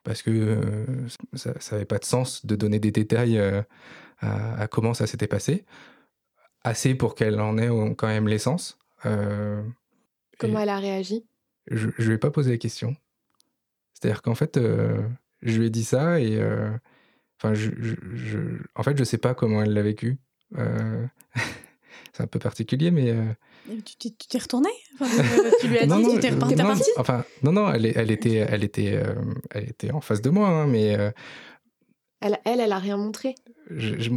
parce 0.04 0.22
que 0.22 0.30
euh, 0.30 1.08
ça 1.34 1.54
n'avait 1.72 1.86
pas 1.86 1.98
de 1.98 2.04
sens 2.04 2.46
de 2.46 2.54
donner 2.54 2.78
des 2.78 2.92
détails 2.92 3.38
euh, 3.38 3.62
à, 4.20 4.68
comment 4.68 4.94
ça 4.94 5.06
s'était 5.06 5.26
passé. 5.26 5.64
Assez 6.62 6.94
pour 6.94 7.14
qu'elle 7.14 7.40
en 7.40 7.58
ait 7.58 7.68
quand 7.96 8.06
même 8.06 8.28
l'essence. 8.28 8.78
Euh, 9.06 9.62
comment 10.38 10.60
elle 10.60 10.68
a 10.68 10.78
réagi? 10.78 11.26
Je 11.70 11.88
ne 11.88 12.04
lui 12.04 12.14
ai 12.14 12.18
pas 12.18 12.30
posé 12.30 12.52
la 12.52 12.58
question. 12.58 12.94
C'est-à-dire 13.94 14.22
qu'en 14.22 14.34
fait, 14.34 14.58
je 15.42 15.58
lui 15.58 15.66
ai 15.66 15.70
dit 15.70 15.84
ça 15.84 16.20
et. 16.20 16.42
Enfin, 17.38 17.52
je, 17.54 17.70
je, 17.78 18.38
en 18.74 18.82
fait, 18.82 18.96
je 18.96 19.04
sais 19.04 19.18
pas 19.18 19.34
comment 19.34 19.62
elle 19.62 19.74
l'a 19.74 19.82
vécu. 19.82 20.18
c'est 22.12 22.22
un 22.22 22.26
peu 22.26 22.38
particulier, 22.38 22.90
mais 22.90 23.14
tu 23.98 24.11
t'es 24.11 24.38
retourné 24.38 24.68
Tu 25.61 25.68
lui 25.68 25.79
as 25.79 25.87
dit, 25.87 26.05
tu 26.14 26.20
t'es 26.20 26.31
reparti 26.31 26.90
Enfin, 26.96 27.24
non, 27.42 27.53
non, 27.53 27.72
elle, 27.72 27.87
elle 27.87 28.11
était, 28.11 28.35
elle, 28.35 28.64
était, 28.64 28.94
euh, 28.94 29.14
elle 29.50 29.68
était 29.68 29.90
en 29.90 30.00
face 30.00 30.22
de 30.22 30.31
moi, 30.31 30.48
hein, 30.48 30.66
mais. 30.66 30.98
Euh, 30.98 31.11
elle, 32.20 32.38
elle, 32.44 32.61
elle 32.61 32.72
a 32.72 32.79
rien 32.79 32.96
montré. 32.96 33.35
J'ai 33.70 34.11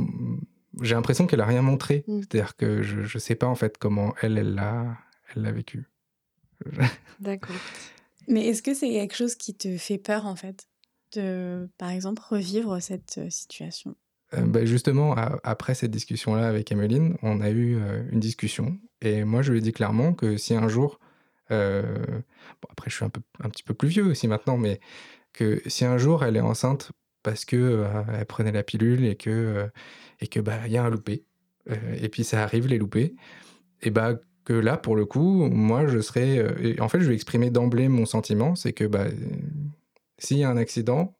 l'impression 0.96 1.28
qu'elle 1.28 1.42
a 1.42 1.46
rien 1.46 1.62
montré. 1.62 2.04
Hmm. 2.08 2.22
C'est-à-dire 2.22 2.56
que 2.56 2.82
je 2.84 3.02
ne 3.02 3.20
sais 3.20 3.36
pas 3.36 3.48
en 3.48 3.56
fait 3.56 3.78
comment 3.78 4.14
elle, 4.22 4.38
elle 4.38 4.54
l'a, 4.54 4.98
elle 5.36 5.44
l'a 5.44 5.52
vécu. 5.52 5.90
D'accord. 7.20 7.56
Mais 8.28 8.46
est-ce 8.48 8.62
que 8.62 8.74
c'est 8.74 8.90
quelque 8.90 9.16
chose 9.16 9.36
qui 9.36 9.54
te 9.54 9.78
fait 9.78 9.98
peur 9.98 10.26
en 10.26 10.36
fait 10.36 10.68
de, 11.14 11.70
par 11.78 11.90
exemple, 11.90 12.22
revivre 12.28 12.82
cette 12.82 13.18
euh, 13.18 13.30
situation? 13.30 13.96
Euh, 14.34 14.42
bah, 14.42 14.66
justement, 14.66 15.14
après 15.44 15.74
cette 15.74 15.92
discussion-là 15.92 16.48
avec 16.48 16.72
Emeline, 16.72 17.18
on 17.22 17.40
a 17.40 17.50
eu 17.50 17.78
euh, 17.78 18.04
une 18.12 18.20
discussion. 18.20 18.78
Et 19.02 19.24
moi, 19.24 19.42
je 19.42 19.52
lui 19.52 19.60
ai 19.60 19.62
dit 19.62 19.74
clairement 19.74 20.14
que 20.14 20.38
si 20.38 20.56
un 20.56 20.68
jour, 20.68 21.00
euh, 21.52 21.84
bon, 22.62 22.68
après, 22.70 22.90
je 22.90 22.96
suis 22.96 23.06
un, 23.06 23.10
petit 23.50 23.64
peu 23.64 23.74
plus 23.74 23.90
vieux 23.90 24.06
aussi 24.06 24.28
maintenant, 24.28 24.58
mais 24.58 24.80
que 25.34 25.62
si 25.68 25.86
un 25.86 25.98
jour 25.98 26.24
elle 26.24 26.36
est 26.36 26.42
enceinte 26.42 26.92
parce 27.24 27.46
que 27.46 27.86
elle 28.14 28.26
prenait 28.26 28.52
la 28.52 28.64
pilule 28.64 29.06
et 29.06 29.16
que 29.16 29.70
et 30.22 30.28
que 30.28 30.40
bah 30.40 30.68
y 30.68 30.78
a 30.78 30.84
un 30.84 30.90
loupé, 30.90 31.26
et 31.70 32.10
puis 32.10 32.24
ça 32.24 32.44
arrive 32.44 32.68
les 32.68 32.78
loupés, 32.80 33.16
et 33.82 33.92
bah 33.92 34.16
que 34.46 34.54
là 34.54 34.78
pour 34.78 34.96
le 34.96 35.06
coup, 35.06 35.48
moi 35.50 35.88
je 35.88 36.00
serais, 36.00 36.80
en 36.80 36.90
fait, 36.90 37.02
je 37.02 37.06
lui 37.06 37.14
ai 37.14 37.16
exprimé 37.16 37.52
d'emblée 37.52 37.90
mon 37.90 38.06
sentiment, 38.06 38.56
c'est 38.56 38.74
que 38.74 38.86
bah 38.86 39.08
s'il 40.20 40.38
y 40.38 40.44
a 40.44 40.50
un 40.50 40.58
accident, 40.58 41.18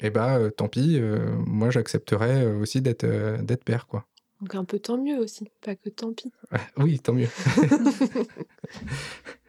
eh 0.00 0.10
bah 0.10 0.36
euh, 0.38 0.50
tant 0.50 0.68
pis, 0.68 0.98
euh, 0.98 1.36
moi 1.46 1.70
j'accepterais 1.70 2.44
euh, 2.44 2.58
aussi 2.58 2.82
d'être 2.82 3.06
d'être 3.42 3.64
père, 3.64 3.86
quoi. 3.86 4.06
Donc 4.40 4.54
un 4.54 4.64
peu 4.64 4.78
tant 4.78 4.98
mieux 4.98 5.18
aussi, 5.18 5.50
pas 5.62 5.74
que 5.74 5.88
tant 5.88 6.12
pis. 6.12 6.32
oui, 6.76 6.98
tant 6.98 7.12
mieux. 7.14 7.28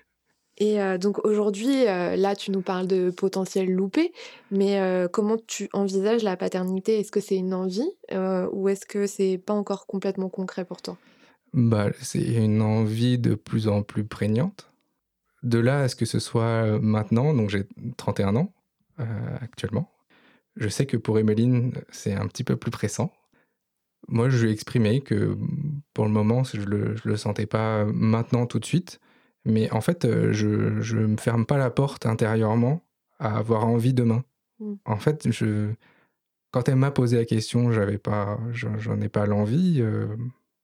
Et 0.60 0.82
euh, 0.82 0.98
donc 0.98 1.24
aujourd'hui, 1.24 1.88
euh, 1.88 2.16
là, 2.16 2.36
tu 2.36 2.52
nous 2.52 2.62
parles 2.62 2.88
de 2.88 3.12
potentiel 3.12 3.72
loupé, 3.72 4.12
mais 4.50 4.80
euh, 4.80 5.08
comment 5.08 5.38
tu 5.38 5.70
envisages 5.74 6.24
la 6.24 6.36
paternité? 6.36 7.00
Est-ce 7.00 7.12
que 7.12 7.20
c'est 7.20 7.36
une 7.36 7.54
envie 7.54 7.90
ou 8.52 8.70
est-ce 8.70 8.86
que 8.86 9.06
c'est 9.08 9.38
pas 9.38 9.54
encore 9.54 9.86
complètement 9.86 10.30
concret 10.30 10.66
pour 10.66 10.82
toi? 10.82 10.98
Bah, 11.54 11.90
C'est 12.02 12.24
une 12.24 12.62
envie 12.62 13.20
de 13.20 13.36
plus 13.36 13.68
en 13.68 13.84
plus 13.84 14.04
prégnante. 14.04 14.72
De 15.44 15.60
là 15.60 15.82
à 15.82 15.88
ce 15.88 15.96
que 15.96 16.06
ce 16.06 16.20
soit 16.20 16.80
maintenant, 16.80 17.34
donc 17.34 17.50
j'ai 17.50 17.66
31 17.98 18.36
ans 18.36 18.52
actuellement, 19.40 19.92
je 20.56 20.68
sais 20.68 20.88
que 20.88 20.98
pour 20.98 21.20
Emeline, 21.20 21.74
c'est 21.92 22.14
un 22.14 22.28
petit 22.28 22.44
peu 22.44 22.56
plus 22.56 22.72
pressant. 22.72 23.12
Moi, 24.08 24.30
je 24.30 24.42
lui 24.42 24.50
ai 24.50 24.54
exprimé 24.54 25.02
que 25.02 25.38
pour 25.94 26.06
le 26.06 26.12
moment, 26.12 26.44
je 26.44 26.62
le, 26.62 26.96
je 26.96 27.08
le 27.08 27.18
sentais 27.18 27.46
pas 27.46 27.86
maintenant 27.86 28.46
tout 28.46 28.60
de 28.60 28.66
suite, 28.66 29.00
mais 29.46 29.72
en 29.72 29.82
fait, 29.82 30.06
euh, 30.06 30.32
je 30.34 30.48
ne 30.98 31.08
me 31.08 31.18
ferme 31.18 31.46
pas 31.46 31.58
la 31.58 31.70
porte 31.70 32.06
intérieurement 32.06 32.84
à 33.20 33.38
avoir 33.38 33.66
envie 33.66 33.94
demain. 33.94 34.24
Mm. 34.60 34.74
En 34.86 34.98
fait, 34.98 35.32
je, 35.32 35.74
quand 36.52 36.70
elle 36.70 36.76
m'a 36.76 36.92
posé 36.92 37.18
la 37.18 37.26
question, 37.26 37.72
j'avais 37.72 37.98
pas, 37.98 38.40
j'en 38.52 39.02
ai 39.02 39.10
pas 39.10 39.26
l'envie. 39.26 39.82
Euh, 39.82 40.16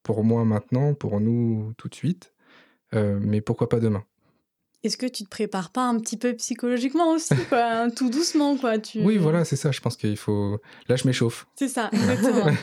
pour 0.03 0.23
moi 0.23 0.45
maintenant, 0.45 0.93
pour 0.93 1.19
nous 1.19 1.73
tout 1.77 1.87
de 1.87 1.95
suite. 1.95 2.33
Euh, 2.93 3.19
mais 3.21 3.41
pourquoi 3.41 3.69
pas 3.69 3.79
demain? 3.79 4.03
Est-ce 4.83 4.97
que 4.97 5.05
tu 5.05 5.23
te 5.23 5.29
prépares 5.29 5.71
pas 5.71 5.87
un 5.87 5.97
petit 5.99 6.17
peu 6.17 6.35
psychologiquement 6.35 7.11
aussi, 7.11 7.35
quoi, 7.49 7.89
tout 7.95 8.09
doucement, 8.09 8.57
quoi 8.57 8.79
tu... 8.79 9.01
Oui, 9.01 9.17
voilà, 9.17 9.45
c'est 9.45 9.55
ça. 9.55 9.71
Je 9.71 9.79
pense 9.79 9.95
qu'il 9.95 10.17
faut. 10.17 10.59
Là, 10.89 10.95
je 10.95 11.07
m'échauffe. 11.07 11.47
C'est 11.55 11.69
ça, 11.69 11.89
exactement. 11.93 12.47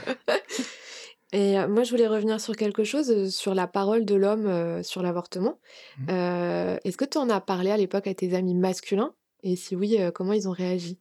Et 1.32 1.58
euh, 1.58 1.68
moi, 1.68 1.84
je 1.84 1.90
voulais 1.90 2.08
revenir 2.08 2.40
sur 2.40 2.56
quelque 2.56 2.84
chose, 2.84 3.10
euh, 3.10 3.28
sur 3.28 3.54
la 3.54 3.66
parole 3.66 4.04
de 4.04 4.14
l'homme 4.14 4.46
euh, 4.46 4.82
sur 4.82 5.02
l'avortement. 5.02 5.60
Mmh. 5.98 6.10
Est-ce 6.84 6.96
que 6.96 7.04
tu 7.04 7.18
en 7.18 7.30
as 7.30 7.40
parlé 7.40 7.70
à 7.70 7.76
l'époque 7.76 8.06
à 8.06 8.14
tes 8.14 8.34
amis 8.34 8.54
masculins? 8.54 9.14
Et 9.42 9.56
si 9.56 9.76
oui, 9.76 9.98
comment 10.14 10.32
ils 10.32 10.48
ont 10.48 10.52
réagi? 10.52 10.98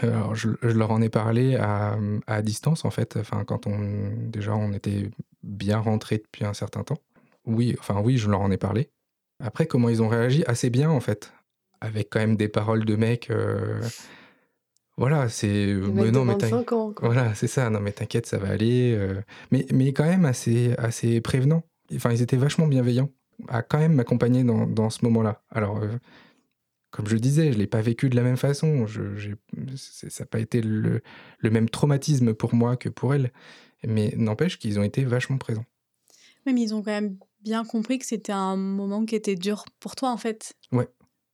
Alors, 0.00 0.34
je, 0.34 0.48
leur 0.62 0.90
en 0.90 1.02
ai 1.02 1.10
parlé 1.10 1.56
à, 1.56 1.98
à, 2.26 2.42
distance, 2.42 2.84
en 2.84 2.90
fait. 2.90 3.18
Enfin, 3.18 3.44
quand 3.44 3.66
on 3.66 4.10
déjà 4.16 4.56
on 4.56 4.72
était 4.72 5.10
bien 5.42 5.78
rentrés 5.78 6.18
depuis 6.18 6.44
un 6.44 6.54
certain 6.54 6.82
temps. 6.82 6.98
Oui, 7.44 7.76
enfin 7.78 8.00
oui, 8.00 8.16
je 8.16 8.30
leur 8.30 8.40
en 8.40 8.50
ai 8.50 8.56
parlé. 8.56 8.90
Après, 9.42 9.66
comment 9.66 9.88
ils 9.88 10.02
ont 10.02 10.08
réagi? 10.08 10.44
Assez 10.46 10.70
bien, 10.70 10.90
en 10.90 11.00
fait. 11.00 11.32
Avec 11.80 12.08
quand 12.10 12.20
même 12.20 12.36
des 12.36 12.48
paroles 12.48 12.84
de 12.84 12.96
mecs. 12.96 13.30
Voilà, 14.96 15.28
c'est. 15.28 15.74
Mais 15.92 16.10
non, 16.10 16.24
mais 16.24 16.36
Voilà, 17.00 17.34
c'est 17.34 17.46
ça. 17.46 17.70
Non, 17.70 17.80
mais 17.80 17.92
t'inquiète, 17.92 18.26
ça 18.26 18.38
va 18.38 18.48
aller. 18.48 18.94
Euh. 18.96 19.20
Mais, 19.50 19.66
mais 19.72 19.92
quand 19.92 20.04
même 20.04 20.24
assez, 20.24 20.74
assez 20.78 21.20
prévenant. 21.20 21.62
Enfin, 21.94 22.12
ils 22.12 22.22
étaient 22.22 22.36
vachement 22.36 22.66
bienveillants 22.66 23.10
à 23.48 23.62
quand 23.62 23.78
même 23.78 23.94
m'accompagner 23.94 24.44
dans, 24.44 24.66
dans, 24.66 24.90
ce 24.90 25.04
moment-là. 25.04 25.42
Alors, 25.50 25.78
euh, 25.78 25.88
comme 26.90 27.08
je 27.08 27.16
disais, 27.16 27.50
je 27.50 27.56
ne 27.56 27.62
l'ai 27.62 27.66
pas 27.66 27.80
vécu 27.80 28.10
de 28.10 28.16
la 28.16 28.22
même 28.22 28.36
façon. 28.36 28.86
Je, 28.86 29.02
ça 29.76 30.24
n'a 30.24 30.26
pas 30.26 30.38
été 30.38 30.60
le, 30.60 31.02
le, 31.38 31.50
même 31.50 31.68
traumatisme 31.68 32.34
pour 32.34 32.54
moi 32.54 32.76
que 32.76 32.88
pour 32.88 33.14
elle. 33.14 33.32
Mais 33.84 34.14
n'empêche 34.16 34.58
qu'ils 34.58 34.78
ont 34.78 34.84
été 34.84 35.04
vachement 35.04 35.38
présents. 35.38 35.64
Oui, 36.46 36.52
mais 36.52 36.60
ils 36.60 36.74
ont 36.74 36.82
quand 36.82 36.92
même 36.92 37.16
bien 37.42 37.64
compris 37.64 37.98
que 37.98 38.06
c'était 38.06 38.32
un 38.32 38.56
moment 38.56 39.04
qui 39.04 39.14
était 39.14 39.36
dur 39.36 39.64
pour 39.80 39.96
toi, 39.96 40.10
en 40.10 40.16
fait. 40.16 40.54
Ouais. 40.72 40.88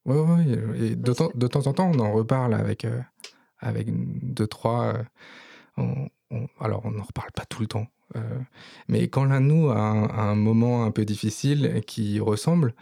Ouais, 0.05 0.19
ouais. 0.19 0.45
Et 0.79 0.97
de, 0.97 1.13
temps, 1.13 1.31
de 1.35 1.47
temps 1.47 1.67
en 1.67 1.73
temps, 1.75 1.91
on 1.95 1.99
en 1.99 2.13
reparle 2.13 2.55
avec, 2.55 2.85
euh, 2.85 3.01
avec 3.59 3.89
deux, 3.91 4.47
trois. 4.47 4.95
Euh, 5.79 5.85
alors, 6.61 6.83
on 6.85 6.91
n'en 6.93 7.05
reparle 7.05 7.31
pas 7.33 7.45
tout 7.45 7.61
le 7.61 7.69
temps. 7.69 7.87
Euh, 8.17 8.39
mais 8.89 9.09
quand 9.09 9.25
l'un 9.25 9.41
de 9.41 9.47
nous 9.47 9.69
a 9.71 9.79
un, 9.79 10.35
moment 10.35 10.85
un 10.85 10.91
peu 10.91 11.05
difficile 11.05 11.83
qui 11.87 12.21
ressemble, 12.21 12.75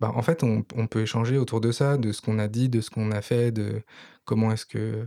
bah, 0.00 0.12
en 0.14 0.22
fait, 0.22 0.42
on, 0.42 0.62
peut 0.62 1.00
échanger 1.00 1.38
autour 1.38 1.60
de 1.60 1.72
ça, 1.72 1.96
de 1.96 2.12
ce 2.12 2.20
qu'on 2.20 2.38
a 2.38 2.48
dit, 2.48 2.68
de 2.68 2.82
ce 2.82 2.90
qu'on 2.90 3.10
a 3.10 3.22
fait, 3.22 3.52
de 3.52 3.82
comment 4.24 4.52
est-ce 4.52 4.66
que. 4.66 5.06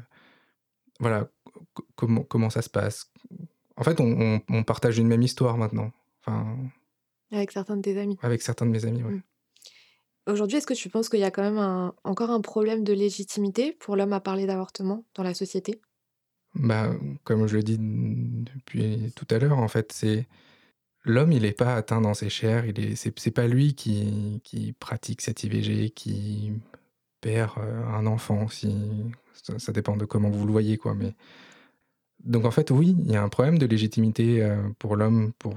Voilà, 1.00 1.30
comment, 1.96 2.24
comment 2.24 2.50
ça 2.50 2.62
se 2.62 2.70
passe. 2.70 3.12
En 3.78 3.84
fait, 3.84 4.00
on, 4.02 4.64
partage 4.64 4.98
une 4.98 5.08
même 5.08 5.22
histoire 5.22 5.58
maintenant. 5.58 5.92
Enfin, 6.22 6.58
avec 7.32 7.52
certains 7.52 7.78
de 7.78 7.82
tes 7.82 8.00
amis. 8.00 8.18
Avec 8.22 8.42
certains 8.42 8.66
de 8.66 8.72
mes 8.72 8.86
amis, 8.86 9.04
oui. 9.04 9.14
Mmh. 9.16 9.24
Aujourd'hui, 10.28 10.58
est-ce 10.58 10.68
que 10.68 10.76
tu 10.76 10.90
penses 10.90 11.10
qu'il 11.10 11.20
y 11.20 11.24
a 11.24 11.32
quand 11.32 11.42
même 11.42 11.92
encore 12.04 12.30
un 12.30 12.42
problème 12.42 12.84
de 12.84 12.94
légitimité 12.94 13.72
pour 13.72 13.96
l'homme 13.96 14.14
à 14.14 14.20
parler 14.20 14.46
d'avortement 14.46 15.04
dans 15.16 15.24
la 15.24 15.34
société? 15.34 15.82
Bah, 16.54 16.92
Comme 17.24 17.48
je 17.48 17.56
le 17.56 17.64
dis 17.64 17.78
depuis 17.80 19.12
tout 19.16 19.28
à 19.32 19.40
l'heure, 19.40 19.58
en 19.58 19.68
fait, 19.68 19.92
c'est 19.92 20.28
l'homme, 21.04 21.32
il 21.32 21.44
n'est 21.44 21.52
pas 21.52 21.76
atteint 21.76 22.02
dans 22.02 22.14
ses 22.14 22.30
chairs. 22.30 22.66
Il 22.66 22.80
est, 22.80 22.96
c'est, 22.96 23.32
pas 23.32 23.48
lui 23.48 23.76
qui, 23.76 24.42
qui 24.44 24.74
pratique 24.74 25.22
cette 25.22 25.44
IVG, 25.44 25.92
qui 25.92 26.52
perd 27.22 27.58
euh, 27.58 27.86
un 27.88 28.06
enfant. 28.06 28.48
Si 28.50 28.72
ça, 29.58 29.72
dépend 29.72 29.98
de 29.98 30.06
comment 30.06 30.30
vous 30.30 30.46
le 30.46 30.52
voyez, 30.52 30.78
quoi. 30.78 30.96
Mais 30.96 31.14
donc 32.24 32.46
en 32.46 32.52
fait, 32.52 32.72
oui, 32.72 32.96
il 33.00 33.12
y 33.12 33.16
a 33.16 33.24
un 33.24 33.30
problème 33.30 33.58
de 33.58 33.66
légitimité 33.66 34.44
euh, 34.44 34.70
pour 34.80 34.96
l'homme 34.96 35.34
pour, 35.40 35.56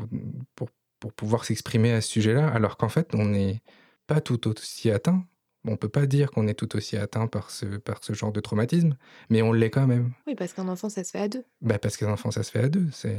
pour, 0.54 0.68
pour 1.02 1.12
pouvoir 1.12 1.44
s'exprimer 1.44 1.90
à 1.90 2.00
ce 2.00 2.08
sujet-là, 2.08 2.46
alors 2.46 2.76
qu'en 2.76 2.88
fait, 2.88 3.08
on 3.12 3.34
est 3.34 3.60
pas 4.06 4.20
tout 4.20 4.46
aussi 4.46 4.88
atteint. 4.88 5.26
On 5.66 5.76
peut 5.76 5.88
pas 5.88 6.06
dire 6.06 6.30
qu'on 6.30 6.46
est 6.46 6.54
tout 6.54 6.76
aussi 6.76 6.96
atteint 6.96 7.26
par 7.26 7.50
ce, 7.50 7.66
par 7.66 8.04
ce 8.04 8.12
genre 8.12 8.30
de 8.30 8.38
traumatisme, 8.38 8.96
mais 9.28 9.42
on 9.42 9.52
l'est 9.52 9.70
quand 9.70 9.88
même. 9.88 10.12
Oui, 10.28 10.36
parce 10.36 10.52
qu'un 10.52 10.68
enfant, 10.68 10.88
ça 10.88 11.02
se 11.02 11.10
fait 11.10 11.18
à 11.18 11.26
deux. 11.26 11.44
Bah 11.60 11.80
parce 11.80 11.96
qu'un 11.96 12.12
enfant, 12.12 12.30
ça 12.30 12.44
se 12.44 12.52
fait 12.52 12.60
à 12.60 12.68
deux. 12.68 12.86
C'est 12.92 13.18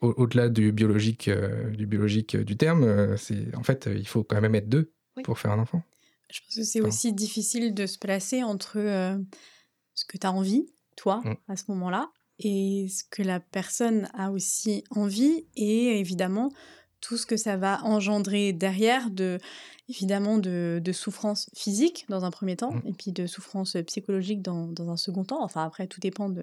au-delà 0.00 0.48
du 0.48 0.70
biologique, 0.70 1.26
euh, 1.26 1.70
du 1.70 1.86
biologique 1.86 2.36
du 2.36 2.56
terme. 2.56 2.84
Euh, 2.84 3.16
c'est 3.16 3.52
en 3.56 3.64
fait, 3.64 3.88
il 3.92 4.06
faut 4.06 4.22
quand 4.22 4.40
même 4.40 4.54
être 4.54 4.68
deux 4.68 4.92
pour 5.24 5.40
faire 5.40 5.50
un 5.50 5.58
enfant. 5.58 5.82
Je 6.30 6.40
pense 6.42 6.54
que 6.54 6.62
c'est 6.62 6.80
aussi 6.80 7.12
difficile 7.12 7.74
de 7.74 7.86
se 7.86 7.98
placer 7.98 8.44
entre 8.44 8.78
euh, 8.78 9.18
ce 9.94 10.04
que 10.04 10.16
tu 10.16 10.28
as 10.28 10.32
envie, 10.32 10.72
toi, 10.96 11.22
mmh. 11.24 11.34
à 11.48 11.56
ce 11.56 11.64
moment-là, 11.72 12.08
et 12.38 12.86
ce 12.88 13.02
que 13.10 13.22
la 13.22 13.40
personne 13.40 14.08
a 14.14 14.30
aussi 14.30 14.84
envie, 14.90 15.48
et 15.56 15.98
évidemment 15.98 16.52
tout 17.06 17.16
ce 17.16 17.26
que 17.26 17.36
ça 17.36 17.56
va 17.56 17.80
engendrer 17.84 18.52
derrière 18.52 19.10
de 19.10 19.38
évidemment 19.88 20.38
de, 20.38 20.80
de 20.82 20.92
souffrance 20.92 21.48
physique 21.54 22.06
dans 22.08 22.24
un 22.24 22.32
premier 22.32 22.56
temps, 22.56 22.72
mmh. 22.72 22.82
et 22.86 22.92
puis 22.92 23.12
de 23.12 23.26
souffrance 23.26 23.76
psychologique 23.86 24.42
dans, 24.42 24.66
dans, 24.66 24.90
un 24.90 24.96
second 24.96 25.24
temps. 25.24 25.44
Enfin, 25.44 25.64
après, 25.64 25.86
tout 25.86 26.00
dépend 26.00 26.28
de, 26.28 26.42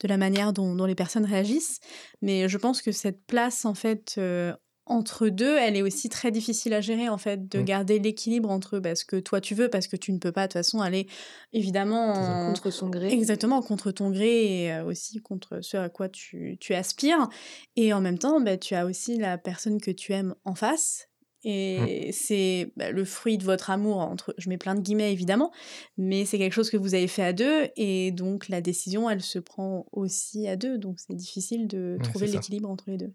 de 0.00 0.08
la 0.08 0.16
manière 0.16 0.52
dont, 0.52 0.74
dont, 0.74 0.86
les 0.86 0.96
personnes 0.96 1.24
réagissent. 1.24 1.78
Mais 2.20 2.48
je 2.48 2.58
pense 2.58 2.82
que 2.82 2.90
cette 2.90 3.24
place, 3.26 3.64
en 3.64 3.74
fait, 3.74 4.16
euh, 4.18 4.52
entre 4.90 5.28
deux, 5.28 5.56
elle 5.56 5.76
est 5.76 5.82
aussi 5.82 6.08
très 6.08 6.30
difficile 6.30 6.74
à 6.74 6.80
gérer, 6.80 7.08
en 7.08 7.16
fait, 7.16 7.48
de 7.48 7.60
mmh. 7.60 7.64
garder 7.64 7.98
l'équilibre 7.98 8.50
entre 8.50 8.78
bah, 8.80 8.94
ce 8.94 9.04
que 9.04 9.16
toi 9.16 9.40
tu 9.40 9.54
veux, 9.54 9.70
parce 9.70 9.86
que 9.86 9.96
tu 9.96 10.12
ne 10.12 10.18
peux 10.18 10.32
pas, 10.32 10.42
de 10.42 10.46
toute 10.48 10.52
façon, 10.54 10.80
aller, 10.80 11.06
évidemment... 11.52 12.46
Contre 12.48 12.70
son 12.70 12.90
gré. 12.90 13.10
Exactement, 13.12 13.62
contre 13.62 13.92
ton 13.92 14.10
gré, 14.10 14.64
et 14.64 14.72
euh, 14.72 14.84
aussi 14.84 15.20
contre 15.20 15.60
ce 15.62 15.76
à 15.76 15.88
quoi 15.88 16.08
tu, 16.08 16.58
tu 16.60 16.74
aspires. 16.74 17.28
Et 17.76 17.92
en 17.92 18.00
même 18.00 18.18
temps, 18.18 18.40
bah, 18.40 18.56
tu 18.56 18.74
as 18.74 18.84
aussi 18.84 19.16
la 19.16 19.38
personne 19.38 19.80
que 19.80 19.92
tu 19.92 20.12
aimes 20.12 20.34
en 20.44 20.54
face, 20.54 21.06
Mmh. 21.42 21.48
Et 21.48 22.12
c'est 22.12 22.70
bah, 22.76 22.90
le 22.90 23.04
fruit 23.06 23.38
de 23.38 23.44
votre 23.44 23.70
amour, 23.70 23.96
entre, 23.96 24.34
je 24.36 24.50
mets 24.50 24.58
plein 24.58 24.74
de 24.74 24.80
guillemets 24.80 25.10
évidemment, 25.10 25.52
mais 25.96 26.26
c'est 26.26 26.36
quelque 26.36 26.52
chose 26.52 26.68
que 26.68 26.76
vous 26.76 26.94
avez 26.94 27.06
fait 27.06 27.22
à 27.22 27.32
deux, 27.32 27.68
et 27.76 28.12
donc 28.12 28.50
la 28.50 28.60
décision, 28.60 29.08
elle 29.08 29.22
se 29.22 29.38
prend 29.38 29.86
aussi 29.92 30.46
à 30.48 30.56
deux, 30.56 30.76
donc 30.76 30.98
c'est 31.00 31.14
difficile 31.14 31.66
de 31.66 31.96
trouver 32.02 32.26
l'équilibre 32.26 32.68
entre 32.68 32.90
les 32.90 32.98
deux. 32.98 33.14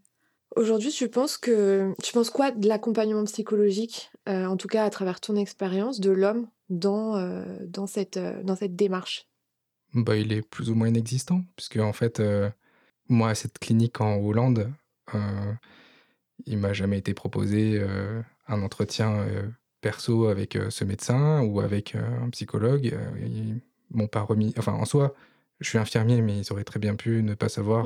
Aujourd'hui, 0.55 0.91
tu 0.91 1.09
penses 1.09 1.37
que 1.37 1.93
tu 2.01 2.13
penses 2.13 2.29
quoi 2.29 2.51
de 2.51 2.67
l'accompagnement 2.67 3.23
psychologique, 3.25 4.11
euh, 4.29 4.45
en 4.45 4.57
tout 4.57 4.67
cas 4.67 4.85
à 4.85 4.89
travers 4.89 5.19
ton 5.19 5.35
expérience, 5.35 5.99
de 5.99 6.11
l'homme 6.11 6.47
dans, 6.69 7.17
euh, 7.17 7.43
dans, 7.67 7.87
cette, 7.87 8.17
euh, 8.17 8.41
dans 8.43 8.55
cette 8.55 8.75
démarche? 8.75 9.27
Bah, 9.93 10.15
Il 10.15 10.31
est 10.31 10.41
plus 10.41 10.69
ou 10.69 10.75
moins 10.75 10.87
inexistant, 10.87 11.43
puisque 11.55 11.77
en 11.77 11.93
fait, 11.93 12.21
moi, 13.09 13.29
à 13.29 13.35
cette 13.35 13.59
clinique 13.59 14.01
en 14.01 14.17
Hollande, 14.17 14.71
il 16.45 16.57
m'a 16.57 16.73
jamais 16.73 16.97
été 16.97 17.13
proposé 17.13 17.81
un 18.47 18.61
entretien 18.61 19.25
perso 19.79 20.27
avec 20.27 20.57
ce 20.69 20.83
médecin 20.83 21.41
ou 21.43 21.61
avec 21.61 21.95
un 21.95 22.29
psychologue. 22.31 22.93
ils 23.21 23.61
m'ont 23.91 24.07
pas 24.07 24.21
remis. 24.21 24.53
Enfin, 24.57 24.73
en 24.73 24.83
soi, 24.83 25.15
je 25.59 25.69
suis 25.69 25.77
infirmier, 25.77 26.21
mais 26.21 26.39
ils 26.39 26.51
auraient 26.51 26.63
très 26.63 26.79
bien 26.79 26.95
pu 26.95 27.23
ne 27.23 27.33
pas 27.33 27.49
savoir 27.49 27.85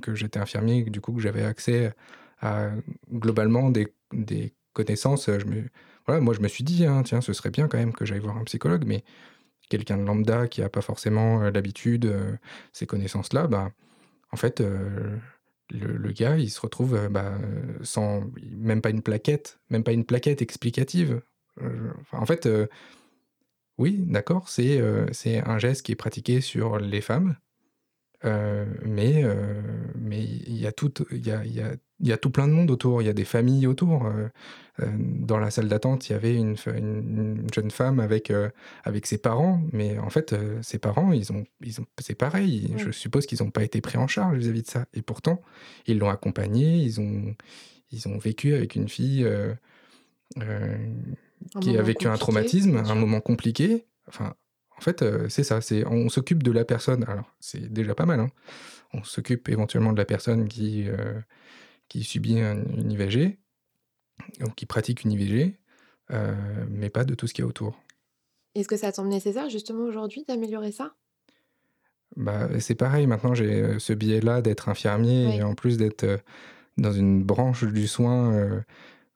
que 0.00 0.14
j'étais 0.14 0.38
infirmier, 0.38 0.84
du 0.84 1.00
coup 1.00 1.12
que 1.12 1.20
j'avais 1.20 1.42
accès 1.42 1.92
à 2.40 2.70
globalement 3.12 3.70
des, 3.70 3.92
des 4.12 4.54
connaissances. 4.72 5.26
Je 5.26 5.44
me, 5.46 5.64
voilà, 6.06 6.20
moi 6.20 6.34
je 6.34 6.40
me 6.40 6.48
suis 6.48 6.64
dit, 6.64 6.86
hein, 6.86 7.02
tiens, 7.04 7.20
ce 7.20 7.32
serait 7.32 7.50
bien 7.50 7.68
quand 7.68 7.78
même 7.78 7.92
que 7.92 8.04
j'aille 8.04 8.20
voir 8.20 8.36
un 8.36 8.44
psychologue, 8.44 8.84
mais 8.86 9.04
quelqu'un 9.68 9.96
de 9.96 10.04
lambda 10.04 10.48
qui 10.48 10.60
n'a 10.60 10.68
pas 10.68 10.82
forcément 10.82 11.40
l'habitude, 11.50 12.12
ces 12.72 12.86
connaissances-là, 12.86 13.46
bah, 13.46 13.72
en 14.30 14.36
fait, 14.36 14.62
le, 15.72 16.12
gars, 16.12 16.36
il 16.36 16.50
se 16.50 16.60
retrouve 16.60 16.94
euh, 16.94 17.08
bah, 17.08 17.32
sans 17.82 18.22
même 18.50 18.80
pas 18.80 18.90
une 18.90 19.02
plaquette, 19.02 19.58
même 19.70 19.84
pas 19.84 19.92
une 19.92 20.04
plaquette 20.04 20.42
explicative. 20.42 21.22
Euh, 21.60 21.92
en 22.12 22.26
fait, 22.26 22.46
euh, 22.46 22.66
oui, 23.78 23.98
d'accord, 24.06 24.48
c'est 24.48 24.80
c'est 25.12 25.38
un 25.40 25.58
geste 25.58 25.82
qui 25.82 25.92
est 25.92 25.96
pratiqué 25.96 26.40
sur 26.40 26.78
les 26.78 27.00
femmes, 27.00 27.36
mais 28.24 29.24
mais 30.12 30.24
il 30.24 30.56
y 30.56 30.66
a 30.66 30.72
tout, 30.72 30.92
il 31.10 31.26
y 31.26 31.30
a, 31.30 31.44
y, 31.44 31.60
a, 31.60 31.74
y 32.00 32.12
a 32.12 32.16
tout 32.16 32.30
plein 32.30 32.48
de 32.48 32.52
monde 32.52 32.70
autour, 32.70 33.02
il 33.02 33.06
y 33.06 33.08
a 33.08 33.14
des 33.14 33.24
familles 33.24 33.66
autour. 33.66 34.06
Euh, 34.06 34.28
euh, 34.80 34.86
dans 34.98 35.38
la 35.38 35.50
salle 35.50 35.68
d'attente, 35.68 36.08
il 36.08 36.12
y 36.12 36.14
avait 36.14 36.34
une, 36.34 36.56
une, 36.66 37.46
jeune 37.54 37.70
femme 37.70 38.00
avec, 38.00 38.30
euh, 38.30 38.50
avec 38.84 39.06
ses 39.06 39.18
parents, 39.18 39.62
mais 39.72 39.98
en 39.98 40.10
fait, 40.10 40.34
ses 40.62 40.78
parents, 40.78 41.12
ils 41.12 41.32
ont, 41.32 41.44
ils 41.62 41.80
ont, 41.80 41.86
c'est 42.00 42.14
pareil. 42.14 42.74
Je 42.76 42.90
suppose 42.90 43.26
qu'ils 43.26 43.42
n'ont 43.42 43.50
pas 43.50 43.64
été 43.64 43.80
pris 43.80 43.98
en 43.98 44.06
charge 44.06 44.36
vis-à-vis 44.38 44.62
de 44.62 44.68
ça. 44.68 44.86
Et 44.94 45.02
pourtant, 45.02 45.40
ils 45.86 45.98
l'ont 45.98 46.10
accompagnée, 46.10 46.78
ils 46.78 47.00
ont, 47.00 47.34
ils 47.90 48.08
ont 48.08 48.18
vécu 48.18 48.54
avec 48.54 48.74
une 48.74 48.88
fille 48.88 49.26
qui 51.60 51.76
a 51.76 51.82
vécu 51.82 52.06
un 52.08 52.16
traumatisme, 52.16 52.76
un 52.76 52.94
moment 52.94 53.20
compliqué. 53.20 53.86
Enfin, 54.08 54.34
en 54.76 54.80
fait, 54.80 55.04
c'est 55.28 55.44
ça. 55.44 55.60
C'est, 55.60 55.86
on 55.86 56.08
s'occupe 56.08 56.42
de 56.42 56.50
la 56.50 56.64
personne. 56.64 57.04
Alors, 57.08 57.30
c'est 57.40 57.72
déjà 57.72 57.94
pas 57.94 58.06
mal. 58.06 58.20
Hein. 58.20 58.30
On 58.92 59.04
s'occupe 59.04 59.48
éventuellement 59.48 59.92
de 59.92 59.98
la 59.98 60.04
personne 60.04 60.48
qui 60.48 60.88
qui 61.92 62.04
subit 62.04 62.38
une 62.38 62.90
IVG, 62.90 63.38
ou 64.40 64.48
qui 64.50 64.64
pratique 64.64 65.04
une 65.04 65.12
IVG, 65.12 65.58
euh, 66.10 66.34
mais 66.70 66.88
pas 66.88 67.04
de 67.04 67.14
tout 67.14 67.26
ce 67.26 67.34
qu'il 67.34 67.42
y 67.42 67.44
a 67.44 67.48
autour. 67.48 67.78
Est-ce 68.54 68.68
que 68.68 68.78
ça 68.78 68.92
semble 68.92 69.08
nécessaire 69.10 69.50
justement 69.50 69.84
aujourd'hui 69.84 70.24
d'améliorer 70.26 70.72
ça? 70.72 70.94
Bah, 72.16 72.48
C'est 72.60 72.74
pareil, 72.74 73.06
maintenant 73.06 73.34
j'ai 73.34 73.62
euh, 73.62 73.78
ce 73.78 73.92
biais-là 73.92 74.42
d'être 74.42 74.68
infirmier 74.68 75.36
et 75.36 75.42
en 75.42 75.54
plus 75.54 75.76
d'être 75.76 76.04
euh, 76.04 76.18
dans 76.78 76.92
une 76.92 77.22
branche 77.22 77.64
du 77.64 77.86
soin 77.86 78.62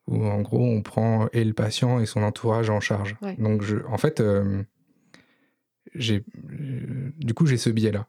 où 0.07 0.25
en 0.25 0.41
gros 0.43 0.65
on 0.65 0.83
prend 0.83 1.29
et 1.33 1.45
le 1.45 1.53
patient 1.53 2.01
et 2.01 2.07
son 2.07 2.23
entourage 2.23 2.71
en 2.71 2.81
charge. 2.81 3.17
Donc 3.39 3.63
je, 3.63 3.79
en 3.89 3.99
fait, 3.99 4.23
j'ai, 5.95 6.25
du 7.19 7.35
coup 7.35 7.47
j'ai 7.47 7.57
ce 7.57 7.71
biais-là. 7.71 8.07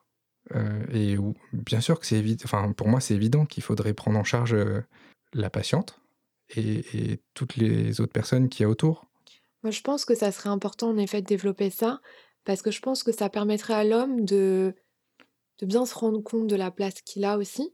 Euh, 0.55 0.85
et 0.93 1.17
bien 1.51 1.81
sûr 1.81 1.99
que 1.99 2.05
c'est 2.05 2.17
évident, 2.17 2.43
enfin 2.45 2.71
pour 2.71 2.87
moi 2.87 3.01
c'est 3.01 3.13
évident 3.13 3.45
qu'il 3.45 3.63
faudrait 3.63 3.93
prendre 3.93 4.17
en 4.17 4.23
charge 4.23 4.53
euh, 4.53 4.81
la 5.33 5.49
patiente 5.49 5.99
et, 6.55 7.19
toutes 7.33 7.57
les 7.57 7.99
autres 7.99 8.13
personnes 8.13 8.47
qui 8.47 8.63
y 8.63 8.65
a 8.65 8.69
autour. 8.69 9.05
Moi 9.63 9.71
je 9.71 9.81
pense 9.81 10.05
que 10.05 10.15
ça 10.15 10.31
serait 10.31 10.49
important 10.49 10.89
en 10.89 10.97
effet 10.97 11.21
de 11.21 11.27
développer 11.27 11.69
ça 11.69 11.99
parce 12.45 12.61
que 12.61 12.71
je 12.71 12.79
pense 12.79 13.03
que 13.03 13.11
ça 13.11 13.29
permettrait 13.29 13.73
à 13.73 13.83
l'homme 13.83 14.23
de, 14.23 14.73
de 15.59 15.65
bien 15.65 15.85
se 15.85 15.93
rendre 15.93 16.21
compte 16.21 16.47
de 16.47 16.55
la 16.55 16.71
place 16.71 17.01
qu'il 17.01 17.25
a 17.25 17.37
aussi. 17.37 17.73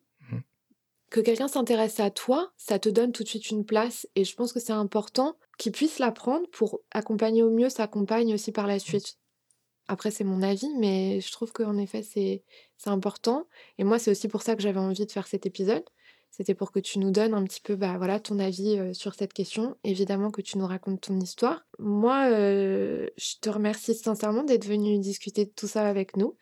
Que 1.13 1.19
quelqu'un 1.19 1.47
s'intéresse 1.47 1.99
à 1.99 2.09
toi, 2.09 2.51
ça 2.57 2.79
te 2.79 2.89
donne 2.89 3.11
tout 3.11 3.21
de 3.21 3.27
suite 3.27 3.51
une 3.51 3.65
place 3.65 4.07
et 4.15 4.23
je 4.23 4.35
pense 4.35 4.51
que 4.51 4.59
c'est 4.59 4.73
important 4.73 5.37
qu'il 5.59 5.71
puisse 5.71 5.99
la 5.99 6.11
prendre 6.11 6.49
pour 6.49 6.79
accompagner 6.89 7.43
au 7.43 7.51
mieux 7.51 7.69
sa 7.69 7.85
compagne 7.85 8.33
aussi 8.33 8.51
par 8.51 8.65
la 8.65 8.79
suite. 8.79 9.19
Après, 9.87 10.09
c'est 10.09 10.23
mon 10.23 10.41
avis, 10.41 10.69
mais 10.79 11.21
je 11.21 11.31
trouve 11.31 11.51
qu'en 11.51 11.77
effet, 11.77 12.01
c'est 12.01 12.43
important. 12.87 13.45
Et 13.77 13.83
moi, 13.83 13.99
c'est 13.99 14.09
aussi 14.09 14.27
pour 14.27 14.41
ça 14.41 14.55
que 14.55 14.63
j'avais 14.63 14.79
envie 14.79 15.05
de 15.05 15.11
faire 15.11 15.27
cet 15.27 15.45
épisode. 15.45 15.83
C'était 16.31 16.55
pour 16.55 16.71
que 16.71 16.79
tu 16.79 16.97
nous 16.97 17.11
donnes 17.11 17.35
un 17.35 17.43
petit 17.43 17.61
peu 17.61 17.75
bah, 17.75 17.95
voilà, 17.99 18.19
ton 18.19 18.39
avis 18.39 18.95
sur 18.95 19.13
cette 19.13 19.33
question. 19.33 19.77
Évidemment 19.83 20.31
que 20.31 20.41
tu 20.41 20.57
nous 20.57 20.65
racontes 20.65 21.01
ton 21.01 21.19
histoire. 21.19 21.63
Moi, 21.77 22.31
je 22.31 23.39
te 23.39 23.51
remercie 23.51 23.93
sincèrement 23.93 24.43
d'être 24.43 24.65
venu 24.65 24.97
discuter 24.97 25.45
de 25.45 25.51
tout 25.51 25.67
ça 25.67 25.87
avec 25.87 26.17
nous. 26.17 26.35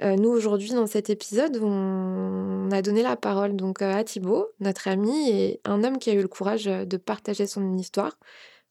Nous, 0.00 0.28
aujourd'hui, 0.28 0.70
dans 0.70 0.86
cet 0.86 1.10
épisode, 1.10 1.58
on 1.62 2.68
a 2.70 2.82
donné 2.82 3.02
la 3.02 3.16
parole 3.16 3.56
donc 3.56 3.80
à 3.82 4.04
Thibaut, 4.04 4.48
notre 4.60 4.88
ami, 4.88 5.30
et 5.30 5.60
un 5.64 5.84
homme 5.84 5.98
qui 5.98 6.10
a 6.10 6.14
eu 6.14 6.22
le 6.22 6.28
courage 6.28 6.64
de 6.64 6.96
partager 6.96 7.46
son 7.46 7.76
histoire 7.76 8.18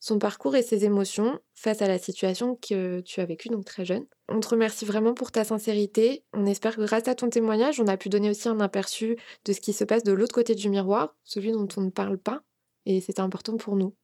son 0.06 0.20
parcours 0.20 0.56
et 0.56 0.62
ses 0.62 0.86
émotions 0.86 1.40
face 1.56 1.82
à 1.82 1.88
la 1.88 1.98
situation 1.98 2.56
que 2.56 3.00
tu 3.00 3.22
as 3.22 3.26
vécue, 3.26 3.50
donc 3.50 3.66
très 3.66 3.86
jeune. 3.86 4.06
On 4.30 4.40
te 4.40 4.48
remercie 4.48 4.86
vraiment 4.86 5.16
pour 5.16 5.32
ta 5.32 5.44
sincérité. 5.44 6.24
On 6.32 6.46
espère 6.46 6.76
que 6.76 6.82
grâce 6.82 7.08
à 7.08 7.16
ton 7.16 7.28
témoignage, 7.28 7.80
on 7.80 7.88
a 7.88 7.98
pu 7.98 8.10
donner 8.10 8.30
aussi 8.30 8.48
un 8.48 8.60
aperçu 8.60 9.18
de 9.46 9.54
ce 9.54 9.62
qui 9.62 9.74
se 9.74 9.84
passe 9.84 10.04
de 10.04 10.12
l'autre 10.12 10.36
côté 10.36 10.54
du 10.54 10.70
miroir, 10.70 11.16
celui 11.24 11.52
dont 11.52 11.68
on 11.78 11.82
ne 11.82 11.90
parle 11.90 12.20
pas. 12.20 12.44
Et 12.86 13.02
c'est 13.02 13.20
important 13.20 13.58
pour 13.58 13.76
nous. 13.76 13.96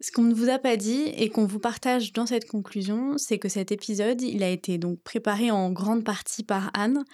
Ce 0.00 0.10
qu'on 0.10 0.22
ne 0.22 0.34
vous 0.34 0.50
a 0.50 0.58
pas 0.58 0.76
dit 0.76 1.04
et 1.16 1.28
qu'on 1.28 1.46
vous 1.46 1.60
partage 1.60 2.12
dans 2.12 2.26
cette 2.26 2.48
conclusion, 2.48 3.16
c'est 3.16 3.38
que 3.38 3.48
cet 3.48 3.70
épisode, 3.70 4.20
il 4.22 4.42
a 4.42 4.50
été 4.50 4.76
donc 4.76 5.00
préparé 5.00 5.52
en 5.52 5.70
grande 5.70 6.02
partie 6.02 6.42
par 6.42 6.70
Anne, 6.74 7.04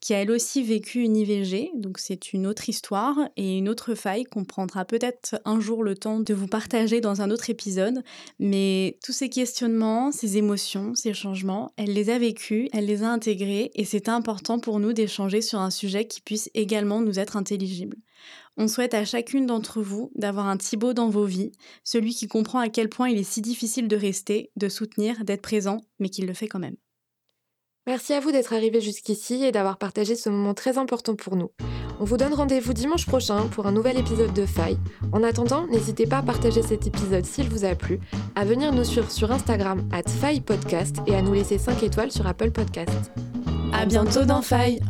qui 0.00 0.14
a 0.14 0.22
elle 0.22 0.30
aussi 0.30 0.62
vécu 0.62 1.02
une 1.02 1.16
IVG, 1.16 1.70
donc 1.74 1.98
c'est 1.98 2.32
une 2.32 2.46
autre 2.46 2.70
histoire 2.70 3.16
et 3.36 3.58
une 3.58 3.68
autre 3.68 3.94
faille 3.94 4.24
qu'on 4.24 4.44
prendra 4.44 4.86
peut-être 4.86 5.38
un 5.44 5.60
jour 5.60 5.84
le 5.84 5.94
temps 5.94 6.18
de 6.18 6.32
vous 6.32 6.48
partager 6.48 7.02
dans 7.02 7.20
un 7.20 7.30
autre 7.30 7.50
épisode, 7.50 8.02
mais 8.38 8.98
tous 9.04 9.12
ces 9.12 9.28
questionnements, 9.28 10.10
ces 10.10 10.38
émotions, 10.38 10.94
ces 10.94 11.12
changements, 11.12 11.72
elle 11.76 11.92
les 11.92 12.08
a 12.08 12.18
vécus, 12.18 12.70
elle 12.72 12.86
les 12.86 13.02
a 13.02 13.10
intégrés 13.10 13.70
et 13.74 13.84
c'est 13.84 14.08
important 14.08 14.58
pour 14.58 14.80
nous 14.80 14.94
d'échanger 14.94 15.42
sur 15.42 15.60
un 15.60 15.70
sujet 15.70 16.06
qui 16.06 16.22
puisse 16.22 16.48
également 16.54 17.02
nous 17.02 17.18
être 17.18 17.36
intelligible. 17.36 17.98
On 18.56 18.68
souhaite 18.68 18.94
à 18.94 19.04
chacune 19.04 19.46
d'entre 19.46 19.80
vous 19.80 20.10
d'avoir 20.14 20.46
un 20.46 20.56
Thibaut 20.56 20.92
dans 20.92 21.08
vos 21.08 21.24
vies, 21.24 21.52
celui 21.84 22.14
qui 22.14 22.28
comprend 22.28 22.58
à 22.58 22.68
quel 22.68 22.88
point 22.88 23.08
il 23.08 23.18
est 23.18 23.24
si 23.24 23.40
difficile 23.40 23.88
de 23.88 23.96
rester, 23.96 24.50
de 24.56 24.68
soutenir, 24.68 25.24
d'être 25.24 25.42
présent, 25.42 25.80
mais 25.98 26.08
qui 26.08 26.22
le 26.22 26.34
fait 26.34 26.48
quand 26.48 26.58
même. 26.58 26.76
Merci 27.86 28.12
à 28.12 28.20
vous 28.20 28.30
d'être 28.30 28.52
arrivé 28.52 28.80
jusqu'ici 28.80 29.42
et 29.42 29.52
d'avoir 29.52 29.78
partagé 29.78 30.14
ce 30.14 30.28
moment 30.28 30.54
très 30.54 30.78
important 30.78 31.16
pour 31.16 31.36
nous. 31.36 31.50
On 31.98 32.04
vous 32.04 32.16
donne 32.16 32.32
rendez-vous 32.32 32.72
dimanche 32.72 33.04
prochain 33.04 33.46
pour 33.48 33.66
un 33.66 33.72
nouvel 33.72 33.98
épisode 33.98 34.32
de 34.32 34.46
Faille. 34.46 34.78
En 35.12 35.22
attendant, 35.22 35.66
n'hésitez 35.66 36.06
pas 36.06 36.18
à 36.18 36.22
partager 36.22 36.62
cet 36.62 36.86
épisode 36.86 37.26
s'il 37.26 37.48
vous 37.48 37.64
a 37.64 37.74
plu, 37.74 38.00
à 38.34 38.44
venir 38.44 38.72
nous 38.72 38.84
suivre 38.84 39.10
sur 39.10 39.30
Instagram 39.30 39.86
at 39.92 40.08
Faille 40.08 40.40
Podcast 40.40 40.96
et 41.06 41.14
à 41.14 41.20
nous 41.20 41.34
laisser 41.34 41.58
5 41.58 41.82
étoiles 41.82 42.10
sur 42.10 42.26
Apple 42.26 42.52
Podcast. 42.52 43.12
À 43.72 43.84
bientôt 43.86 44.24
dans 44.24 44.40
Faille 44.40 44.80